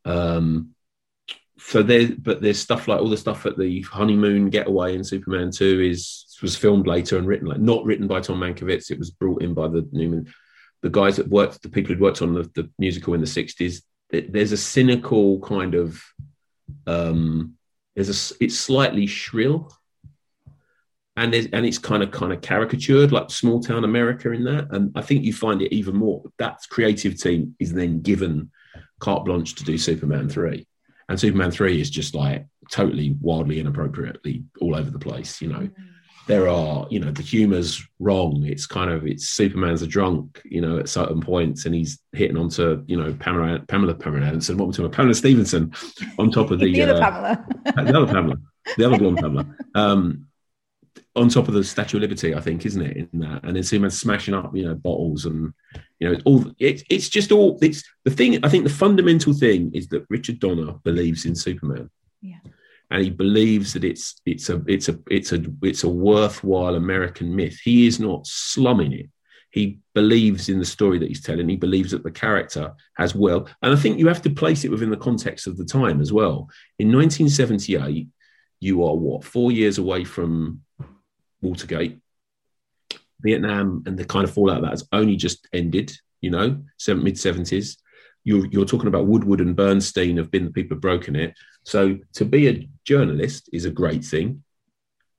Um, 0.05 0.71
so 1.57 1.81
there, 1.81 2.09
but 2.17 2.41
there's 2.41 2.59
stuff 2.59 2.87
like 2.87 2.99
all 2.99 3.09
the 3.09 3.17
stuff 3.17 3.45
at 3.45 3.57
the 3.57 3.81
honeymoon 3.81 4.49
getaway 4.49 4.95
in 4.95 5.03
Superman 5.03 5.51
Two 5.51 5.81
is 5.81 6.37
was 6.41 6.55
filmed 6.55 6.85
later 6.85 7.17
and 7.17 7.25
written 7.25 7.47
like 7.47 7.59
not 7.59 7.85
written 7.85 8.07
by 8.07 8.19
Tom 8.19 8.39
Mankiewicz. 8.39 8.91
It 8.91 8.99
was 8.99 9.11
brought 9.11 9.41
in 9.41 9.53
by 9.53 9.67
the 9.67 9.87
Newman, 9.91 10.33
the 10.81 10.89
guys 10.89 11.15
that 11.15 11.29
worked, 11.29 11.61
the 11.61 11.69
people 11.69 11.89
who'd 11.89 12.01
worked 12.01 12.21
on 12.21 12.33
the, 12.33 12.49
the 12.55 12.69
musical 12.77 13.13
in 13.13 13.21
the 13.21 13.25
'60s. 13.25 13.81
There's 14.11 14.51
a 14.51 14.57
cynical 14.57 15.39
kind 15.41 15.75
of, 15.75 16.01
um, 16.85 17.55
there's 17.95 18.09
a 18.09 18.43
it's 18.43 18.59
slightly 18.59 19.07
shrill 19.07 19.71
and 21.17 21.33
it's, 21.33 21.47
and 21.53 21.65
it's 21.65 21.77
kind 21.77 22.03
of 22.03 22.11
kind 22.11 22.33
of 22.33 22.41
caricatured 22.41 23.11
like 23.11 23.29
small 23.29 23.61
town 23.61 23.83
America 23.83 24.31
in 24.31 24.43
that. 24.43 24.67
And 24.71 24.91
I 24.95 25.01
think 25.01 25.23
you 25.23 25.33
find 25.33 25.61
it 25.61 25.73
even 25.73 25.95
more. 25.95 26.23
That 26.39 26.59
creative 26.69 27.19
team 27.19 27.55
is 27.59 27.73
then 27.73 28.01
given 28.01 28.51
carte 28.99 29.25
blanche 29.25 29.55
to 29.55 29.63
do 29.63 29.77
Superman 29.77 30.27
three, 30.27 30.67
and 31.07 31.19
Superman 31.19 31.51
three 31.51 31.79
is 31.79 31.89
just 31.89 32.15
like 32.15 32.45
totally 32.69 33.15
wildly 33.21 33.59
inappropriately 33.59 34.43
all 34.59 34.75
over 34.75 34.89
the 34.89 34.99
place. 34.99 35.41
You 35.41 35.49
know, 35.49 35.59
mm. 35.59 35.71
there 36.27 36.49
are 36.49 36.85
you 36.89 36.99
know 36.99 37.11
the 37.11 37.23
humor's 37.23 37.81
wrong. 37.99 38.43
It's 38.45 38.65
kind 38.65 38.91
of 38.91 39.07
it's 39.07 39.29
Superman's 39.29 39.83
a 39.83 39.87
drunk. 39.87 40.41
You 40.43 40.59
know, 40.59 40.79
at 40.79 40.89
certain 40.89 41.21
points, 41.21 41.65
and 41.65 41.73
he's 41.73 41.97
hitting 42.11 42.37
onto 42.37 42.83
you 42.87 42.97
know 42.97 43.13
Pamela 43.13 43.59
Pamela 43.69 43.95
Pamela 43.95 44.25
Anderson. 44.25 44.57
What 44.57 44.77
we 44.77 44.89
Pamela 44.89 45.15
Stephenson 45.15 45.73
on 46.19 46.29
top 46.29 46.51
of 46.51 46.59
the, 46.59 46.73
the 46.73 46.81
other 46.81 47.01
uh, 47.01 47.09
Pamela, 47.09 47.45
the 47.91 47.97
other 47.97 48.13
Pamela, 48.13 48.35
the 48.77 48.85
other 48.85 48.97
blonde 48.97 49.17
Pamela. 49.19 49.45
Um, 49.75 50.27
on 51.15 51.29
top 51.29 51.47
of 51.47 51.53
the 51.53 51.63
Statue 51.63 51.97
of 51.97 52.01
Liberty, 52.01 52.35
I 52.35 52.41
think, 52.41 52.65
isn't 52.65 52.81
it? 52.81 53.09
In 53.11 53.19
that, 53.19 53.43
and 53.43 53.55
then 53.55 53.63
Superman 53.63 53.91
smashing 53.91 54.33
up, 54.33 54.55
you 54.55 54.65
know, 54.65 54.75
bottles 54.75 55.25
and 55.25 55.53
you 55.99 56.07
know, 56.07 56.13
it's 56.13 56.23
all 56.25 56.45
it's 56.59 56.83
it's 56.89 57.09
just 57.09 57.31
all 57.31 57.57
it's 57.61 57.83
the 58.03 58.11
thing. 58.11 58.43
I 58.43 58.49
think 58.49 58.63
the 58.63 58.69
fundamental 58.69 59.33
thing 59.33 59.71
is 59.73 59.87
that 59.87 60.05
Richard 60.09 60.39
Donner 60.39 60.73
believes 60.83 61.25
in 61.25 61.35
Superman. 61.35 61.89
Yeah. 62.21 62.39
And 62.91 63.03
he 63.03 63.09
believes 63.09 63.73
that 63.73 63.83
it's 63.83 64.21
it's 64.25 64.49
a 64.49 64.61
it's 64.67 64.89
a 64.89 64.99
it's 65.09 65.31
a 65.31 65.43
it's 65.61 65.83
a 65.83 65.89
worthwhile 65.89 66.75
American 66.75 67.35
myth. 67.35 67.59
He 67.63 67.87
is 67.87 67.99
not 67.99 68.27
slumming 68.27 68.93
it. 68.93 69.09
He 69.51 69.79
believes 69.93 70.49
in 70.49 70.59
the 70.59 70.65
story 70.65 70.99
that 70.99 71.07
he's 71.07 71.21
telling. 71.21 71.47
He 71.47 71.55
believes 71.55 71.91
that 71.91 72.03
the 72.03 72.11
character 72.11 72.73
has 72.97 73.15
well, 73.15 73.47
and 73.61 73.73
I 73.73 73.77
think 73.77 73.97
you 73.97 74.07
have 74.09 74.21
to 74.23 74.29
place 74.29 74.65
it 74.65 74.71
within 74.71 74.89
the 74.89 74.97
context 74.97 75.47
of 75.47 75.55
the 75.55 75.63
time 75.63 76.01
as 76.01 76.11
well. 76.11 76.49
In 76.77 76.91
1978, 76.91 78.09
you 78.59 78.83
are 78.83 78.95
what 78.95 79.23
four 79.23 79.53
years 79.53 79.77
away 79.77 80.03
from 80.03 80.61
Watergate. 81.41 81.99
Vietnam 83.21 83.83
and 83.85 83.97
the 83.97 84.05
kind 84.05 84.23
of 84.23 84.33
fallout 84.33 84.61
that 84.61 84.71
has 84.71 84.87
only 84.91 85.15
just 85.15 85.47
ended, 85.53 85.91
you 86.21 86.29
know, 86.29 86.49
mid 86.87 87.15
70s. 87.15 87.77
You're, 88.23 88.47
you're 88.47 88.65
talking 88.65 88.87
about 88.87 89.05
Woodward 89.05 89.39
and 89.39 89.55
Bernstein 89.55 90.17
have 90.17 90.31
been 90.31 90.45
the 90.45 90.51
people 90.51 90.75
who've 90.75 90.81
broken 90.81 91.15
it. 91.15 91.33
So 91.63 91.99
to 92.13 92.25
be 92.25 92.47
a 92.47 92.69
journalist 92.83 93.49
is 93.53 93.65
a 93.65 93.71
great 93.71 94.03
thing. 94.03 94.43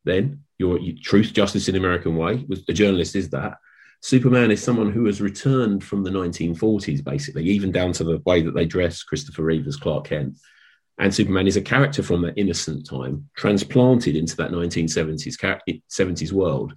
Then 0.04 0.42
your 0.58 0.78
truth, 1.02 1.32
justice 1.32 1.68
in 1.68 1.76
American 1.76 2.16
way. 2.16 2.44
A 2.68 2.72
journalist 2.72 3.16
is 3.16 3.30
that. 3.30 3.58
Superman 4.02 4.50
is 4.50 4.62
someone 4.62 4.92
who 4.92 5.06
has 5.06 5.20
returned 5.20 5.82
from 5.82 6.04
the 6.04 6.10
1940s, 6.10 7.02
basically, 7.02 7.44
even 7.44 7.72
down 7.72 7.92
to 7.92 8.04
the 8.04 8.22
way 8.24 8.42
that 8.42 8.54
they 8.54 8.66
dress 8.66 9.02
Christopher 9.02 9.42
Reeve 9.42 9.66
as 9.66 9.76
Clark 9.76 10.06
Kent. 10.06 10.36
And 10.99 11.14
Superman 11.14 11.47
is 11.47 11.57
a 11.57 11.62
character 11.62 12.03
from 12.03 12.22
that 12.22 12.38
innocent 12.38 12.86
time, 12.88 13.28
transplanted 13.36 14.16
into 14.16 14.36
that 14.36 14.51
1970s 14.51 15.36
70s 15.90 16.32
world. 16.32 16.74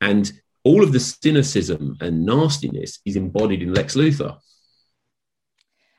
And 0.00 0.32
all 0.64 0.82
of 0.82 0.92
the 0.92 1.00
cynicism 1.00 1.96
and 2.00 2.26
nastiness 2.26 2.98
is 3.04 3.16
embodied 3.16 3.62
in 3.62 3.72
Lex 3.72 3.94
Luthor. 3.94 4.38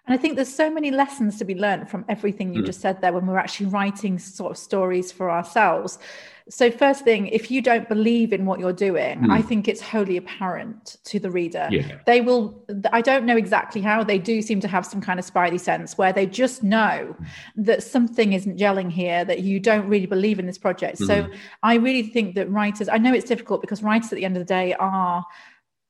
And 0.06 0.20
I 0.20 0.22
think 0.22 0.36
there's 0.36 0.54
so 0.54 0.70
many 0.70 0.92
lessons 0.92 1.38
to 1.38 1.46
be 1.46 1.56
learned 1.56 1.90
from 1.90 2.06
everything 2.10 2.54
you 2.54 2.64
mm. 2.64 2.66
just 2.66 2.82
said 2.82 3.00
there 3.02 3.14
when 3.14 3.28
we're 3.28 3.38
actually 3.38 3.68
writing 3.68 4.20
sort 4.20 4.52
of 4.52 4.58
stories 4.58 5.12
for 5.12 5.32
ourselves. 5.32 6.00
So, 6.52 6.70
first 6.70 7.06
thing, 7.06 7.28
if 7.28 7.50
you 7.50 7.62
don't 7.62 7.88
believe 7.88 8.34
in 8.34 8.46
what 8.46 8.60
you're 8.60 8.74
doing, 8.74 9.22
mm. 9.22 9.32
I 9.32 9.42
think 9.42 9.70
it's 9.70 9.80
wholly 9.80 10.18
apparent 10.18 10.98
to 11.06 11.18
the 11.18 11.32
reader. 11.32 11.70
Yeah. 11.72 12.00
They 12.06 12.20
will, 12.20 12.62
I 12.92 13.00
don't 13.00 13.26
know 13.26 13.38
exactly 13.38 13.80
how, 13.80 14.04
they 14.04 14.20
do 14.20 14.42
seem 14.42 14.60
to 14.60 14.68
have 14.68 14.86
some 14.86 15.00
kind 15.00 15.18
of 15.18 15.26
spidey 15.26 15.60
sense 15.60 15.98
where 15.98 16.12
they 16.12 16.26
just 16.26 16.62
know 16.62 17.16
that 17.56 17.84
something 17.84 18.34
isn't 18.34 18.60
gelling 18.60 18.92
here, 18.92 19.24
that 19.24 19.40
you 19.40 19.62
don't 19.62 19.88
really 19.88 20.06
believe 20.06 20.40
in 20.40 20.46
this 20.46 20.58
project. 20.58 21.00
Mm. 21.00 21.08
So, 21.08 21.30
I 21.64 21.76
really 21.76 22.04
think 22.04 22.36
that 22.36 22.52
writers, 22.52 22.90
I 22.90 22.98
know 22.98 23.14
it's 23.14 23.30
difficult 23.30 23.62
because 23.62 23.82
writers 23.82 24.12
at 24.12 24.18
the 24.18 24.26
end 24.26 24.36
of 24.36 24.42
the 24.42 24.54
day 24.54 24.74
are 24.74 25.26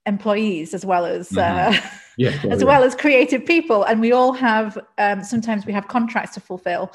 employees 0.06 0.74
as 0.74 0.86
well 0.86 1.06
as 1.06 1.30
mm-hmm. 1.30 1.70
uh, 1.70 1.90
yeah, 2.18 2.38
well, 2.44 2.54
as 2.54 2.62
yeah. 2.62 2.68
well 2.68 2.84
as 2.84 2.96
creative 2.96 3.46
people 3.46 3.84
and 3.84 4.02
we 4.02 4.12
all 4.12 4.34
have 4.34 4.78
um, 4.98 5.24
sometimes 5.24 5.66
we 5.66 5.74
have 5.74 5.88
contracts 5.88 6.34
to 6.34 6.40
fulfill 6.40 6.92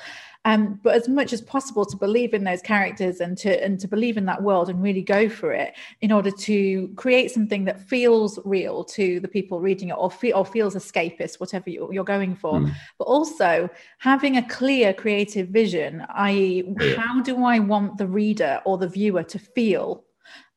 um, 0.46 0.78
but 0.84 0.94
as 0.94 1.08
much 1.08 1.32
as 1.32 1.40
possible 1.42 1.84
to 1.84 1.96
believe 1.96 2.32
in 2.32 2.44
those 2.44 2.62
characters 2.62 3.18
and 3.20 3.36
to 3.38 3.62
and 3.62 3.80
to 3.80 3.88
believe 3.88 4.16
in 4.16 4.26
that 4.26 4.44
world 4.44 4.70
and 4.70 4.80
really 4.80 5.02
go 5.02 5.28
for 5.28 5.52
it 5.52 5.74
in 6.00 6.12
order 6.12 6.30
to 6.30 6.88
create 6.94 7.32
something 7.32 7.64
that 7.64 7.80
feels 7.80 8.38
real 8.44 8.84
to 8.84 9.18
the 9.18 9.26
people 9.26 9.60
reading 9.60 9.88
it 9.88 9.96
or, 9.98 10.08
feel, 10.08 10.36
or 10.36 10.46
feels 10.46 10.76
escapist 10.76 11.40
whatever 11.40 11.68
you're 11.68 12.04
going 12.04 12.36
for. 12.36 12.60
Mm. 12.60 12.72
but 12.96 13.04
also 13.04 13.68
having 13.98 14.36
a 14.36 14.48
clear 14.48 14.94
creative 14.94 15.48
vision 15.48 16.06
i.e 16.14 16.62
how 16.96 17.20
do 17.22 17.44
i 17.44 17.58
want 17.58 17.98
the 17.98 18.06
reader 18.06 18.62
or 18.64 18.78
the 18.78 18.88
viewer 18.88 19.24
to 19.24 19.38
feel 19.38 20.04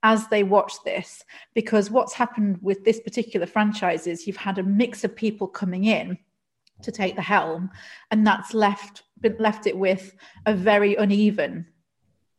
as 0.04 0.28
they 0.28 0.44
watch 0.44 0.74
this? 0.86 1.26
Because 1.54 1.92
what's 1.92 2.14
happened 2.14 2.60
with 2.62 2.86
this 2.86 3.02
particular 3.02 3.46
franchise 3.46 4.08
is 4.08 4.26
you've 4.26 4.38
had 4.38 4.58
a 4.58 4.64
mix 4.64 5.04
of 5.04 5.14
people 5.14 5.48
coming 5.48 5.84
in 5.84 6.18
to 6.84 6.92
take 6.92 7.16
the 7.16 7.22
helm 7.22 7.70
and 8.12 8.26
that's 8.26 8.54
left 8.54 9.04
left 9.40 9.68
it 9.68 9.78
with 9.78 10.16
a 10.46 10.54
very 10.54 10.96
uneven 10.96 11.66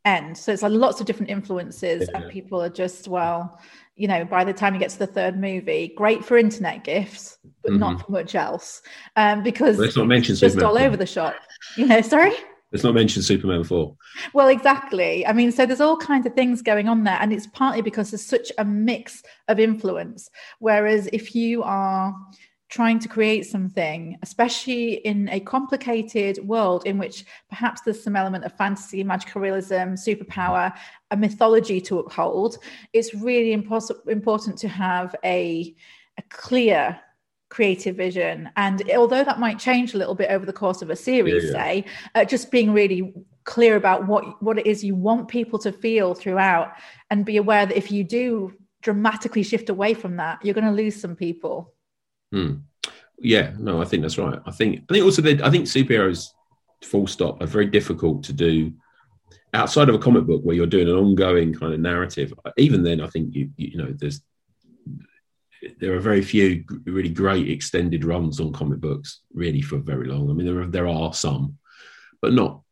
end 0.04 0.36
so 0.36 0.52
it's 0.52 0.62
like 0.62 0.72
lots 0.72 1.00
of 1.00 1.06
different 1.06 1.30
influences 1.30 2.08
yeah. 2.10 2.20
and 2.22 2.30
people 2.30 2.60
are 2.60 2.70
just 2.70 3.06
well 3.06 3.60
you 3.96 4.08
know 4.08 4.24
by 4.24 4.44
the 4.44 4.52
time 4.52 4.72
you 4.72 4.80
get 4.80 4.90
to 4.90 4.98
the 4.98 5.06
third 5.06 5.38
movie 5.38 5.92
great 5.94 6.24
for 6.24 6.38
internet 6.38 6.84
gifts 6.84 7.38
but 7.62 7.72
mm-hmm. 7.72 7.80
not 7.80 8.06
for 8.06 8.12
much 8.12 8.34
else 8.34 8.80
um 9.16 9.42
because 9.42 9.76
well, 9.76 9.84
let's 9.84 9.96
not 9.96 10.06
mention 10.06 10.34
just 10.34 10.62
all 10.62 10.78
over 10.78 10.96
the 10.96 11.04
shop 11.04 11.34
you 11.76 11.86
know 11.86 12.00
sorry 12.16 12.32
Let's 12.72 12.84
not 12.84 12.94
mention 12.94 13.22
Superman 13.22 13.64
4. 13.64 13.96
Well, 14.32 14.48
exactly. 14.48 15.26
I 15.26 15.32
mean, 15.32 15.50
so 15.50 15.66
there's 15.66 15.80
all 15.80 15.96
kinds 15.96 16.24
of 16.24 16.34
things 16.34 16.62
going 16.62 16.88
on 16.88 17.02
there. 17.02 17.18
And 17.20 17.32
it's 17.32 17.48
partly 17.48 17.82
because 17.82 18.12
there's 18.12 18.24
such 18.24 18.52
a 18.58 18.64
mix 18.64 19.24
of 19.48 19.58
influence. 19.58 20.30
Whereas 20.60 21.08
if 21.12 21.34
you 21.34 21.64
are 21.64 22.14
trying 22.70 23.00
to 23.00 23.08
create 23.08 23.44
something, 23.44 24.16
especially 24.22 24.94
in 25.04 25.28
a 25.30 25.40
complicated 25.40 26.38
world 26.46 26.86
in 26.86 26.98
which 26.98 27.24
perhaps 27.48 27.80
there's 27.80 28.02
some 28.02 28.14
element 28.14 28.44
of 28.44 28.56
fantasy, 28.56 29.02
magical 29.02 29.40
realism, 29.40 29.94
superpower, 29.94 30.72
a 31.10 31.16
mythology 31.16 31.80
to 31.80 31.98
uphold, 31.98 32.58
it's 32.92 33.12
really 33.12 33.60
impos- 33.60 34.08
important 34.08 34.56
to 34.56 34.68
have 34.68 35.16
a, 35.24 35.74
a 36.16 36.22
clear 36.30 36.98
creative 37.48 37.96
vision. 37.96 38.48
And 38.56 38.88
although 38.92 39.24
that 39.24 39.40
might 39.40 39.58
change 39.58 39.92
a 39.92 39.98
little 39.98 40.14
bit 40.14 40.30
over 40.30 40.46
the 40.46 40.52
course 40.52 40.80
of 40.80 40.90
a 40.90 40.96
series, 40.96 41.44
yeah, 41.44 41.50
yeah. 41.50 41.64
say, 41.64 41.84
uh, 42.14 42.24
just 42.24 42.52
being 42.52 42.72
really 42.72 43.12
clear 43.44 43.74
about 43.74 44.06
what 44.06 44.40
what 44.40 44.58
it 44.58 44.66
is 44.66 44.84
you 44.84 44.94
want 44.94 45.26
people 45.26 45.58
to 45.58 45.72
feel 45.72 46.14
throughout, 46.14 46.74
and 47.10 47.26
be 47.26 47.36
aware 47.36 47.66
that 47.66 47.76
if 47.76 47.90
you 47.90 48.04
do 48.04 48.52
dramatically 48.82 49.42
shift 49.42 49.68
away 49.68 49.92
from 49.92 50.16
that, 50.16 50.38
you're 50.44 50.54
going 50.54 50.64
to 50.64 50.70
lose 50.70 50.98
some 50.98 51.16
people. 51.16 51.74
Hmm. 52.32 52.54
Yeah, 53.18 53.52
no, 53.58 53.82
I 53.82 53.84
think 53.84 54.02
that's 54.02 54.18
right. 54.18 54.38
I 54.46 54.50
think 54.50 54.84
I 54.88 54.94
think 54.94 55.04
also 55.04 55.22
that 55.22 55.42
I 55.42 55.50
think 55.50 55.66
superheroes, 55.66 56.28
full 56.82 57.06
stop, 57.06 57.42
are 57.42 57.46
very 57.46 57.66
difficult 57.66 58.24
to 58.24 58.32
do 58.32 58.72
outside 59.52 59.88
of 59.88 59.94
a 59.94 59.98
comic 59.98 60.24
book 60.24 60.42
where 60.42 60.56
you're 60.56 60.66
doing 60.66 60.88
an 60.88 60.94
ongoing 60.94 61.52
kind 61.52 61.74
of 61.74 61.80
narrative. 61.80 62.32
Even 62.56 62.82
then, 62.82 63.00
I 63.00 63.08
think 63.08 63.34
you 63.34 63.50
you 63.56 63.76
know 63.76 63.92
there's 63.92 64.22
there 65.78 65.94
are 65.94 66.00
very 66.00 66.22
few 66.22 66.64
really 66.86 67.10
great 67.10 67.50
extended 67.50 68.04
runs 68.04 68.40
on 68.40 68.52
comic 68.52 68.80
books, 68.80 69.20
really 69.32 69.60
for 69.60 69.78
very 69.78 70.06
long. 70.06 70.30
I 70.30 70.32
mean, 70.32 70.46
there 70.46 70.62
are, 70.62 70.66
there 70.66 70.88
are 70.88 71.12
some, 71.12 71.58
but 72.22 72.32
not 72.32 72.62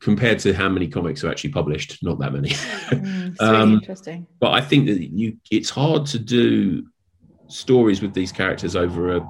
compared 0.00 0.38
to 0.40 0.52
how 0.52 0.68
many 0.68 0.88
comics 0.88 1.24
are 1.24 1.30
actually 1.30 1.50
published. 1.50 2.02
Not 2.02 2.18
that 2.20 2.32
many. 2.32 2.50
Mm, 2.50 3.38
really 3.40 3.56
um, 3.56 3.72
interesting. 3.74 4.26
But 4.40 4.52
I 4.52 4.60
think 4.60 4.86
that 4.86 5.00
you, 5.00 5.38
it's 5.50 5.70
hard 5.70 6.06
to 6.06 6.18
do 6.18 6.86
stories 7.48 8.02
with 8.02 8.14
these 8.14 8.32
characters 8.32 8.76
over 8.76 9.16
a, 9.16 9.20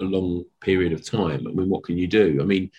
a 0.00 0.04
long 0.04 0.44
period 0.60 0.92
of 0.92 1.04
time. 1.04 1.46
I 1.46 1.52
mean, 1.52 1.68
what 1.68 1.84
can 1.84 1.96
you 1.96 2.06
do? 2.06 2.38
I 2.40 2.44
mean, 2.44 2.70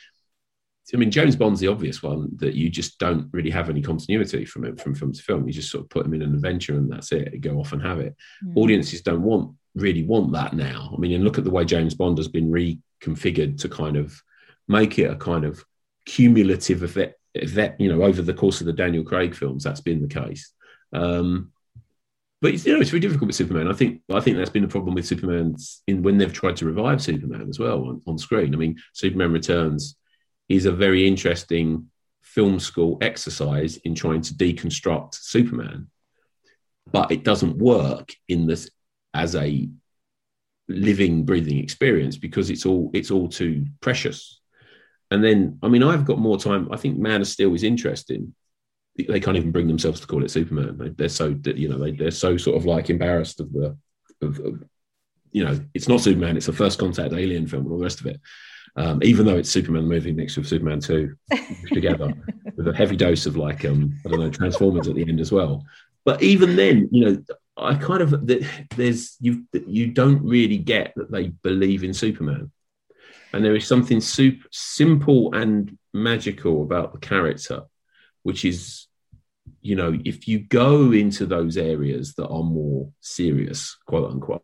I 0.94 0.98
mean, 0.98 1.10
James 1.10 1.36
Bond's 1.36 1.60
the 1.60 1.68
obvious 1.68 2.04
one 2.04 2.30
that 2.36 2.54
you 2.54 2.70
just 2.70 3.00
don't 3.00 3.28
really 3.32 3.50
have 3.50 3.70
any 3.70 3.82
continuity 3.82 4.46
from 4.46 4.66
it 4.66 4.80
from 4.80 4.94
film 4.94 5.14
to 5.14 5.22
film. 5.22 5.48
You 5.48 5.54
just 5.54 5.72
sort 5.72 5.84
of 5.84 5.90
put 5.90 6.04
them 6.04 6.14
in 6.14 6.22
an 6.22 6.36
adventure 6.36 6.76
and 6.76 6.92
that's 6.92 7.12
it. 7.12 7.34
You 7.34 7.40
go 7.40 7.58
off 7.60 7.74
and 7.74 7.82
have 7.82 8.00
it. 8.00 8.16
Mm. 8.46 8.58
Audiences 8.58 9.02
don't 9.02 9.24
want 9.24 9.56
really 9.76 10.04
want 10.04 10.32
that 10.34 10.54
now. 10.54 10.92
I 10.94 11.00
mean, 11.00 11.12
and 11.14 11.24
look 11.24 11.38
at 11.38 11.44
the 11.44 11.52
way 11.52 11.66
James 11.66 11.94
Bond 11.94 12.18
has 12.18 12.28
been 12.28 12.50
reconfigured 12.50 13.60
to 13.62 13.70
kind 13.70 13.98
of 13.98 14.20
make 14.68 14.98
it 14.98 15.12
a 15.12 15.16
kind 15.16 15.44
of 15.44 15.64
cumulative 16.06 16.82
effect, 16.82 17.20
effect 17.36 17.82
you 17.82 17.94
know, 17.94 18.04
over 18.04 18.22
the 18.22 18.34
course 18.34 18.62
of 18.62 18.68
the 18.68 18.74
Daniel 18.74 19.04
Craig 19.04 19.36
films. 19.36 19.64
That's 19.64 19.82
been 19.82 20.02
the 20.02 20.08
case. 20.08 20.52
Um, 20.94 21.52
but 22.42 22.66
you 22.66 22.74
know, 22.74 22.82
it's 22.82 22.90
very 22.90 23.00
difficult 23.00 23.28
with 23.28 23.36
Superman. 23.36 23.68
I 23.68 23.74
think 23.74 24.02
I 24.14 24.20
think 24.20 24.38
that's 24.38 24.50
been 24.50 24.64
a 24.64 24.70
problem 24.70 24.96
with 24.96 25.06
Superman 25.06 25.56
in 25.88 26.04
when 26.04 26.18
they've 26.18 26.34
tried 26.34 26.58
to 26.58 26.66
revive 26.66 27.02
Superman 27.02 27.48
as 27.50 27.60
well 27.60 27.86
on, 27.86 28.02
on 28.08 28.18
screen. 28.18 28.54
I 28.54 28.58
mean, 28.58 28.78
Superman 28.94 29.32
Returns 29.32 29.96
is 30.50 30.66
a 30.66 30.72
very 30.72 31.08
interesting 31.08 31.90
film 32.22 32.60
school 32.60 32.98
exercise 33.02 33.78
in 33.78 33.96
trying 33.96 34.22
to 34.22 34.34
deconstruct 34.34 35.16
Superman, 35.16 35.88
but 36.92 37.12
it 37.12 37.24
doesn't 37.24 37.58
work 37.58 38.14
in 38.28 38.48
this 38.48 38.70
as 39.14 39.36
a 39.36 39.70
living, 40.68 41.26
breathing 41.26 41.60
experience 41.60 42.18
because 42.18 42.50
it's 42.50 42.66
all 42.66 42.92
it's 42.94 43.12
all 43.12 43.30
too 43.30 43.66
precious. 43.82 44.42
And 45.12 45.24
then, 45.24 45.60
I 45.62 45.68
mean, 45.68 45.84
I've 45.84 46.06
got 46.06 46.20
more 46.20 46.38
time. 46.38 46.70
I 46.72 46.78
think 46.78 46.98
Man 46.98 47.22
of 47.22 47.28
Steel 47.28 47.54
is 47.54 47.64
interesting. 47.64 48.34
They 48.98 49.20
can't 49.20 49.38
even 49.38 49.52
bring 49.52 49.68
themselves 49.68 50.00
to 50.00 50.08
call 50.08 50.24
it 50.24 50.32
Superman. 50.32 50.96
They're 50.98 51.10
so, 51.10 51.38
you 51.46 51.70
know, 51.70 51.78
they, 51.78 51.92
they're 51.92 52.12
so 52.12 52.38
sort 52.38 52.58
of 52.58 52.66
like 52.66 52.90
embarrassed 52.90 53.42
of 53.42 53.52
the, 53.52 53.78
of, 54.22 54.40
of, 54.40 54.64
you 55.32 55.44
know, 55.44 55.60
it's 55.74 55.90
not 55.90 56.02
Superman. 56.02 56.38
It's 56.38 56.48
a 56.48 56.54
first 56.54 56.80
contact 56.80 57.14
alien 57.14 57.48
film 57.48 57.64
and 57.64 57.72
all 57.74 57.78
the 57.78 57.84
rest 57.84 58.00
of 58.00 58.06
it 58.06 58.22
um, 58.78 59.00
even 59.04 59.26
though 59.26 59.38
it's 59.38 59.50
Superman 59.50 59.88
movie 59.88 60.12
mixed 60.12 60.38
with 60.38 60.48
Superman 60.48 60.80
2 60.80 61.16
together 61.72 62.14
with 62.56 62.68
a 62.68 62.76
heavy 62.76 62.98
dose 62.98 63.26
of 63.26 63.38
like, 63.38 63.64
um, 63.66 63.98
I 64.06 64.10
don't 64.10 64.20
know, 64.20 64.30
Transformers 64.30 64.88
at 64.88 64.96
the 64.96 65.08
end 65.08 65.22
as 65.22 65.32
well. 65.32 65.66
But 66.04 66.22
even 66.22 66.56
then, 66.56 66.90
you 66.92 67.06
know, 67.06 67.24
I 67.58 67.76
kind 67.76 68.02
of, 68.02 68.28
there's, 68.76 69.16
you, 69.20 69.46
you 69.66 69.88
don't 69.88 70.22
really 70.24 70.58
get 70.58 70.94
that 70.98 71.10
they 71.10 71.30
believe 71.30 71.84
in 71.84 71.94
Superman. 71.94 72.52
And 73.34 73.44
there 73.44 73.56
is 73.56 73.66
something 73.66 74.02
super 74.02 74.48
simple 74.52 75.34
and 75.34 75.78
magical 75.94 76.62
about 76.62 76.94
the 76.94 77.00
character, 77.00 77.64
which 78.24 78.44
is, 78.44 78.85
you 79.66 79.76
know, 79.76 79.98
if 80.06 80.28
you 80.28 80.40
go 80.40 80.92
into 80.92 81.26
those 81.26 81.58
areas 81.58 82.14
that 82.14 82.28
are 82.28 82.44
more 82.44 82.88
serious, 83.02 83.76
quote 83.88 84.12
unquote, 84.12 84.44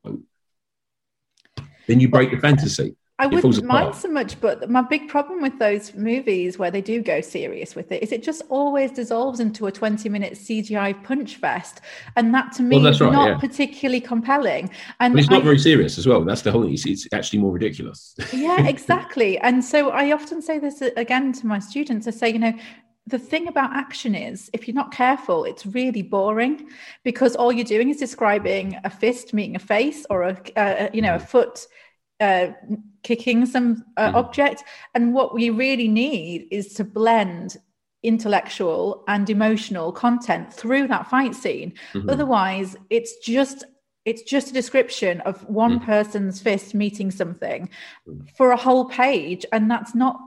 then 1.87 1.99
you 1.99 2.09
break 2.09 2.31
the 2.31 2.39
fantasy. 2.39 2.95
I 3.19 3.27
wouldn't 3.27 3.63
mind 3.63 3.93
so 3.93 4.09
much, 4.09 4.41
but 4.41 4.67
my 4.67 4.81
big 4.81 5.07
problem 5.07 5.43
with 5.43 5.59
those 5.59 5.93
movies 5.93 6.57
where 6.57 6.71
they 6.71 6.81
do 6.81 7.03
go 7.03 7.21
serious 7.21 7.75
with 7.75 7.91
it 7.91 8.01
is 8.01 8.11
it 8.11 8.23
just 8.23 8.41
always 8.49 8.89
dissolves 8.89 9.39
into 9.39 9.67
a 9.67 9.71
20 9.71 10.09
minute 10.09 10.33
CGI 10.33 11.03
punch 11.03 11.35
fest. 11.35 11.81
And 12.15 12.33
that 12.33 12.51
to 12.53 12.63
me 12.63 12.77
well, 12.77 12.87
is 12.87 12.99
right, 12.99 13.13
not 13.13 13.27
yeah. 13.27 13.37
particularly 13.37 14.01
compelling. 14.01 14.71
And 14.99 15.13
but 15.13 15.19
it's 15.19 15.29
not 15.29 15.43
I, 15.43 15.45
very 15.45 15.59
serious 15.59 15.99
as 15.99 16.07
well. 16.07 16.25
That's 16.25 16.41
the 16.41 16.51
whole 16.51 16.67
it's, 16.67 16.87
it's 16.87 17.07
actually 17.13 17.39
more 17.39 17.51
ridiculous. 17.51 18.15
yeah, 18.33 18.67
exactly. 18.67 19.37
and 19.37 19.63
so 19.63 19.91
I 19.91 20.13
often 20.13 20.41
say 20.41 20.57
this 20.57 20.81
uh, 20.81 20.89
again 20.97 21.31
to 21.33 21.45
my 21.45 21.59
students 21.59 22.07
I 22.07 22.11
say, 22.11 22.29
you 22.29 22.39
know, 22.39 22.53
the 23.07 23.19
thing 23.19 23.47
about 23.47 23.75
action 23.75 24.13
is 24.15 24.49
if 24.53 24.67
you're 24.67 24.75
not 24.75 24.91
careful 24.91 25.43
it's 25.43 25.65
really 25.65 26.01
boring 26.01 26.69
because 27.03 27.35
all 27.35 27.51
you're 27.51 27.65
doing 27.65 27.89
is 27.89 27.97
describing 27.97 28.77
a 28.83 28.89
fist 28.89 29.33
meeting 29.33 29.55
a 29.55 29.59
face 29.59 30.05
or 30.09 30.23
a, 30.23 30.41
a 30.55 30.89
you 30.93 31.01
know 31.01 31.15
a 31.15 31.19
mm. 31.19 31.27
foot 31.27 31.67
uh, 32.21 32.51
kicking 33.03 33.45
some 33.45 33.83
uh, 33.97 34.07
mm-hmm. 34.07 34.15
object. 34.15 34.63
And 34.93 35.13
what 35.13 35.33
we 35.33 35.49
really 35.49 35.87
need 35.87 36.47
is 36.51 36.73
to 36.75 36.83
blend 36.83 37.57
intellectual 38.03 39.03
and 39.07 39.29
emotional 39.29 39.91
content 39.91 40.53
through 40.53 40.87
that 40.87 41.09
fight 41.09 41.35
scene. 41.35 41.73
Mm-hmm. 41.93 42.09
Otherwise, 42.09 42.77
it's 42.89 43.17
just 43.17 43.65
it's 44.03 44.23
just 44.23 44.49
a 44.49 44.53
description 44.53 45.21
of 45.21 45.47
one 45.47 45.79
mm. 45.79 45.85
person's 45.85 46.39
fist 46.39 46.73
meeting 46.73 47.11
something 47.11 47.69
mm. 48.07 48.29
for 48.35 48.51
a 48.51 48.57
whole 48.57 48.85
page 48.85 49.45
and 49.51 49.69
that's 49.69 49.93
not 49.93 50.19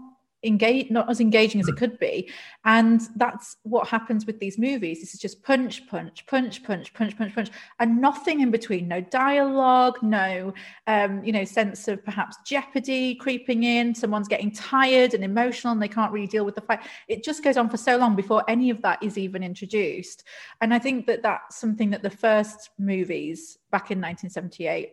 engage 0.45 0.91
not 0.91 1.11
as 1.11 1.21
engaging 1.21 1.61
as 1.61 1.69
it 1.69 1.77
could 1.77 1.99
be. 1.99 2.31
And 2.65 3.01
that's 3.17 3.57
what 3.63 3.89
happens 3.89 4.27
with 4.27 4.39
these 4.39 4.59
movies. 4.59 5.01
This 5.01 5.15
is 5.15 5.21
just 5.21 5.43
punch 5.43 5.87
punch 5.89 6.27
punch 6.27 6.63
punch 6.63 6.93
punch 6.95 7.17
punch 7.17 7.35
punch 7.35 7.51
and 7.81 8.01
nothing 8.01 8.41
in 8.41 8.51
between. 8.51 8.89
No 8.89 9.01
dialogue 9.01 9.99
no 10.03 10.53
um, 10.87 11.25
you 11.25 11.33
know 11.33 11.45
sense 11.45 11.89
of 11.89 12.05
perhaps 12.05 12.37
jeopardy 12.45 13.15
creeping 13.15 13.65
in. 13.65 13.95
Someone's 13.95 14.29
getting 14.29 14.51
tired 14.51 15.15
and 15.15 15.25
emotional 15.25 15.73
and 15.73 15.83
they 15.83 15.89
can't 15.89 16.13
really 16.13 16.27
deal 16.27 16.45
with 16.45 16.55
the 16.55 16.61
fight. 16.61 16.81
It 17.09 17.25
just 17.25 17.43
goes 17.43 17.57
on 17.57 17.69
for 17.69 17.77
so 17.77 17.97
long 17.97 18.15
before 18.17 18.45
any 18.49 18.71
of 18.71 18.83
that 18.83 19.03
is 19.03 19.19
even 19.19 19.43
introduced. 19.43 20.25
And 20.61 20.73
i 20.75 20.79
think 20.79 21.07
that 21.07 21.23
that's 21.23 21.57
something 21.57 21.91
that 21.91 22.03
the 22.03 22.11
first 22.11 22.71
movies 22.79 23.59
back 23.71 23.91
in 23.91 23.99
1978 23.99 24.93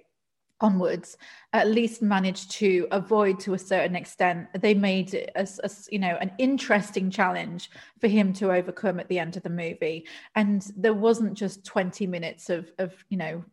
onwards 0.62 1.18
at 1.54 1.68
least 1.68 2.02
managed 2.02 2.52
to 2.52 2.88
avoid 2.92 3.40
to 3.40 3.54
a 3.54 3.60
certain 3.60 3.96
extent 3.96 4.48
they 4.60 4.74
made 4.74 5.14
it 5.14 5.32
as, 5.36 5.90
you 5.92 6.00
know 6.00 6.18
an 6.22 6.32
interesting 6.38 7.10
challenge 7.10 7.70
for 8.00 8.08
him 8.08 8.32
to 8.32 8.52
overcome 8.52 9.00
at 9.00 9.08
the 9.10 9.20
end 9.20 9.36
of 9.36 9.44
the 9.44 9.50
movie 9.50 10.06
and 10.36 10.72
there 10.78 10.94
wasn't 10.94 11.34
just 11.34 11.66
20 11.66 12.08
minutes 12.08 12.50
of 12.50 12.72
of 12.80 12.94
you 13.10 13.18
know 13.18 13.44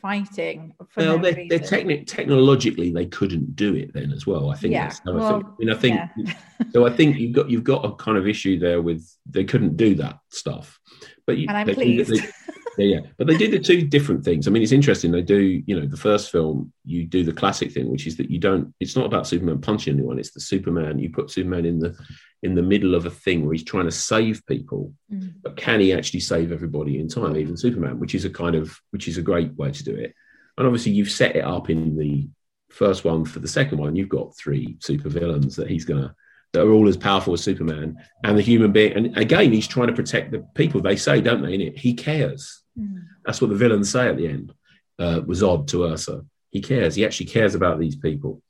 fighting 0.00 0.74
well 0.96 1.16
no 1.16 1.22
they're, 1.22 1.46
they're 1.48 1.60
techni- 1.60 2.04
technologically 2.04 2.90
they 2.90 3.06
couldn't 3.06 3.54
do 3.54 3.76
it 3.76 3.92
then 3.92 4.10
as 4.10 4.26
well 4.26 4.50
i 4.50 4.54
think 4.56 4.72
yeah. 4.72 4.88
that's 4.88 5.00
how 5.04 5.12
well, 5.12 5.24
i 5.24 5.30
think 5.32 5.46
i 5.46 5.54
mean 5.58 5.70
i 5.70 5.74
think 5.74 6.00
yeah. 6.16 6.34
so 6.72 6.84
i 6.84 6.90
think 6.90 7.16
you've 7.16 7.32
got 7.32 7.48
you've 7.48 7.62
got 7.62 7.84
a 7.84 7.94
kind 7.94 8.18
of 8.18 8.26
issue 8.26 8.58
there 8.58 8.82
with 8.82 9.08
they 9.26 9.44
couldn't 9.44 9.76
do 9.76 9.94
that 9.94 10.18
stuff 10.30 10.80
but 11.24 11.38
you, 11.38 11.46
and 11.48 11.56
i'm 11.56 11.66
they, 11.68 11.74
pleased 11.74 12.10
they, 12.10 12.18
yeah, 12.78 12.96
yeah. 12.96 13.00
But 13.16 13.26
they 13.26 13.36
do 13.36 13.50
the 13.50 13.58
two 13.58 13.82
different 13.82 14.24
things. 14.24 14.46
I 14.46 14.50
mean, 14.50 14.62
it's 14.62 14.72
interesting. 14.72 15.12
They 15.12 15.22
do, 15.22 15.62
you 15.66 15.78
know, 15.78 15.86
the 15.86 15.96
first 15.96 16.30
film, 16.30 16.72
you 16.84 17.04
do 17.04 17.24
the 17.24 17.32
classic 17.32 17.72
thing, 17.72 17.90
which 17.90 18.06
is 18.06 18.16
that 18.16 18.30
you 18.30 18.38
don't. 18.38 18.74
It's 18.80 18.96
not 18.96 19.06
about 19.06 19.26
Superman 19.26 19.60
punching 19.60 19.94
anyone. 19.94 20.18
It's 20.18 20.32
the 20.32 20.40
Superman. 20.40 20.98
You 20.98 21.10
put 21.10 21.30
Superman 21.30 21.64
in 21.64 21.78
the 21.78 21.96
in 22.42 22.54
the 22.54 22.62
middle 22.62 22.94
of 22.94 23.06
a 23.06 23.10
thing 23.10 23.44
where 23.44 23.52
he's 23.52 23.64
trying 23.64 23.84
to 23.84 23.92
save 23.92 24.44
people, 24.46 24.92
mm. 25.12 25.32
but 25.42 25.56
can 25.56 25.78
he 25.80 25.92
actually 25.92 26.20
save 26.20 26.50
everybody 26.50 26.98
in 26.98 27.08
time, 27.08 27.36
even 27.36 27.56
Superman? 27.56 28.00
Which 28.00 28.14
is 28.14 28.24
a 28.24 28.30
kind 28.30 28.56
of 28.56 28.76
which 28.90 29.08
is 29.08 29.18
a 29.18 29.22
great 29.22 29.54
way 29.54 29.70
to 29.70 29.84
do 29.84 29.94
it. 29.94 30.14
And 30.58 30.66
obviously, 30.66 30.92
you've 30.92 31.10
set 31.10 31.36
it 31.36 31.44
up 31.44 31.70
in 31.70 31.96
the 31.96 32.28
first 32.70 33.04
one 33.04 33.24
for 33.24 33.38
the 33.38 33.48
second 33.48 33.78
one. 33.78 33.96
You've 33.96 34.08
got 34.08 34.36
three 34.36 34.76
super 34.80 35.08
villains 35.08 35.56
that 35.56 35.68
he's 35.68 35.84
gonna 35.84 36.14
that 36.52 36.64
are 36.64 36.72
all 36.72 36.88
as 36.88 36.96
powerful 36.96 37.32
as 37.32 37.42
Superman 37.42 37.96
and 38.24 38.36
the 38.36 38.42
human 38.42 38.72
being. 38.72 38.92
And 38.92 39.16
again, 39.16 39.52
he's 39.52 39.66
trying 39.66 39.88
to 39.88 39.94
protect 39.94 40.30
the 40.30 40.40
people. 40.54 40.80
They 40.80 40.96
say, 40.96 41.20
don't 41.20 41.42
they? 41.42 41.54
In 41.54 41.60
it, 41.60 41.78
he 41.78 41.94
cares. 41.94 42.61
Mm. 42.78 43.04
That's 43.24 43.40
what 43.40 43.50
the 43.50 43.56
villains 43.56 43.90
say 43.90 44.08
at 44.08 44.16
the 44.16 44.28
end. 44.28 44.54
Uh, 44.98 45.20
was 45.26 45.42
Zod 45.42 45.66
to 45.68 45.84
Ursa. 45.84 46.24
He 46.50 46.60
cares. 46.60 46.94
He 46.94 47.04
actually 47.04 47.26
cares 47.26 47.54
about 47.54 47.80
these 47.80 47.96
people, 47.96 48.42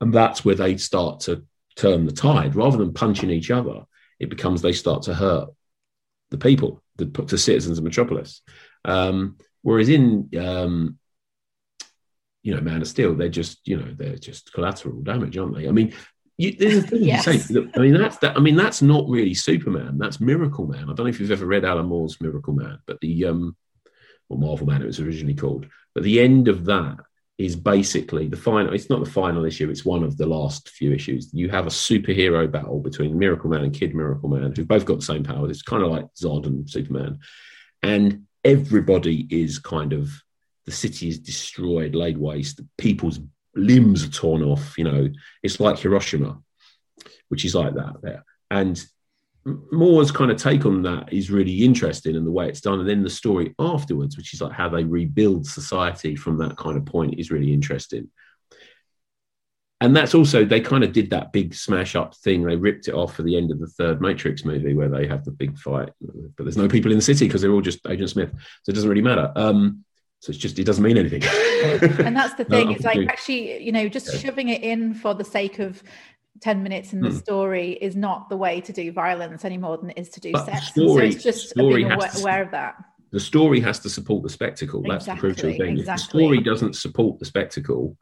and 0.00 0.12
that's 0.12 0.44
where 0.44 0.54
they 0.54 0.76
start 0.76 1.20
to 1.20 1.44
turn 1.74 2.06
the 2.06 2.12
tide. 2.12 2.54
Rather 2.54 2.76
than 2.76 2.92
punching 2.92 3.30
each 3.30 3.50
other, 3.50 3.84
it 4.20 4.28
becomes 4.28 4.62
they 4.62 4.72
start 4.72 5.02
to 5.04 5.14
hurt 5.14 5.48
the 6.30 6.38
people, 6.38 6.82
the, 6.96 7.06
the 7.06 7.38
citizens 7.38 7.78
of 7.78 7.84
Metropolis. 7.84 8.42
Um, 8.84 9.38
whereas 9.62 9.88
in 9.88 10.28
um, 10.38 10.98
you 12.46 12.54
know, 12.54 12.60
Man 12.60 12.80
of 12.80 12.86
Steel, 12.86 13.12
they're 13.16 13.28
just, 13.28 13.66
you 13.66 13.76
know, 13.76 13.92
they're 13.98 14.14
just 14.14 14.52
collateral 14.52 15.02
damage, 15.02 15.36
aren't 15.36 15.56
they? 15.56 15.66
I 15.66 15.72
mean, 15.72 15.92
you, 16.38 16.52
there's 16.52 16.76
a 16.76 16.82
thing 16.82 17.02
yes. 17.02 17.26
you 17.26 17.38
say. 17.40 17.70
I 17.74 17.80
mean, 17.80 17.94
that's 17.94 18.18
that. 18.18 18.36
I 18.36 18.40
mean, 18.40 18.54
that's 18.54 18.82
not 18.82 19.08
really 19.08 19.34
Superman. 19.34 19.98
That's 19.98 20.20
Miracle 20.20 20.64
Man. 20.64 20.84
I 20.84 20.86
don't 20.86 20.98
know 20.98 21.06
if 21.06 21.18
you've 21.18 21.32
ever 21.32 21.44
read 21.44 21.64
Alan 21.64 21.86
Moore's 21.86 22.20
Miracle 22.20 22.52
Man, 22.52 22.78
but 22.86 23.00
the 23.00 23.24
um, 23.24 23.56
or 24.28 24.38
Marvel 24.38 24.66
Man, 24.66 24.82
it 24.82 24.86
was 24.86 25.00
originally 25.00 25.34
called. 25.34 25.66
But 25.94 26.04
the 26.04 26.20
end 26.20 26.48
of 26.48 26.64
that 26.66 26.98
is 27.38 27.54
basically 27.54 28.28
the 28.28 28.36
final. 28.36 28.72
It's 28.72 28.90
not 28.90 29.04
the 29.04 29.10
final 29.10 29.44
issue. 29.44 29.68
It's 29.70 29.84
one 29.84 30.02
of 30.02 30.16
the 30.16 30.26
last 30.26 30.70
few 30.70 30.92
issues. 30.92 31.30
You 31.32 31.48
have 31.50 31.66
a 31.66 31.70
superhero 31.70 32.50
battle 32.50 32.80
between 32.80 33.18
Miracle 33.18 33.50
Man 33.50 33.64
and 33.64 33.74
Kid 33.74 33.94
Miracle 33.94 34.28
Man, 34.28 34.52
who've 34.54 34.66
both 34.66 34.86
got 34.86 35.00
the 35.00 35.04
same 35.04 35.22
powers. 35.22 35.50
It's 35.50 35.62
kind 35.62 35.82
of 35.82 35.90
like 35.90 36.06
Zod 36.14 36.46
and 36.46 36.68
Superman, 36.68 37.18
and 37.82 38.24
everybody 38.44 39.26
is 39.30 39.58
kind 39.58 39.92
of 39.92 40.10
the 40.64 40.72
city 40.72 41.08
is 41.08 41.18
destroyed, 41.18 41.94
laid 41.94 42.18
waste. 42.18 42.60
People's 42.78 43.20
limbs 43.54 44.04
are 44.04 44.10
torn 44.10 44.42
off. 44.42 44.76
You 44.78 44.84
know, 44.84 45.08
it's 45.42 45.60
like 45.60 45.78
Hiroshima, 45.78 46.40
which 47.28 47.44
is 47.44 47.54
like 47.54 47.74
that 47.74 47.96
there. 48.02 48.24
And 48.50 48.82
Moore's 49.70 50.10
kind 50.10 50.30
of 50.30 50.36
take 50.36 50.66
on 50.66 50.82
that 50.82 51.12
is 51.12 51.30
really 51.30 51.64
interesting 51.64 52.16
and 52.16 52.26
the 52.26 52.32
way 52.32 52.48
it's 52.48 52.60
done. 52.60 52.80
And 52.80 52.88
then 52.88 53.02
the 53.02 53.10
story 53.10 53.54
afterwards, 53.60 54.16
which 54.16 54.34
is 54.34 54.40
like 54.40 54.52
how 54.52 54.68
they 54.68 54.82
rebuild 54.82 55.46
society 55.46 56.16
from 56.16 56.38
that 56.38 56.56
kind 56.56 56.76
of 56.76 56.84
point, 56.84 57.18
is 57.18 57.30
really 57.30 57.52
interesting. 57.52 58.10
And 59.80 59.94
that's 59.94 60.14
also, 60.14 60.44
they 60.44 60.60
kind 60.60 60.82
of 60.82 60.92
did 60.92 61.10
that 61.10 61.32
big 61.32 61.54
smash 61.54 61.94
up 61.94 62.16
thing. 62.16 62.42
They 62.42 62.56
ripped 62.56 62.88
it 62.88 62.94
off 62.94 63.14
for 63.14 63.22
the 63.22 63.36
end 63.36 63.52
of 63.52 63.60
the 63.60 63.68
third 63.68 64.00
Matrix 64.00 64.44
movie 64.44 64.74
where 64.74 64.88
they 64.88 65.06
have 65.06 65.24
the 65.24 65.30
big 65.30 65.56
fight, 65.58 65.90
but 66.00 66.44
there's 66.44 66.56
no 66.56 66.66
people 66.66 66.90
in 66.90 66.98
the 66.98 67.02
city 67.02 67.26
because 67.26 67.42
they're 67.42 67.52
all 67.52 67.60
just 67.60 67.86
Agent 67.86 68.10
Smith. 68.10 68.30
So 68.62 68.70
it 68.70 68.74
doesn't 68.74 68.88
really 68.88 69.02
matter. 69.02 69.30
Um, 69.36 69.84
so 70.20 70.30
it's 70.30 70.38
just, 70.38 70.58
it 70.58 70.64
doesn't 70.64 70.82
mean 70.82 70.96
anything. 70.96 71.22
and 72.04 72.16
that's 72.16 72.34
the 72.34 72.46
thing. 72.46 72.72
it's 72.72 72.84
like 72.84 73.06
actually, 73.08 73.62
you 73.62 73.70
know, 73.70 73.86
just 73.86 74.12
yeah. 74.12 74.18
shoving 74.18 74.48
it 74.48 74.62
in 74.62 74.94
for 74.94 75.14
the 75.14 75.24
sake 75.24 75.58
of 75.58 75.82
10 76.40 76.62
minutes 76.62 76.92
in 76.92 77.00
the 77.00 77.10
mm. 77.10 77.18
story 77.18 77.72
is 77.72 77.96
not 77.96 78.28
the 78.28 78.36
way 78.36 78.60
to 78.60 78.72
do 78.72 78.92
violence 78.92 79.44
any 79.44 79.58
more 79.58 79.76
than 79.76 79.90
it 79.90 79.98
is 79.98 80.08
to 80.10 80.20
do 80.20 80.32
but 80.32 80.46
sex. 80.46 80.68
Story, 80.68 81.12
so 81.12 81.16
it's 81.16 81.22
just 81.22 81.54
being 81.54 81.90
aware, 81.90 82.08
to, 82.08 82.20
aware, 82.20 82.42
of 82.42 82.50
that. 82.50 82.76
The 83.10 83.20
story 83.20 83.60
has 83.60 83.78
to 83.80 83.90
support 83.90 84.22
the 84.22 84.28
spectacle. 84.28 84.82
That's 84.86 85.06
the 85.06 85.14
crucial 85.14 85.52
thing. 85.52 85.78
Exactly. 85.78 85.80
If 85.80 85.86
the 85.86 85.96
story 85.98 86.40
doesn't 86.40 86.76
support 86.76 87.18
the 87.18 87.24
spectacle, 87.24 87.96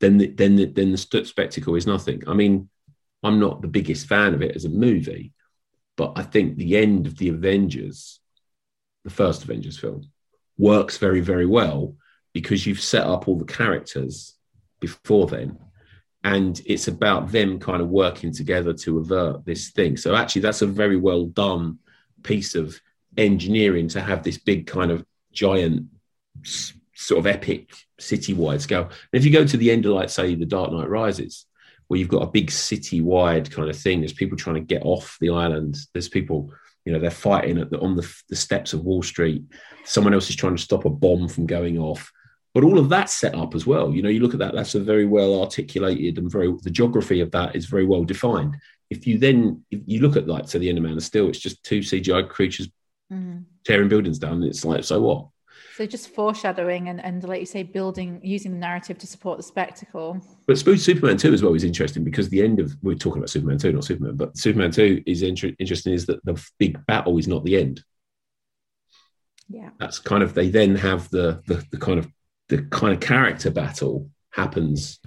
then 0.00 0.18
the, 0.18 0.28
then 0.28 0.56
the, 0.56 0.66
then 0.66 0.92
the 0.92 0.98
spectacle 0.98 1.74
is 1.74 1.86
nothing. 1.86 2.22
I 2.26 2.34
mean, 2.34 2.68
I'm 3.22 3.38
not 3.38 3.62
the 3.62 3.68
biggest 3.68 4.06
fan 4.06 4.34
of 4.34 4.42
it 4.42 4.56
as 4.56 4.64
a 4.64 4.70
movie, 4.70 5.32
but 5.96 6.12
I 6.16 6.22
think 6.22 6.56
the 6.56 6.76
end 6.76 7.06
of 7.06 7.18
the 7.18 7.28
Avengers, 7.28 8.20
the 9.04 9.10
first 9.10 9.44
Avengers 9.44 9.78
film, 9.78 10.10
works 10.56 10.98
very 10.98 11.20
very 11.20 11.46
well 11.46 11.94
because 12.34 12.66
you've 12.66 12.80
set 12.80 13.06
up 13.06 13.26
all 13.26 13.38
the 13.38 13.44
characters 13.44 14.34
before 14.78 15.26
then 15.26 15.58
and 16.22 16.60
it's 16.66 16.88
about 16.88 17.32
them 17.32 17.58
kind 17.58 17.80
of 17.80 17.88
working 17.88 18.32
together 18.32 18.72
to 18.74 18.98
avert 18.98 19.44
this 19.46 19.70
thing. 19.70 19.96
So 19.96 20.14
actually, 20.14 20.42
that's 20.42 20.62
a 20.62 20.66
very 20.66 20.96
well 20.96 21.26
done 21.26 21.78
piece 22.22 22.54
of 22.54 22.78
engineering 23.16 23.88
to 23.88 24.00
have 24.00 24.22
this 24.22 24.38
big 24.38 24.66
kind 24.66 24.90
of 24.90 25.04
giant 25.32 25.86
sort 26.94 27.18
of 27.20 27.26
epic 27.26 27.70
city-wide 27.98 28.60
scale. 28.60 28.82
And 28.82 28.90
if 29.12 29.24
you 29.24 29.32
go 29.32 29.46
to 29.46 29.56
the 29.56 29.70
end 29.70 29.86
of 29.86 29.92
like 29.92 30.10
say 30.10 30.34
the 30.34 30.44
Dark 30.44 30.72
Knight 30.72 30.88
Rises, 30.88 31.46
where 31.88 31.98
you've 31.98 32.08
got 32.08 32.22
a 32.22 32.30
big 32.30 32.50
city-wide 32.50 33.50
kind 33.50 33.70
of 33.70 33.76
thing, 33.76 34.00
there's 34.00 34.12
people 34.12 34.36
trying 34.36 34.56
to 34.56 34.60
get 34.60 34.82
off 34.84 35.16
the 35.20 35.30
island. 35.30 35.76
There's 35.92 36.08
people, 36.08 36.52
you 36.84 36.92
know, 36.92 36.98
they're 36.98 37.10
fighting 37.10 37.56
the, 37.56 37.80
on 37.80 37.96
the, 37.96 38.14
the 38.28 38.36
steps 38.36 38.74
of 38.74 38.84
Wall 38.84 39.02
Street. 39.02 39.42
Someone 39.84 40.12
else 40.12 40.28
is 40.28 40.36
trying 40.36 40.56
to 40.56 40.62
stop 40.62 40.84
a 40.84 40.90
bomb 40.90 41.28
from 41.28 41.46
going 41.46 41.78
off 41.78 42.12
but 42.52 42.64
all 42.64 42.78
of 42.78 42.88
that 42.88 43.10
set 43.10 43.34
up 43.34 43.54
as 43.54 43.66
well. 43.66 43.94
You 43.94 44.02
know, 44.02 44.08
you 44.08 44.20
look 44.20 44.32
at 44.32 44.40
that, 44.40 44.54
that's 44.54 44.74
a 44.74 44.80
very 44.80 45.06
well 45.06 45.40
articulated 45.40 46.18
and 46.18 46.30
very, 46.30 46.52
the 46.62 46.70
geography 46.70 47.20
of 47.20 47.30
that 47.30 47.54
is 47.54 47.66
very 47.66 47.86
well 47.86 48.04
defined. 48.04 48.56
If 48.90 49.06
you 49.06 49.18
then, 49.18 49.64
if 49.70 49.80
you 49.86 50.00
look 50.00 50.16
at 50.16 50.26
like, 50.26 50.46
to 50.46 50.58
the 50.58 50.68
end 50.68 50.78
of 50.78 50.84
Man 50.84 50.96
of 50.96 51.02
Steel, 51.02 51.28
it's 51.28 51.38
just 51.38 51.62
two 51.62 51.78
CGI 51.78 52.28
creatures 52.28 52.68
mm-hmm. 53.12 53.42
tearing 53.64 53.88
buildings 53.88 54.18
down. 54.18 54.42
It's 54.42 54.64
like, 54.64 54.82
so 54.82 55.00
what? 55.00 55.28
So 55.76 55.86
just 55.86 56.12
foreshadowing 56.12 56.88
and, 56.88 57.02
and 57.02 57.22
like 57.22 57.40
you 57.40 57.46
say, 57.46 57.62
building, 57.62 58.20
using 58.24 58.52
the 58.52 58.58
narrative 58.58 58.98
to 58.98 59.06
support 59.06 59.38
the 59.38 59.44
spectacle. 59.44 60.20
But 60.46 60.58
Superman 60.58 61.16
2 61.16 61.32
as 61.32 61.42
well 61.42 61.54
is 61.54 61.64
interesting 61.64 62.02
because 62.02 62.28
the 62.28 62.42
end 62.42 62.58
of, 62.58 62.76
we're 62.82 62.96
talking 62.96 63.18
about 63.18 63.30
Superman 63.30 63.58
2, 63.58 63.72
not 63.72 63.84
Superman, 63.84 64.16
but 64.16 64.36
Superman 64.36 64.72
2 64.72 65.04
is 65.06 65.22
inter- 65.22 65.52
interesting 65.58 65.92
is 65.92 66.04
that 66.06 66.22
the 66.24 66.44
big 66.58 66.84
battle 66.86 67.16
is 67.16 67.28
not 67.28 67.44
the 67.44 67.56
end. 67.56 67.82
Yeah. 69.48 69.70
That's 69.78 70.00
kind 70.00 70.22
of, 70.22 70.34
they 70.34 70.48
then 70.48 70.74
have 70.76 71.08
the, 71.10 71.42
the, 71.46 71.64
the 71.70 71.78
kind 71.78 71.98
of 71.98 72.08
the 72.50 72.62
kind 72.64 72.92
of 72.92 73.00
character 73.00 73.50
battle 73.50 74.10
happens 74.32 74.98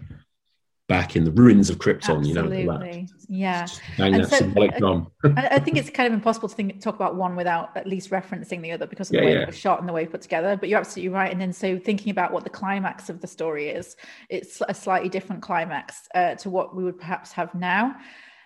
back 0.89 1.15
in 1.15 1.23
the 1.23 1.31
ruins 1.31 1.69
of 1.69 1.77
Krypton. 1.77 2.19
Absolutely. 2.19 2.61
You 2.61 2.65
know, 2.65 3.05
yeah. 3.29 3.67
That 3.97 4.29
so, 4.29 4.37
symbolic 4.37 4.77
drum. 4.77 5.07
I 5.23 5.59
think 5.59 5.77
it's 5.77 5.89
kind 5.89 6.07
of 6.07 6.13
impossible 6.13 6.49
to 6.49 6.55
think, 6.55 6.81
talk 6.81 6.95
about 6.95 7.15
one 7.15 7.35
without 7.35 7.75
at 7.77 7.87
least 7.87 8.09
referencing 8.09 8.61
the 8.61 8.71
other 8.71 8.85
because 8.85 9.09
of 9.09 9.13
the 9.13 9.17
yeah, 9.19 9.25
way 9.25 9.33
yeah. 9.33 9.41
it 9.41 9.47
was 9.47 9.57
shot 9.57 9.79
and 9.79 9.87
the 9.87 9.93
way 9.93 10.03
it 10.03 10.11
put 10.11 10.21
together. 10.21 10.57
But 10.57 10.69
you're 10.69 10.79
absolutely 10.79 11.09
right. 11.09 11.31
And 11.31 11.39
then 11.39 11.53
so 11.53 11.77
thinking 11.77 12.11
about 12.11 12.31
what 12.31 12.43
the 12.43 12.49
climax 12.49 13.09
of 13.09 13.21
the 13.21 13.27
story 13.27 13.69
is, 13.69 13.95
it's 14.29 14.61
a 14.67 14.73
slightly 14.73 15.09
different 15.09 15.41
climax 15.41 16.07
uh, 16.15 16.35
to 16.35 16.49
what 16.49 16.75
we 16.75 16.83
would 16.83 16.99
perhaps 16.99 17.31
have 17.33 17.53
now. 17.55 17.95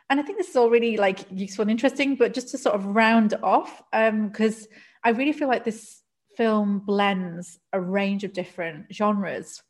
And 0.10 0.20
I 0.20 0.24
think 0.24 0.38
this 0.38 0.50
is 0.50 0.56
all 0.56 0.70
really 0.70 0.98
like 0.98 1.20
useful 1.32 1.64
and 1.64 1.72
interesting. 1.72 2.16
But 2.16 2.34
just 2.34 2.50
to 2.50 2.58
sort 2.58 2.76
of 2.76 2.86
round 2.86 3.34
off, 3.44 3.82
because 3.92 4.62
um, 4.62 4.72
I 5.04 5.10
really 5.10 5.34
feel 5.34 5.48
like 5.48 5.66
this 5.66 5.97
film 6.38 6.80
blends 6.80 7.60
a 7.74 7.82
range 7.82 8.24
of 8.24 8.32
different 8.32 8.86
genres 8.94 9.62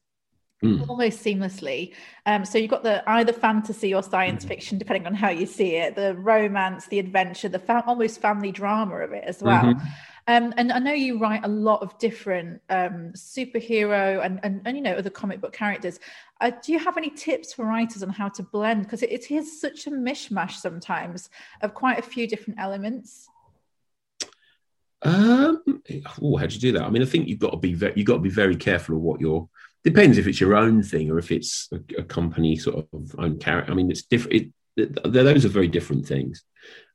mm. 0.64 0.88
almost 0.90 1.24
seamlessly. 1.24 1.94
Um, 2.26 2.46
so 2.46 2.58
you've 2.58 2.72
got 2.72 2.84
the 2.84 3.08
either 3.10 3.34
fantasy 3.34 3.94
or 3.94 4.04
science 4.04 4.46
mm. 4.46 4.50
fiction, 4.50 4.78
depending 4.78 5.08
on 5.08 5.14
how 5.14 5.30
you 5.30 5.46
see 5.46 5.76
it, 5.76 5.96
the 5.96 6.16
romance, 6.16 6.88
the 6.88 7.00
adventure, 7.00 7.50
the 7.50 7.60
fa- 7.60 7.84
almost 7.88 8.22
family 8.22 8.52
drama 8.52 8.98
of 8.98 9.14
it 9.14 9.24
as 9.26 9.42
well. 9.42 9.64
Mm-hmm. 9.64 9.88
Um, 10.30 10.54
and 10.58 10.74
I 10.74 10.80
know 10.80 10.92
you 10.92 11.18
write 11.20 11.46
a 11.46 11.48
lot 11.48 11.82
of 11.82 11.98
different 12.00 12.62
um, 12.70 13.14
superhero 13.14 14.26
and, 14.26 14.42
and, 14.44 14.62
and, 14.66 14.76
you 14.76 14.84
know 14.84 14.92
other 14.92 15.10
comic 15.10 15.40
book 15.40 15.54
characters. 15.54 16.02
Uh, 16.42 16.52
do 16.62 16.74
you 16.74 16.80
have 16.80 16.98
any 16.98 17.10
tips 17.10 17.54
for 17.54 17.66
writers 17.66 18.04
on 18.04 18.10
how 18.10 18.28
to 18.30 18.44
blend? 18.44 18.84
Because 18.84 19.04
it, 19.04 19.12
it 19.12 19.32
is 19.32 19.62
such 19.62 19.88
a 19.88 19.90
mishmash 19.90 20.52
sometimes 20.52 21.30
of 21.62 21.74
quite 21.74 21.98
a 21.98 22.02
few 22.02 22.28
different 22.28 22.60
elements. 22.60 23.30
Um, 25.08 25.82
oh, 26.22 26.36
how 26.36 26.46
do 26.48 26.56
you 26.56 26.60
do 26.60 26.72
that? 26.74 26.84
I 26.84 26.90
mean, 26.90 27.02
I 27.02 27.06
think 27.06 27.30
you've 27.30 27.40
got 27.40 27.52
to 27.52 27.58
be 27.58 27.74
very, 27.74 27.94
you've 27.96 28.08
got 28.08 28.16
to 28.16 28.20
be 28.20 28.30
very 28.30 28.58
careful 28.58 28.98
of 28.98 29.02
what 29.02 29.22
you're. 29.22 29.48
Depends 29.84 30.18
if 30.18 30.28
it's 30.28 30.42
your 30.42 30.56
own 30.56 30.84
thing 30.84 31.10
or 31.10 31.18
if 31.18 31.32
it's 31.32 31.70
a, 31.72 32.02
a 32.02 32.04
company 32.04 32.58
sort 32.58 32.86
of 32.92 33.16
own 33.18 33.40
character. 33.40 33.72
I 33.72 33.76
mean, 33.76 33.90
it's 33.90 34.04
different. 34.04 34.52
It, 34.76 35.00
those 35.06 35.46
are 35.46 35.50
very 35.50 35.70
different 35.70 36.06
things. 36.06 36.44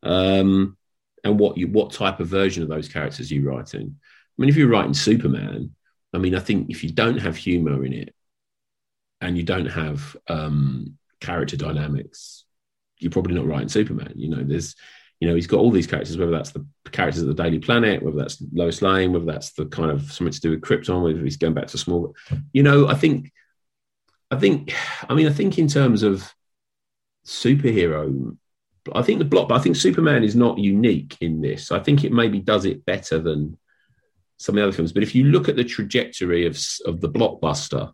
Um, 0.02 0.76
and 1.24 1.38
what 1.38 1.56
you 1.56 1.68
what 1.68 1.92
type 1.92 2.20
of 2.20 2.28
version 2.28 2.62
of 2.62 2.68
those 2.68 2.88
characters 2.88 3.30
you 3.30 3.48
writing? 3.48 3.96
I 3.96 4.34
mean, 4.36 4.50
if 4.50 4.56
you're 4.56 4.68
writing 4.68 4.94
Superman, 4.94 5.74
I 6.12 6.18
mean, 6.18 6.34
I 6.34 6.40
think 6.40 6.68
if 6.68 6.84
you 6.84 6.90
don't 6.90 7.18
have 7.18 7.36
humor 7.36 7.82
in 7.84 7.94
it 7.94 8.14
and 9.22 9.38
you 9.38 9.42
don't 9.42 9.66
have 9.66 10.16
um, 10.28 10.98
character 11.20 11.56
dynamics, 11.56 12.44
you're 12.98 13.10
probably 13.10 13.34
not 13.34 13.46
writing 13.46 13.70
Superman. 13.70 14.12
You 14.16 14.28
know, 14.28 14.42
there's 14.44 14.74
you 15.22 15.28
know, 15.28 15.36
he's 15.36 15.46
got 15.46 15.60
all 15.60 15.70
these 15.70 15.86
characters, 15.86 16.18
whether 16.18 16.32
that's 16.32 16.50
the 16.50 16.66
characters 16.90 17.22
of 17.22 17.28
the 17.28 17.40
Daily 17.40 17.60
Planet, 17.60 18.02
whether 18.02 18.16
that's 18.16 18.42
Lois 18.52 18.82
Lane, 18.82 19.12
whether 19.12 19.24
that's 19.24 19.52
the 19.52 19.66
kind 19.66 19.92
of 19.92 20.10
something 20.10 20.32
to 20.32 20.40
do 20.40 20.50
with 20.50 20.62
Krypton, 20.62 21.00
whether 21.00 21.22
he's 21.22 21.36
going 21.36 21.54
back 21.54 21.68
to 21.68 21.78
small. 21.78 22.16
You 22.52 22.64
know, 22.64 22.88
I 22.88 22.94
think, 22.94 23.30
I 24.32 24.36
think, 24.36 24.74
I 25.08 25.14
mean, 25.14 25.28
I 25.28 25.32
think 25.32 25.60
in 25.60 25.68
terms 25.68 26.02
of 26.02 26.28
superhero, 27.24 28.36
I 28.92 29.02
think 29.02 29.20
the 29.20 29.24
block, 29.24 29.52
I 29.52 29.60
think 29.60 29.76
Superman 29.76 30.24
is 30.24 30.34
not 30.34 30.58
unique 30.58 31.16
in 31.20 31.40
this. 31.40 31.70
I 31.70 31.78
think 31.78 32.02
it 32.02 32.10
maybe 32.10 32.40
does 32.40 32.64
it 32.64 32.84
better 32.84 33.20
than 33.20 33.56
some 34.38 34.56
of 34.56 34.62
the 34.62 34.66
other 34.66 34.76
films. 34.76 34.92
But 34.92 35.04
if 35.04 35.14
you 35.14 35.26
look 35.26 35.48
at 35.48 35.54
the 35.54 35.62
trajectory 35.62 36.46
of 36.46 36.58
of 36.84 37.00
the 37.00 37.08
blockbuster 37.08 37.92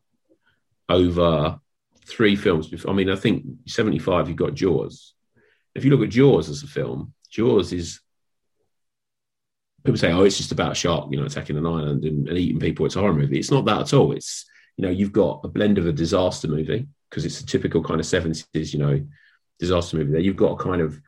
over 0.89 1.61
three 2.07 2.37
films, 2.37 2.73
I 2.89 2.93
mean, 2.95 3.11
I 3.11 3.17
think 3.17 3.45
seventy 3.67 3.99
five, 3.99 4.29
you've 4.29 4.39
got 4.39 4.55
Jaws. 4.55 5.13
If 5.75 5.85
you 5.85 5.91
look 5.91 6.03
at 6.03 6.09
Jaws 6.09 6.49
as 6.49 6.63
a 6.63 6.67
film, 6.67 7.13
Jaws 7.31 7.73
is 7.73 8.01
people 9.85 9.99
say, 9.99 10.13
oh, 10.13 10.25
it's 10.25 10.37
just 10.37 10.53
about 10.53 10.73
a 10.73 10.75
shark, 10.75 11.09
you 11.11 11.19
know, 11.19 11.27
attacking 11.27 11.57
an 11.57 11.67
island 11.67 12.05
and, 12.05 12.29
and, 12.29 12.39
eating 12.39 12.61
people. 12.61 12.87
It's 12.87 12.97
a 12.97 13.01
horror 13.01 13.15
movie. 13.15 13.39
It's 13.39 13.51
not 13.51 13.65
that 13.67 13.81
at 13.81 13.95
all. 13.95 14.13
It's 14.13 14.45
you 14.77 14.83
know, 14.83 14.91
you've 14.91 15.13
got 15.13 15.41
a 15.45 15.49
blend 15.49 15.79
of 15.79 15.87
a 15.87 15.93
disaster 15.93 16.49
movie 16.49 16.87
because 17.11 17.25
it's 17.25 17.41
a 17.41 17.47
typical 17.47 17.83
kind 17.83 18.01
of 18.01 18.07
seventies, 18.07 18.73
you 18.73 18.79
know, 18.79 19.05
disaster 19.59 19.97
movie. 19.97 20.13
There, 20.13 20.21
you've 20.21 20.37
got 20.37 20.53
a 20.53 20.63
kind 20.63 20.81
of 20.81 21.01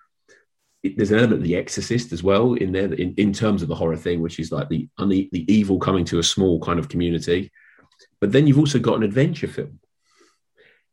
there's 0.83 1.11
an 1.11 1.19
element 1.19 1.43
of 1.43 1.45
the 1.45 1.57
Exorcist 1.57 2.11
as 2.13 2.23
well 2.23 2.55
in 2.55 2.73
there 2.73 2.93
in, 2.95 3.15
in 3.17 3.33
terms 3.33 3.63
of 3.63 3.69
the 3.69 3.75
horror 3.75 3.97
thing, 3.97 4.23
which 4.23 4.39
is 4.39 4.51
like 4.51 4.69
the 4.69 4.89
the 4.99 5.29
evil 5.53 5.79
coming 5.79 6.05
to 6.07 6.19
a 6.19 6.23
small 6.25 6.61
kind 6.61 6.79
of 6.79 6.89
community. 6.89 7.51
But 8.21 8.33
then 8.33 8.47
you've 8.47 8.59
also 8.59 8.79
got 8.79 8.97
an 8.97 9.03
adventure 9.03 9.49
film 9.49 9.80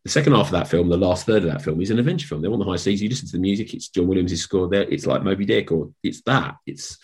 the 0.08 0.12
second 0.12 0.34
half 0.34 0.48
of 0.48 0.52
that 0.52 0.68
film, 0.68 0.90
the 0.90 0.98
last 0.98 1.26
third 1.26 1.44
of 1.44 1.52
that 1.52 1.62
film, 1.62 1.82
is 1.82 1.92
an 1.92 2.00
adventure 2.00 2.28
film. 2.28 2.42
They're 2.42 2.52
on 2.52 2.60
the 2.60 2.66
high 2.66 2.78
seas. 2.78 3.02
You 3.02 3.10
listen 3.10 3.28
to 3.28 3.34
the 3.34 3.40
music. 3.40 3.74
It's 3.74 3.90
John 3.90 4.08
Williams' 4.08 4.42
score 4.42 4.70
there. 4.70 4.84
It's 4.84 5.06
like 5.06 5.24
Moby 5.24 5.46
Dick, 5.46 5.72
or 5.72 5.92
it's 6.02 6.22
that. 6.22 6.56
It's 6.66 6.98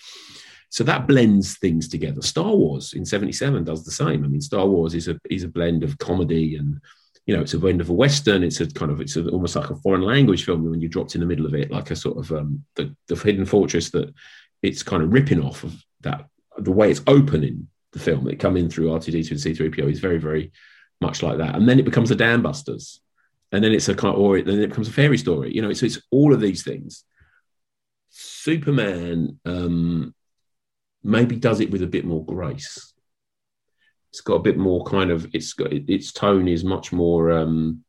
so 0.70 0.84
that 0.86 1.06
blends 1.06 1.58
things 1.58 1.88
together. 1.88 2.22
Star 2.22 2.56
Wars 2.56 2.93
in 2.93 3.06
'77 3.06 3.66
does 3.66 3.84
the 3.84 3.91
same. 3.91 4.24
I 4.24 4.28
mean, 4.28 4.41
Star 4.41 4.66
Wars 4.66 4.95
is 4.95 5.08
a 5.08 5.20
is 5.30 5.43
a 5.43 5.49
blend 5.49 5.84
of 5.84 5.97
comedy 5.97 6.56
and 6.56 6.80
you 7.26 7.36
know, 7.36 7.41
it's 7.41 7.54
a 7.54 7.60
blend 7.60 7.80
of 7.80 7.89
a 7.89 7.93
western. 7.93 8.43
It's 8.43 8.60
a 8.60 8.68
kind 8.68 8.91
of 8.91 8.99
it's 8.99 9.16
a, 9.16 9.28
almost 9.30 9.56
like 9.56 9.70
a 9.70 9.76
foreign 9.78 10.01
language 10.01 10.45
film 10.45 10.70
when 10.70 10.82
you're 10.82 10.89
dropped 10.89 11.16
in 11.16 11.22
the 11.22 11.28
middle 11.28 11.45
of 11.45 11.54
it, 11.54 11.72
like 11.72 11.91
a 11.91 11.95
sort 11.95 12.18
of 12.18 12.32
um, 12.32 12.64
the 12.76 12.95
the 13.08 13.16
Hidden 13.16 13.45
Fortress 13.45 13.91
that 13.91 14.14
it's 14.62 14.84
kind 14.84 15.04
of 15.04 15.14
ripping 15.14 15.41
off 15.41 15.64
of 15.64 15.74
that. 16.01 16.28
The 16.58 16.72
way 16.72 16.91
it's 16.91 17.01
opening 17.08 17.68
the 17.91 17.99
film, 17.99 18.28
it 18.28 18.39
come 18.39 18.58
in 18.58 18.70
through 18.70 18.88
R2D2 18.88 19.32
and 19.32 19.39
C3PO 19.39 19.91
is 19.91 19.99
very 19.99 20.18
very 20.18 20.51
much 21.08 21.22
like 21.22 21.38
that. 21.38 21.56
And 21.56 21.68
then 21.68 21.80
it 21.80 21.86
becomes 21.86 22.10
a 22.12 22.16
Dam 22.16 22.41
Busters. 22.41 23.01
And 23.51 23.64
then 23.64 23.72
it's 23.72 23.89
a 23.89 23.93
kind 23.93 24.16
of, 24.16 24.20
or 24.20 24.38
it, 24.38 24.45
then 24.47 24.60
it 24.60 24.70
becomes 24.70 24.89
a 24.89 24.97
fairy 24.99 25.20
story. 25.20 25.54
You 25.54 25.62
know, 25.62 25.74
so 25.74 25.86
it's 25.86 26.01
all 26.10 26.34
of 26.34 26.41
these 26.41 26.64
things. 26.64 27.04
Superman 28.10 29.39
um, 29.45 30.16
maybe 31.04 31.36
does 31.36 31.60
it 31.60 31.72
with 31.72 31.84
a 31.84 31.93
bit 31.95 32.06
more 32.06 32.26
grace. 32.26 32.93
It's 34.10 34.22
got 34.22 34.36
a 34.36 34.47
bit 34.47 34.58
more 34.58 34.84
kind 34.86 35.12
of, 35.12 35.28
it's 35.34 35.54
got, 35.54 35.74
its 35.74 36.12
tone 36.12 36.47
is 36.47 36.64
much 36.64 36.91
more, 36.91 37.32
um, 37.32 37.84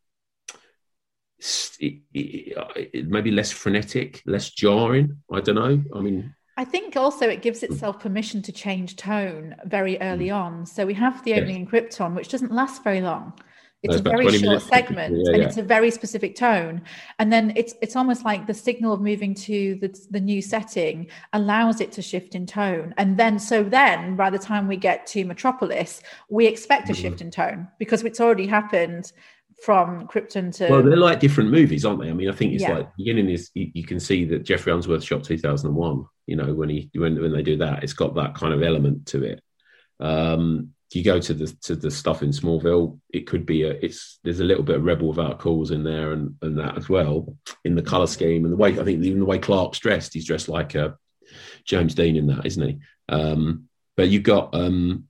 it, 1.79 2.01
it, 2.15 3.09
maybe 3.09 3.31
less 3.31 3.53
frenetic, 3.53 4.23
less 4.25 4.51
jarring. 4.51 5.19
I 5.31 5.41
don't 5.41 5.57
know. 5.57 5.83
I 5.95 6.01
mean, 6.01 6.35
I 6.57 6.65
think 6.65 6.97
also 6.97 7.29
it 7.29 7.43
gives 7.43 7.63
itself 7.63 8.01
permission 8.01 8.41
to 8.43 8.53
change 8.53 8.97
tone 8.97 9.57
very 9.65 10.01
early 10.01 10.29
mm. 10.29 10.37
on. 10.37 10.67
So 10.67 10.87
we 10.87 10.95
have 10.95 11.23
the 11.25 11.35
opening 11.35 11.57
in 11.57 11.67
Krypton, 11.67 12.15
which 12.15 12.29
doesn't 12.29 12.53
last 12.53 12.85
very 12.85 13.01
long. 13.01 13.33
It's 13.85 13.97
a 13.97 14.03
very 14.03 14.39
short 14.39 14.63
segment 14.63 15.15
yeah, 15.15 15.33
and 15.33 15.43
yeah. 15.43 15.47
it's 15.47 15.59
a 15.59 15.63
very 15.63 15.91
specific 15.91 16.37
tone. 16.37 16.81
And 17.19 17.31
then 17.31 17.53
it's 17.55 17.75
it's 17.83 17.97
almost 17.97 18.25
like 18.25 18.47
the 18.47 18.55
signal 18.55 18.95
of 18.95 19.03
moving 19.03 19.35
to 19.35 19.77
the, 19.81 19.95
the 20.11 20.21
new 20.21 20.41
setting 20.41 21.09
allows 21.35 21.83
it 21.83 21.93
to 21.93 22.03
shift 22.03 22.35
in 22.35 22.47
tone. 22.47 22.95
And 22.97 23.19
then 23.19 23.39
so 23.39 23.63
then 23.63 24.17
by 24.17 24.31
the 24.31 24.39
time 24.39 24.69
we 24.69 24.79
get 24.79 25.07
to 25.09 25.25
Metropolis, 25.27 26.03
we 26.31 26.47
expect 26.47 26.89
a 26.89 26.93
mm-hmm. 26.93 27.03
shift 27.03 27.21
in 27.21 27.31
tone 27.31 27.69
because 27.79 28.03
it's 28.05 28.21
already 28.21 28.47
happened 28.47 29.13
from 29.63 30.09
Krypton 30.09 30.55
to 30.57 30.69
well, 30.69 30.83
they're 30.83 30.97
like 30.97 31.21
different 31.21 31.51
movies, 31.51 31.85
aren't 31.85 32.01
they? 32.01 32.09
I 32.09 32.15
mean, 32.15 32.31
I 32.31 32.33
think 32.33 32.55
it's 32.55 32.63
yeah. 32.63 32.79
like 32.79 32.97
beginning 32.97 33.29
is 33.29 33.51
you, 33.53 33.71
you, 33.75 33.85
can 33.85 34.01
see 34.01 34.25
that 34.27 34.45
Geoffrey 34.45 34.73
Unsworth 34.73 35.05
shot 35.05 35.25
2001. 35.25 36.07
You 36.27 36.37
know, 36.37 36.55
when 36.55 36.69
he 36.69 36.91
when 36.95 37.21
when 37.21 37.33
they 37.33 37.43
do 37.43 37.59
that, 37.59 37.83
it's 37.85 37.93
got 37.93 38.15
that 38.15 38.35
kind 38.35 38.55
of 38.55 38.63
element 38.63 39.07
to 39.09 39.25
it. 39.25 39.43
Um, 40.01 40.75
you 40.93 41.03
go 41.03 41.19
to 41.19 41.35
the 41.35 41.47
to 41.63 41.75
the 41.75 41.91
stuff 41.91 42.23
in 42.23 42.31
Smallville, 42.31 42.99
it 43.13 43.27
could 43.27 43.45
be 43.45 43.65
a 43.65 43.71
it's 43.71 44.21
there's 44.23 44.41
a 44.41 44.45
little 44.45 44.63
bit 44.63 44.77
of 44.77 44.85
Rebel 44.85 45.09
Without 45.09 45.39
Cause 45.39 45.71
in 45.71 45.83
there 45.83 46.13
and 46.13 46.37
and 46.43 46.59
that 46.59 46.79
as 46.79 46.89
well 46.89 47.37
in 47.65 47.75
the 47.75 47.83
color 47.83 48.07
scheme 48.07 48.45
and 48.45 48.53
the 48.53 48.57
way 48.57 48.79
I 48.79 48.85
think 48.85 49.03
even 49.03 49.19
the 49.21 49.25
way 49.25 49.39
Clark's 49.39 49.81
dressed, 49.81 50.15
he's 50.15 50.27
dressed 50.27 50.49
like 50.49 50.75
a 50.75 50.97
James 51.65 51.95
Dean 51.95 52.17
in 52.17 52.27
that, 52.29 52.47
isn't 52.47 52.69
he? 52.69 52.79
Um, 53.09 53.69
but 53.97 54.09
you've 54.09 54.23
got 54.23 54.55
um, 54.55 55.09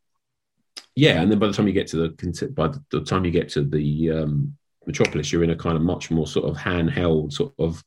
yeah, 0.96 1.20
and 1.20 1.30
then 1.30 1.38
by 1.38 1.48
the 1.48 1.52
time 1.52 1.66
you 1.66 1.72
get 1.72 1.88
to 1.88 1.96
the 1.96 2.48
by 2.48 2.70
the 2.90 3.02
time 3.02 3.24
you 3.24 3.30
get 3.30 3.48
to 3.50 3.62
the 3.62 4.10
um, 4.10 4.56
metropolis, 4.86 5.32
you're 5.32 5.44
in 5.44 5.50
a 5.50 5.56
kind 5.56 5.76
of 5.76 5.82
much 5.82 6.10
more 6.10 6.26
sort 6.26 6.46
of 6.46 6.56
handheld, 6.56 7.32
sort 7.32 7.52
of 7.58 7.82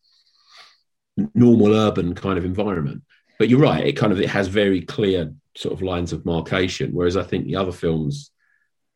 normal 1.33 1.73
urban 1.73 2.13
kind 2.13 2.37
of 2.37 2.45
environment. 2.45 3.01
But 3.39 3.49
you're 3.49 3.59
right; 3.59 3.85
it 3.85 3.93
kind 3.93 4.11
of 4.11 4.19
it 4.19 4.29
has 4.29 4.47
very 4.47 4.81
clear 4.81 5.33
sort 5.55 5.73
of 5.73 5.81
lines 5.81 6.13
of 6.13 6.25
marcation, 6.25 6.91
whereas 6.91 7.17
I 7.17 7.23
think 7.23 7.45
the 7.45 7.55
other 7.55 7.71
films 7.71 8.31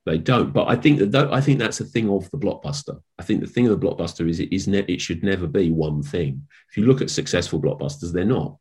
they 0.05 0.17
don't. 0.17 0.51
But 0.51 0.67
I 0.67 0.75
think 0.75 0.99
that 0.99 1.33
I 1.33 1.41
think 1.41 1.59
that's 1.59 1.79
a 1.79 1.85
thing 1.85 2.09
of 2.09 2.29
the 2.31 2.37
blockbuster. 2.37 3.01
I 3.19 3.23
think 3.23 3.41
the 3.41 3.47
thing 3.47 3.67
of 3.67 3.79
the 3.79 3.87
blockbuster 3.87 4.29
is 4.29 4.39
it 4.39 4.53
is 4.53 4.67
ne- 4.67 4.85
it 4.87 5.01
should 5.01 5.23
never 5.23 5.47
be 5.47 5.71
one 5.71 6.01
thing. 6.01 6.47
If 6.69 6.77
you 6.77 6.85
look 6.85 7.01
at 7.01 7.09
successful 7.09 7.61
blockbusters, 7.61 8.11
they're 8.11 8.25
not 8.25 8.57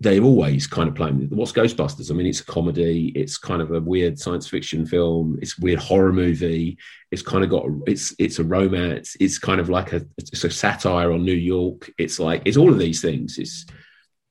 they're 0.00 0.22
always 0.22 0.66
kind 0.66 0.88
of 0.88 0.94
playing 0.94 1.28
what's 1.30 1.52
ghostbusters 1.52 2.10
i 2.10 2.14
mean 2.14 2.26
it's 2.26 2.40
a 2.40 2.44
comedy 2.44 3.12
it's 3.14 3.38
kind 3.38 3.62
of 3.62 3.70
a 3.70 3.80
weird 3.80 4.18
science 4.18 4.48
fiction 4.48 4.84
film 4.84 5.38
it's 5.40 5.56
a 5.56 5.62
weird 5.62 5.78
horror 5.78 6.12
movie 6.12 6.76
it's 7.12 7.22
kind 7.22 7.44
of 7.44 7.50
got 7.50 7.64
it's 7.86 8.14
it's 8.18 8.40
a 8.40 8.44
romance 8.44 9.16
it's 9.20 9.38
kind 9.38 9.60
of 9.60 9.68
like 9.68 9.92
a 9.92 10.04
it's 10.18 10.42
a 10.42 10.50
satire 10.50 11.12
on 11.12 11.24
new 11.24 11.32
york 11.32 11.90
it's 11.96 12.18
like 12.18 12.42
it's 12.44 12.56
all 12.56 12.72
of 12.72 12.78
these 12.78 13.00
things 13.00 13.38
it's 13.38 13.66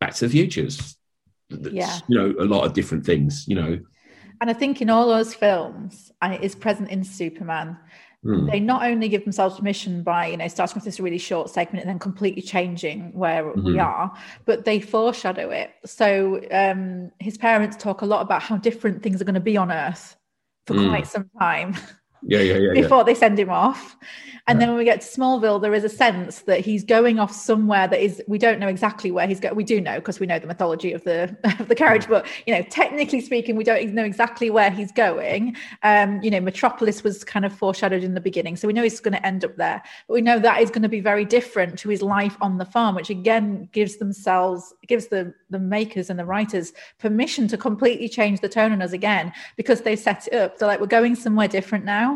back 0.03 0.13
to 0.15 0.27
the 0.27 0.31
futures 0.31 0.97
yeah 1.49 1.99
you 2.07 2.17
know 2.17 2.33
a 2.39 2.47
lot 2.53 2.65
of 2.65 2.73
different 2.73 3.05
things 3.05 3.45
you 3.47 3.55
know 3.55 3.79
and 4.41 4.49
i 4.49 4.53
think 4.53 4.81
in 4.81 4.89
all 4.89 5.07
those 5.07 5.33
films 5.33 6.11
and 6.21 6.33
it 6.33 6.43
is 6.43 6.55
present 6.55 6.89
in 6.89 7.03
superman 7.03 7.77
Mm. 8.25 8.49
They 8.49 8.59
not 8.59 8.83
only 8.83 9.09
give 9.09 9.23
themselves 9.23 9.57
permission 9.57 10.01
by, 10.01 10.27
you 10.27 10.37
know, 10.37 10.47
starting 10.47 10.75
with 10.75 10.85
this 10.85 10.99
really 10.99 11.17
short 11.17 11.49
segment 11.49 11.81
and 11.81 11.89
then 11.89 11.99
completely 11.99 12.41
changing 12.41 13.11
where 13.13 13.43
mm-hmm. 13.43 13.65
we 13.65 13.79
are, 13.79 14.13
but 14.45 14.63
they 14.63 14.79
foreshadow 14.79 15.49
it. 15.49 15.71
So 15.85 16.41
um, 16.51 17.11
his 17.19 17.37
parents 17.37 17.75
talk 17.75 18.01
a 18.01 18.05
lot 18.05 18.21
about 18.21 18.41
how 18.41 18.57
different 18.57 19.03
things 19.03 19.21
are 19.21 19.25
going 19.25 19.35
to 19.35 19.41
be 19.41 19.57
on 19.57 19.71
Earth 19.71 20.15
for 20.67 20.75
mm. 20.75 20.89
quite 20.89 21.07
some 21.07 21.29
time. 21.37 21.75
Yeah, 22.26 22.39
yeah, 22.39 22.57
yeah. 22.57 22.74
before 22.74 22.99
yeah. 22.99 23.03
they 23.03 23.15
send 23.15 23.39
him 23.39 23.49
off. 23.49 23.97
And 24.45 24.59
then 24.59 24.67
when 24.67 24.78
we 24.78 24.84
get 24.84 24.99
to 24.99 25.07
Smallville, 25.07 25.61
there 25.61 25.74
is 25.74 25.86
a 25.86 25.89
sense 25.89 26.41
that 26.41 26.59
he's 26.59 26.84
going 26.84 27.17
off 27.17 27.32
somewhere 27.32 27.88
that 27.88 28.01
is 28.01 28.21
we 28.28 28.38
don't 28.38 28.59
know 28.59 28.67
exactly 28.67 29.09
where 29.09 29.26
he's 29.26 29.39
going. 29.39 29.55
We 29.55 29.63
do 29.63 29.80
know 29.80 29.95
because 29.95 30.19
we 30.19 30.28
know 30.28 30.38
the 30.38 30.47
mythology 30.47 30.91
of 30.91 31.01
the 31.05 31.36
of 31.59 31.69
the 31.69 31.76
carriage, 31.76 32.09
but 32.09 32.28
you 32.45 32.53
know, 32.53 32.61
technically 32.63 33.21
speaking, 33.21 33.55
we 33.55 33.63
don't 33.63 33.93
know 33.93 34.03
exactly 34.03 34.49
where 34.49 34.69
he's 34.69 34.91
going. 34.91 35.55
Um, 35.82 36.21
you 36.21 36.30
know, 36.30 36.41
Metropolis 36.41 37.03
was 37.03 37.24
kind 37.24 37.45
of 37.45 37.53
foreshadowed 37.53 38.03
in 38.03 38.15
the 38.15 38.21
beginning, 38.21 38.57
so 38.57 38.67
we 38.67 38.74
know 38.74 38.84
he's 38.84 38.99
going 38.99 39.13
to 39.13 39.26
end 39.26 39.45
up 39.45 39.55
there. 39.55 39.82
But 40.09 40.13
we 40.13 40.21
know 40.21 40.39
that 40.39 40.61
is 40.61 40.69
going 40.69 40.84
to 40.84 40.89
be 40.89 40.99
very 40.99 41.24
different 41.24 41.80
to 41.80 41.89
his 41.89 42.01
life 42.01 42.36
on 42.41 42.57
the 42.57 42.65
farm, 42.65 42.95
which 42.95 43.09
again 43.09 43.69
gives 43.71 43.95
themselves 43.95 44.74
gives 44.88 45.07
the 45.07 45.34
the 45.51 45.59
makers 45.59 46.09
and 46.09 46.19
the 46.19 46.26
writers 46.26 46.74
permission 46.99 47.47
to 47.47 47.57
completely 47.57 48.09
change 48.09 48.41
the 48.41 48.49
tone 48.49 48.74
on 48.74 48.82
us 48.82 48.91
again 48.91 49.32
because 49.55 49.82
they 49.82 49.95
set 49.95 50.28
it 50.28 50.36
up. 50.36 50.57
They're 50.57 50.67
like, 50.67 50.82
we're 50.82 50.88
going 50.88 51.15
somewhere 51.15 51.47
different 51.47 51.86
now 51.86 52.12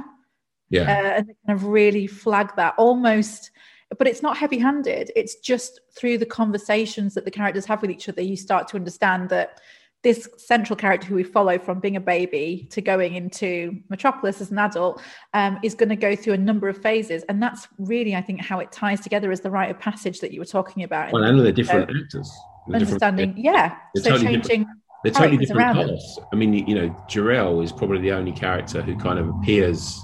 yeah. 0.70 0.82
Uh, 0.82 1.18
and 1.18 1.28
they 1.28 1.36
kind 1.46 1.60
of 1.60 1.66
really 1.66 2.08
flag 2.08 2.52
that 2.56 2.74
almost, 2.78 3.52
but 3.98 4.08
it's 4.08 4.22
not 4.22 4.38
heavy 4.38 4.58
handed. 4.58 5.12
It's 5.16 5.36
just 5.36 5.80
through 5.98 6.18
the 6.18 6.26
conversations 6.26 7.14
that 7.14 7.26
the 7.26 7.32
characters 7.32 7.66
have 7.66 7.82
with 7.82 7.92
each 7.92 8.10
other, 8.10 8.22
you 8.22 8.36
start 8.36 8.68
to 8.70 8.78
understand 8.78 9.30
that 9.30 9.62
this 10.04 10.30
central 10.38 10.78
character 10.78 11.08
who 11.08 11.16
we 11.16 11.24
follow 11.24 11.58
from 11.58 11.80
being 11.80 11.96
a 11.96 12.00
baby 12.00 12.68
to 12.72 12.82
going 12.82 13.16
into 13.16 13.82
Metropolis 13.90 14.40
as 14.42 14.52
an 14.52 14.60
adult 14.60 15.02
um, 15.34 15.58
is 15.64 15.74
going 15.74 15.90
to 15.90 15.96
go 15.96 16.16
through 16.16 16.34
a 16.34 16.38
number 16.38 16.70
of 16.70 16.78
phases. 16.78 17.24
And 17.24 17.42
that's 17.42 17.68
really, 17.80 18.16
I 18.16 18.22
think, 18.22 18.40
how 18.42 18.60
it 18.60 18.72
ties 18.72 19.02
together 19.02 19.32
as 19.32 19.42
the 19.42 19.50
rite 19.50 19.72
of 19.72 19.80
passage 19.80 20.20
that 20.20 20.32
you 20.32 20.40
were 20.40 20.46
talking 20.46 20.84
about. 20.84 21.12
Well, 21.12 21.24
and 21.24 21.40
they're 21.40 21.52
different 21.52 21.90
so, 21.90 21.98
actors. 21.98 22.32
They're 22.68 22.80
understanding, 22.80 23.34
different, 23.34 23.46
yeah. 23.46 23.78
so 23.96 24.12
totally 24.12 24.26
changing. 24.26 24.42
Different. 24.42 24.68
They're 25.04 25.14
totally 25.14 25.38
different 25.38 25.62
casts. 25.62 26.20
I 26.32 26.36
mean, 26.36 26.54
you 26.54 26.76
know, 26.76 27.06
Jor-El 27.10 27.62
is 27.62 27.72
probably 27.72 28.00
the 28.00 28.12
only 28.12 28.32
character 28.32 28.82
who 28.82 28.96
kind 28.98 29.20
of 29.20 29.30
appears 29.30 30.00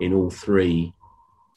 in 0.00 0.12
all 0.12 0.30
three 0.30 0.92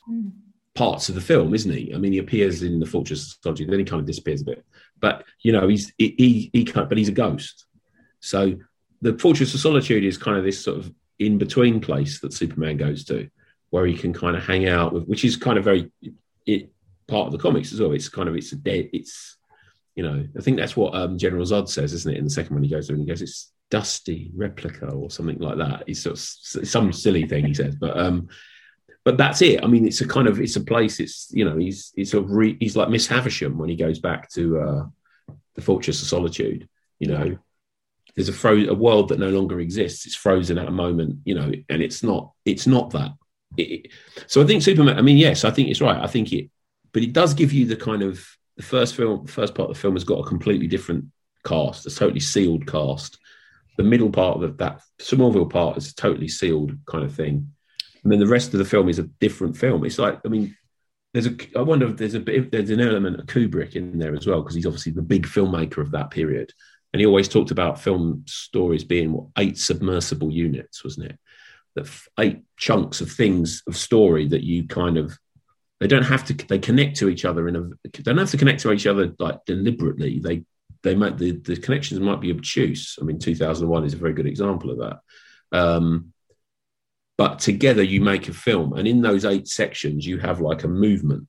mm. 0.10 0.32
parts 0.76 1.10
of 1.10 1.16
the 1.16 1.22
film, 1.22 1.54
isn't 1.54 1.72
he? 1.72 1.94
I 1.94 1.98
mean, 1.98 2.14
he 2.14 2.20
appears 2.20 2.64
in 2.64 2.80
the 2.80 2.86
Fortress 2.86 3.34
of 3.34 3.38
Solitude, 3.44 3.70
then 3.70 3.80
he 3.80 3.86
kind 3.86 4.00
of 4.00 4.06
disappears 4.06 4.42
a 4.42 4.46
bit. 4.46 4.66
But 5.00 5.24
you 5.42 5.52
know, 5.52 5.68
he's 5.68 5.94
he 5.98 6.16
he, 6.18 6.50
he 6.54 6.72
but 6.72 6.98
he's 6.98 7.10
a 7.10 7.14
ghost. 7.14 7.66
So 8.20 8.56
the 9.02 9.18
Fortress 9.18 9.54
of 9.54 9.60
Solitude 9.60 10.04
is 10.04 10.18
kind 10.18 10.38
of 10.38 10.44
this 10.44 10.64
sort 10.64 10.78
of 10.78 10.94
in 11.20 11.38
between 11.38 11.80
place 11.80 12.20
that 12.22 12.34
Superman 12.34 12.78
goes 12.78 13.04
to, 13.06 13.30
where 13.70 13.86
he 13.86 13.96
can 13.96 14.14
kind 14.14 14.36
of 14.36 14.44
hang 14.44 14.68
out 14.68 14.94
with, 14.94 15.06
which 15.06 15.26
is 15.26 15.36
kind 15.36 15.58
of 15.58 15.64
very 15.64 15.92
it, 16.46 16.70
part 17.08 17.28
of 17.28 17.32
the 17.32 17.38
comics 17.38 17.74
as 17.74 17.82
well. 17.82 17.92
It's 17.92 18.10
kind 18.10 18.30
of 18.30 18.36
it's 18.36 18.52
a 18.52 18.56
dead 18.56 18.90
it's 18.94 19.38
you 19.96 20.04
know 20.04 20.26
I 20.38 20.42
think 20.42 20.58
that's 20.58 20.78
what 20.78 20.96
um, 20.96 21.18
General 21.18 21.46
Zod 21.46 21.70
says, 21.70 21.94
isn't 21.94 22.14
it? 22.14 22.18
In 22.18 22.26
the 22.26 22.30
second 22.30 22.56
one, 22.56 22.64
he 22.64 22.70
goes 22.70 22.88
there 22.88 22.96
and 22.96 23.04
he 23.04 23.08
goes, 23.08 23.22
it's 23.22 23.52
dusty 23.70 24.32
replica 24.36 24.88
or 24.88 25.10
something 25.10 25.40
like 25.40 25.58
that. 25.58 25.84
He's 25.88 26.02
sort 26.02 26.14
of 26.14 26.68
some 26.68 26.92
silly 26.92 27.28
thing 27.28 27.46
he 27.46 27.54
says, 27.54 27.76
but 27.76 27.98
um, 27.98 28.28
but 29.06 29.18
that's 29.18 29.42
it. 29.42 29.64
I 29.64 29.68
mean, 29.68 29.86
it's 29.86 30.02
a 30.02 30.08
kind 30.08 30.28
of 30.28 30.40
it's 30.40 30.56
a 30.56 30.62
place. 30.62 31.00
It's 31.00 31.30
you 31.32 31.46
know 31.46 31.58
he's 31.58 31.92
he's 31.96 32.12
sort 32.12 32.26
of 32.26 32.32
re, 32.32 32.58
he's 32.60 32.76
like 32.76 32.90
Miss 32.90 33.08
Havisham 33.08 33.58
when 33.58 33.70
he 33.70 33.76
goes 33.76 34.00
back 34.00 34.30
to 34.32 34.60
uh, 34.60 34.86
the 35.56 35.62
Fortress 35.62 36.02
of 36.02 36.08
Solitude. 36.08 36.68
You 37.00 37.08
know, 37.08 37.38
there's 38.16 38.30
a 38.30 38.34
fro- 38.34 38.70
a 38.70 38.74
world 38.74 39.10
that 39.10 39.20
no 39.20 39.30
longer 39.30 39.60
exists. 39.60 40.06
It's 40.06 40.16
frozen 40.16 40.58
at 40.58 40.68
a 40.68 40.72
moment. 40.72 41.20
You 41.24 41.36
know, 41.36 41.52
and 41.70 41.82
it's 41.82 42.04
not 42.04 42.34
it's 42.46 42.68
not 42.68 42.92
that. 42.92 43.12
It, 43.58 43.64
it, 43.64 43.92
so 44.28 44.42
I 44.42 44.46
think 44.46 44.64
Superman. 44.64 44.98
I 44.98 45.02
mean, 45.02 45.18
yes, 45.18 45.44
I 45.46 45.52
think 45.52 45.70
it's 45.70 45.82
right. 45.82 45.98
I 45.98 46.08
think 46.08 46.34
it, 46.34 46.50
but 46.92 47.04
it 47.04 47.14
does 47.14 47.34
give 47.34 47.54
you 47.54 47.66
the 47.66 47.76
kind 47.76 48.02
of 48.02 48.26
the 48.58 48.64
first 48.64 48.96
film, 48.96 49.26
the 49.26 49.32
first 49.32 49.56
part 49.56 49.70
of 49.70 49.76
the 49.76 49.82
film 49.82 49.96
has 49.96 50.04
got 50.04 50.20
a 50.20 50.28
completely 50.28 50.68
different 50.68 51.06
cast, 51.46 51.86
a 51.86 51.90
totally 51.90 52.20
sealed 52.20 52.68
cast 52.68 53.18
the 53.80 53.84
middle 53.84 54.10
part 54.10 54.44
of 54.44 54.58
that 54.58 54.82
Smallville 55.00 55.50
part 55.50 55.78
is 55.78 55.90
a 55.90 55.96
totally 55.96 56.28
sealed 56.28 56.74
kind 56.86 57.06
of 57.06 57.16
thing, 57.16 57.50
and 58.04 58.12
then 58.12 58.20
the 58.20 58.28
rest 58.28 58.54
of 58.54 58.58
the 58.58 58.66
film 58.66 58.90
is 58.90 59.00
a 59.00 59.04
different 59.22 59.56
film. 59.56 59.86
It's 59.86 59.98
like 59.98 60.20
I 60.26 60.28
mean, 60.28 60.54
there's 61.14 61.28
a 61.28 61.36
I 61.56 61.62
wonder 61.62 61.88
if 61.88 61.96
there's 61.96 62.14
a 62.14 62.20
there's 62.20 62.72
an 62.72 62.82
element 62.82 63.22
of 63.22 63.28
Kubrick 63.28 63.78
in 63.78 63.98
there 63.98 64.14
as 64.14 64.28
well 64.28 64.42
because 64.42 64.56
he's 64.56 64.66
obviously 64.66 64.92
the 64.92 65.02
big 65.02 65.26
filmmaker 65.26 65.78
of 65.78 65.92
that 65.92 66.12
period, 66.12 66.52
and 66.92 67.00
he 67.00 67.06
always 67.06 67.30
talked 67.30 67.52
about 67.52 67.80
film 67.80 68.26
stories 68.28 68.84
being 68.84 69.14
what 69.14 69.28
eight 69.38 69.58
submersible 69.58 70.30
units, 70.30 70.84
wasn't 70.84 71.12
it? 71.12 71.20
That 71.76 71.90
eight 72.20 72.42
chunks 72.58 73.00
of 73.00 73.10
things 73.10 73.64
of 73.66 73.78
story 73.78 74.28
that 74.28 74.44
you 74.44 74.68
kind 74.68 74.98
of 74.98 75.18
they 75.80 75.88
don't 75.88 76.04
have 76.04 76.26
to 76.26 76.34
they 76.34 76.60
connect 76.60 76.98
to 76.98 77.08
each 77.08 77.24
other 77.24 77.48
in 77.48 77.56
a 77.56 77.62
they 77.94 78.04
don't 78.04 78.18
have 78.18 78.32
to 78.32 78.38
connect 78.38 78.60
to 78.64 78.74
each 78.74 78.88
other 78.88 79.16
like 79.20 79.46
deliberately 79.46 80.20
they 80.20 80.44
they 80.84 80.96
might 80.96 81.18
the, 81.18 81.32
the 81.32 81.58
connections 81.58 82.00
might 82.00 82.22
be 82.22 82.32
obtuse. 82.32 82.98
I 83.02 83.04
mean, 83.04 83.20
2001 83.20 83.86
is 83.86 83.94
a 83.94 83.98
very 83.98 84.14
good 84.14 84.28
example 84.28 84.72
of 84.72 84.80
that. 84.80 85.00
Um, 85.52 86.14
but 87.18 87.40
together 87.40 87.84
you 87.84 88.00
make 88.02 88.30
a 88.30 88.34
film, 88.34 88.74
and 88.74 88.88
in 88.88 89.02
those 89.02 89.26
eight 89.26 89.48
sections 89.48 90.06
you 90.06 90.20
have 90.20 90.40
like 90.40 90.64
a 90.64 90.70
movement, 90.70 91.28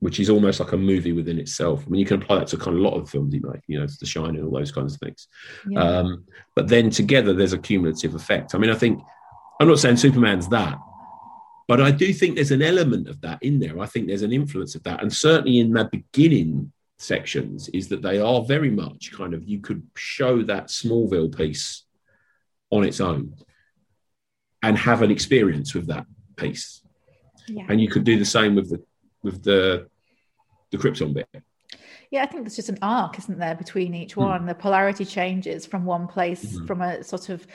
which 0.00 0.18
is 0.18 0.28
almost 0.30 0.58
like 0.58 0.72
a 0.72 0.76
movie 0.76 1.12
within 1.12 1.38
itself. 1.38 1.84
I 1.86 1.90
mean, 1.90 2.00
you 2.00 2.06
can 2.06 2.20
apply 2.20 2.38
that 2.38 2.48
to 2.48 2.56
kind 2.56 2.76
of 2.76 2.82
a 2.82 2.88
lot 2.88 2.98
of 2.98 3.08
films 3.08 3.34
you 3.34 3.42
make, 3.42 3.60
you 3.68 3.78
know, 3.78 3.86
The 3.86 4.06
Shining 4.06 4.36
and 4.36 4.46
all 4.46 4.58
those 4.58 4.72
kinds 4.72 4.94
of 4.94 5.00
things. 5.00 5.28
Yeah. 5.68 5.80
Um, 5.80 6.24
but 6.56 6.68
then 6.68 6.90
together 6.90 7.34
there's 7.34 7.52
a 7.52 7.58
cumulative 7.58 8.14
effect. 8.14 8.54
I 8.54 8.58
mean, 8.58 8.70
I 8.70 8.74
think 8.74 9.00
I'm 9.60 9.68
not 9.68 9.78
saying 9.78 9.98
Superman's 9.98 10.48
that, 10.48 10.78
but 11.68 11.80
I 11.80 11.90
do 11.90 12.12
think 12.12 12.34
there's 12.34 12.50
an 12.50 12.62
element 12.62 13.08
of 13.08 13.20
that 13.20 13.40
in 13.42 13.60
there. 13.60 13.78
I 13.78 13.86
think 13.86 14.08
there's 14.08 14.22
an 14.22 14.32
influence 14.32 14.74
of 14.74 14.82
that, 14.84 15.02
and 15.02 15.12
certainly 15.12 15.58
in 15.58 15.70
the 15.72 15.84
beginning 15.84 16.72
sections 17.00 17.68
is 17.70 17.88
that 17.88 18.02
they 18.02 18.18
are 18.18 18.42
very 18.42 18.70
much 18.70 19.10
kind 19.12 19.32
of 19.32 19.48
you 19.48 19.58
could 19.58 19.82
show 19.96 20.42
that 20.42 20.66
Smallville 20.66 21.34
piece 21.34 21.84
on 22.70 22.84
its 22.84 23.00
own 23.00 23.34
and 24.62 24.76
have 24.76 25.00
an 25.02 25.10
experience 25.10 25.74
with 25.74 25.86
that 25.86 26.04
piece. 26.36 26.82
Yeah. 27.48 27.64
And 27.68 27.80
you 27.80 27.88
could 27.88 28.04
do 28.04 28.18
the 28.18 28.24
same 28.24 28.54
with 28.54 28.70
the 28.70 28.84
with 29.22 29.42
the 29.42 29.88
the 30.70 30.78
Krypton 30.78 31.14
bit. 31.14 31.28
Yeah, 32.10 32.22
I 32.22 32.26
think 32.26 32.42
there's 32.42 32.56
just 32.56 32.68
an 32.68 32.78
arc, 32.82 33.18
isn't 33.18 33.38
there, 33.38 33.54
between 33.54 33.94
each 33.94 34.14
hmm. 34.14 34.20
one? 34.20 34.42
Mm. 34.42 34.48
The 34.48 34.54
polarity 34.54 35.04
changes 35.04 35.64
from 35.64 35.84
one 35.84 36.06
place, 36.06 36.44
mm-hmm. 36.44 36.66
from 36.66 36.82
a 36.82 37.02
sort 37.02 37.28
of 37.28 37.46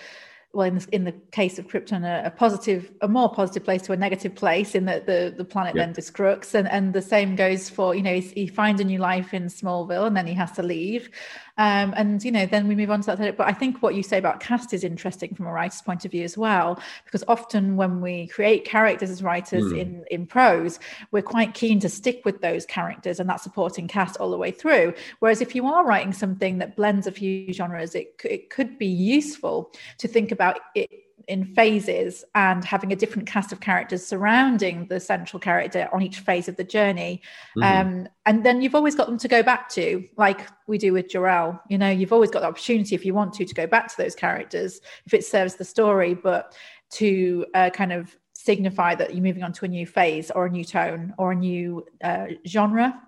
well, 0.55 0.67
in 0.67 0.75
the, 0.75 0.87
in 0.93 1.03
the 1.03 1.11
case 1.31 1.59
of 1.59 1.67
Krypton, 1.67 2.05
a, 2.05 2.27
a, 2.27 2.31
positive, 2.31 2.89
a 3.01 3.07
more 3.09 3.29
positive 3.29 3.65
place 3.65 3.81
to 3.83 3.91
a 3.91 3.97
negative 3.97 4.33
place, 4.33 4.73
in 4.73 4.85
that 4.85 5.05
the, 5.05 5.33
the 5.35 5.43
planet 5.43 5.75
then 5.75 5.93
destructs, 5.93 6.55
and 6.55 6.67
and 6.69 6.93
the 6.93 7.01
same 7.01 7.35
goes 7.35 7.69
for 7.69 7.93
you 7.93 8.01
know 8.01 8.15
he 8.19 8.47
finds 8.47 8.79
a 8.79 8.85
new 8.85 8.97
life 8.97 9.33
in 9.33 9.47
Smallville, 9.47 10.07
and 10.07 10.15
then 10.15 10.25
he 10.25 10.33
has 10.33 10.53
to 10.53 10.63
leave, 10.63 11.09
um, 11.57 11.93
and 11.95 12.23
you 12.23 12.31
know, 12.31 12.45
then 12.45 12.67
we 12.67 12.75
move 12.75 12.91
on 12.91 13.01
to 13.01 13.15
that. 13.15 13.37
But 13.37 13.47
I 13.47 13.53
think 13.53 13.81
what 13.81 13.95
you 13.95 14.03
say 14.03 14.17
about 14.17 14.39
cast 14.39 14.73
is 14.73 14.83
interesting 14.83 15.33
from 15.33 15.47
a 15.47 15.51
writer's 15.51 15.81
point 15.81 16.03
of 16.03 16.11
view 16.11 16.23
as 16.23 16.37
well, 16.37 16.79
because 17.05 17.23
often 17.27 17.77
when 17.77 18.01
we 18.01 18.27
create 18.27 18.65
characters 18.65 19.09
as 19.09 19.23
writers 19.23 19.63
mm. 19.65 19.79
in 19.79 20.05
in 20.11 20.27
prose, 20.27 20.79
we're 21.11 21.21
quite 21.21 21.53
keen 21.53 21.79
to 21.79 21.89
stick 21.89 22.25
with 22.25 22.41
those 22.41 22.65
characters 22.65 23.19
and 23.19 23.29
that 23.29 23.41
supporting 23.41 23.87
cast 23.87 24.17
all 24.17 24.31
the 24.31 24.37
way 24.37 24.51
through. 24.51 24.93
Whereas 25.19 25.41
if 25.41 25.55
you 25.55 25.65
are 25.65 25.85
writing 25.85 26.13
something 26.13 26.57
that 26.57 26.75
blends 26.75 27.07
a 27.07 27.11
few 27.11 27.53
genres, 27.53 27.95
it 27.95 28.19
it 28.23 28.49
could 28.49 28.77
be 28.77 28.87
useful 28.87 29.71
to 29.99 30.07
think 30.07 30.31
about 30.31 30.59
it 30.75 31.04
in 31.27 31.45
phases 31.45 32.23
and 32.35 32.63
having 32.63 32.91
a 32.91 32.95
different 32.95 33.27
cast 33.27 33.51
of 33.51 33.59
characters 33.59 34.05
surrounding 34.05 34.87
the 34.87 34.99
central 34.99 35.39
character 35.39 35.89
on 35.91 36.01
each 36.01 36.19
phase 36.19 36.47
of 36.47 36.55
the 36.55 36.63
journey. 36.63 37.21
Mm-hmm. 37.57 37.87
Um, 37.87 38.07
and 38.25 38.45
then 38.45 38.61
you've 38.61 38.75
always 38.75 38.95
got 38.95 39.07
them 39.07 39.17
to 39.17 39.27
go 39.27 39.43
back 39.43 39.69
to, 39.69 40.03
like 40.17 40.47
we 40.67 40.77
do 40.77 40.93
with 40.93 41.09
Jor-El. 41.09 41.61
You 41.69 41.77
know, 41.77 41.89
you've 41.89 42.13
always 42.13 42.31
got 42.31 42.41
the 42.41 42.47
opportunity 42.47 42.95
if 42.95 43.05
you 43.05 43.13
want 43.13 43.33
to 43.33 43.45
to 43.45 43.53
go 43.53 43.67
back 43.67 43.87
to 43.89 43.97
those 43.97 44.15
characters 44.15 44.81
if 45.05 45.13
it 45.13 45.25
serves 45.25 45.55
the 45.55 45.65
story, 45.65 46.13
but 46.13 46.55
to 46.91 47.45
uh, 47.53 47.69
kind 47.71 47.91
of 47.91 48.15
signify 48.33 48.93
that 48.95 49.13
you're 49.13 49.23
moving 49.23 49.43
on 49.43 49.51
to 49.51 49.65
a 49.65 49.67
new 49.67 49.87
phase 49.87 50.29
or 50.31 50.45
a 50.45 50.49
new 50.49 50.63
tone 50.63 51.13
or 51.17 51.31
a 51.31 51.35
new 51.35 51.83
uh, 52.03 52.27
genre 52.45 53.01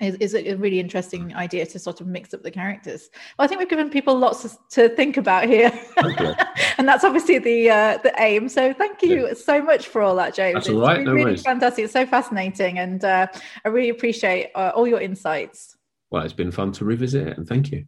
is, 0.00 0.16
is 0.16 0.34
a 0.34 0.54
really 0.54 0.80
interesting 0.80 1.34
idea 1.34 1.64
to 1.66 1.78
sort 1.78 2.00
of 2.00 2.06
mix 2.06 2.34
up 2.34 2.42
the 2.42 2.50
characters. 2.50 3.08
Well, 3.38 3.44
I 3.44 3.48
think 3.48 3.60
we've 3.60 3.68
given 3.68 3.88
people 3.88 4.18
lots 4.18 4.56
to 4.70 4.88
think 4.88 5.16
about 5.16 5.44
here, 5.44 5.72
okay. 6.02 6.34
and 6.78 6.88
that's 6.88 7.04
obviously 7.04 7.38
the 7.38 7.70
uh, 7.70 7.98
the 7.98 8.12
aim. 8.18 8.48
So 8.48 8.72
thank 8.72 9.02
you 9.02 9.28
yeah. 9.28 9.34
so 9.34 9.62
much 9.62 9.86
for 9.86 10.02
all 10.02 10.16
that, 10.16 10.34
James. 10.34 10.54
That's 10.54 10.68
all 10.70 10.80
right. 10.80 11.02
no 11.02 11.12
really 11.12 11.24
worries. 11.24 11.42
fantastic. 11.42 11.84
It's 11.84 11.92
so 11.92 12.06
fascinating, 12.06 12.78
and 12.78 13.04
uh, 13.04 13.26
I 13.64 13.68
really 13.68 13.90
appreciate 13.90 14.50
uh, 14.54 14.72
all 14.74 14.86
your 14.86 15.00
insights. 15.00 15.76
Well, 16.10 16.22
it's 16.24 16.34
been 16.34 16.52
fun 16.52 16.72
to 16.72 16.84
revisit 16.84 17.28
it, 17.28 17.38
and 17.38 17.46
thank 17.46 17.70
you. 17.70 17.86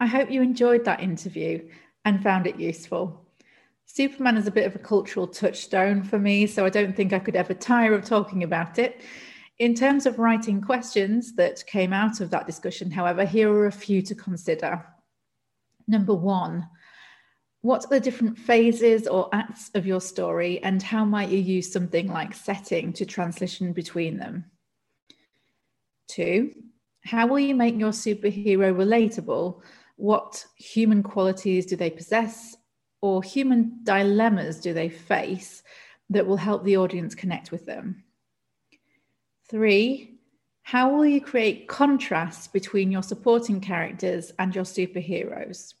I 0.00 0.06
hope 0.06 0.30
you 0.30 0.42
enjoyed 0.42 0.84
that 0.84 1.00
interview 1.00 1.68
and 2.04 2.22
found 2.22 2.46
it 2.46 2.60
useful. 2.60 3.24
Superman 3.86 4.36
is 4.36 4.46
a 4.46 4.50
bit 4.52 4.66
of 4.66 4.76
a 4.76 4.78
cultural 4.78 5.26
touchstone 5.26 6.02
for 6.02 6.18
me, 6.18 6.46
so 6.46 6.64
I 6.64 6.68
don't 6.68 6.94
think 6.94 7.12
I 7.12 7.18
could 7.18 7.34
ever 7.34 7.54
tire 7.54 7.94
of 7.94 8.04
talking 8.04 8.44
about 8.44 8.78
it. 8.78 9.00
In 9.58 9.74
terms 9.74 10.06
of 10.06 10.20
writing 10.20 10.60
questions 10.60 11.34
that 11.34 11.66
came 11.66 11.92
out 11.92 12.20
of 12.20 12.30
that 12.30 12.46
discussion, 12.46 12.92
however, 12.92 13.24
here 13.24 13.52
are 13.52 13.66
a 13.66 13.72
few 13.72 14.02
to 14.02 14.14
consider. 14.14 14.86
Number 15.88 16.14
one, 16.14 16.68
what 17.62 17.84
are 17.84 17.88
the 17.88 18.00
different 18.00 18.38
phases 18.38 19.08
or 19.08 19.28
acts 19.32 19.70
of 19.74 19.84
your 19.84 20.00
story, 20.00 20.62
and 20.62 20.80
how 20.80 21.04
might 21.04 21.30
you 21.30 21.38
use 21.38 21.72
something 21.72 22.06
like 22.06 22.34
setting 22.34 22.92
to 22.92 23.04
transition 23.04 23.72
between 23.72 24.16
them? 24.18 24.44
Two, 26.06 26.54
how 27.04 27.26
will 27.26 27.40
you 27.40 27.56
make 27.56 27.76
your 27.76 27.90
superhero 27.90 28.72
relatable? 28.72 29.60
What 29.96 30.46
human 30.56 31.02
qualities 31.02 31.66
do 31.66 31.74
they 31.74 31.90
possess, 31.90 32.56
or 33.00 33.24
human 33.24 33.80
dilemmas 33.82 34.60
do 34.60 34.72
they 34.72 34.88
face 34.88 35.64
that 36.10 36.26
will 36.26 36.36
help 36.36 36.62
the 36.64 36.76
audience 36.76 37.16
connect 37.16 37.50
with 37.50 37.66
them? 37.66 38.04
Three, 39.48 40.18
how 40.62 40.94
will 40.94 41.06
you 41.06 41.22
create 41.22 41.68
contrast 41.68 42.52
between 42.52 42.92
your 42.92 43.02
supporting 43.02 43.60
characters 43.60 44.30
and 44.38 44.54
your 44.54 44.64
superheroes? 44.64 45.72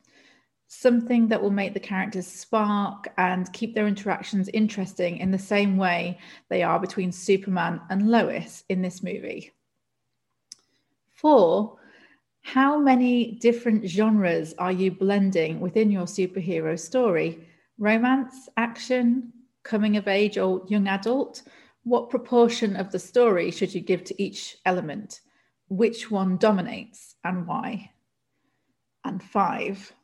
Something 0.68 1.28
that 1.28 1.42
will 1.42 1.50
make 1.50 1.74
the 1.74 1.80
characters 1.80 2.26
spark 2.26 3.08
and 3.18 3.52
keep 3.52 3.74
their 3.74 3.86
interactions 3.86 4.48
interesting 4.54 5.18
in 5.18 5.30
the 5.30 5.38
same 5.38 5.76
way 5.76 6.18
they 6.48 6.62
are 6.62 6.80
between 6.80 7.12
Superman 7.12 7.80
and 7.90 8.10
Lois 8.10 8.64
in 8.70 8.80
this 8.80 9.02
movie. 9.02 9.52
Four, 11.10 11.76
how 12.40 12.78
many 12.78 13.32
different 13.32 13.86
genres 13.86 14.54
are 14.58 14.72
you 14.72 14.90
blending 14.90 15.60
within 15.60 15.90
your 15.90 16.06
superhero 16.06 16.78
story? 16.78 17.46
Romance, 17.76 18.48
action, 18.56 19.32
coming 19.62 19.98
of 19.98 20.08
age, 20.08 20.38
or 20.38 20.64
young 20.68 20.88
adult? 20.88 21.42
What 21.88 22.10
proportion 22.10 22.76
of 22.76 22.92
the 22.92 22.98
story 22.98 23.50
should 23.50 23.74
you 23.74 23.80
give 23.80 24.04
to 24.04 24.22
each 24.22 24.58
element? 24.66 25.22
Which 25.68 26.10
one 26.10 26.36
dominates 26.36 27.16
and 27.24 27.46
why? 27.46 27.92
And 29.06 29.22
five, 29.22 29.94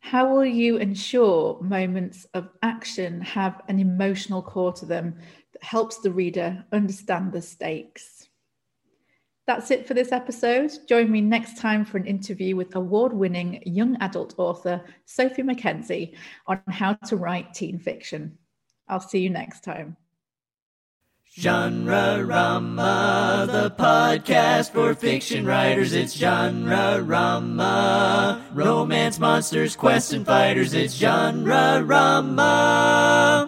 how 0.00 0.30
will 0.30 0.44
you 0.44 0.76
ensure 0.76 1.58
moments 1.62 2.26
of 2.34 2.50
action 2.62 3.22
have 3.22 3.62
an 3.66 3.78
emotional 3.78 4.42
core 4.42 4.74
to 4.74 4.84
them 4.84 5.18
that 5.54 5.62
helps 5.64 6.00
the 6.00 6.10
reader 6.10 6.62
understand 6.70 7.32
the 7.32 7.40
stakes? 7.40 8.28
That's 9.46 9.70
it 9.70 9.86
for 9.88 9.94
this 9.94 10.12
episode. 10.12 10.70
Join 10.86 11.10
me 11.10 11.22
next 11.22 11.56
time 11.56 11.86
for 11.86 11.96
an 11.96 12.04
interview 12.04 12.56
with 12.56 12.76
award 12.76 13.14
winning 13.14 13.62
young 13.64 13.96
adult 14.02 14.34
author 14.36 14.84
Sophie 15.06 15.44
McKenzie 15.44 16.14
on 16.46 16.60
how 16.68 16.92
to 17.06 17.16
write 17.16 17.54
teen 17.54 17.78
fiction. 17.78 18.36
I'll 18.86 19.00
see 19.00 19.20
you 19.20 19.30
next 19.30 19.64
time. 19.64 19.96
Genre 21.38 22.24
Rama, 22.24 23.46
the 23.46 23.70
podcast 23.70 24.70
for 24.70 24.94
fiction 24.94 25.44
writers. 25.44 25.92
It's 25.92 26.14
Genre 26.14 27.02
Rama. 27.02 28.42
Romance 28.54 29.18
monsters, 29.18 29.76
quest 29.76 30.14
and 30.14 30.24
fighters. 30.24 30.72
It's 30.72 30.94
Genre 30.94 31.82
Rama. 31.84 33.45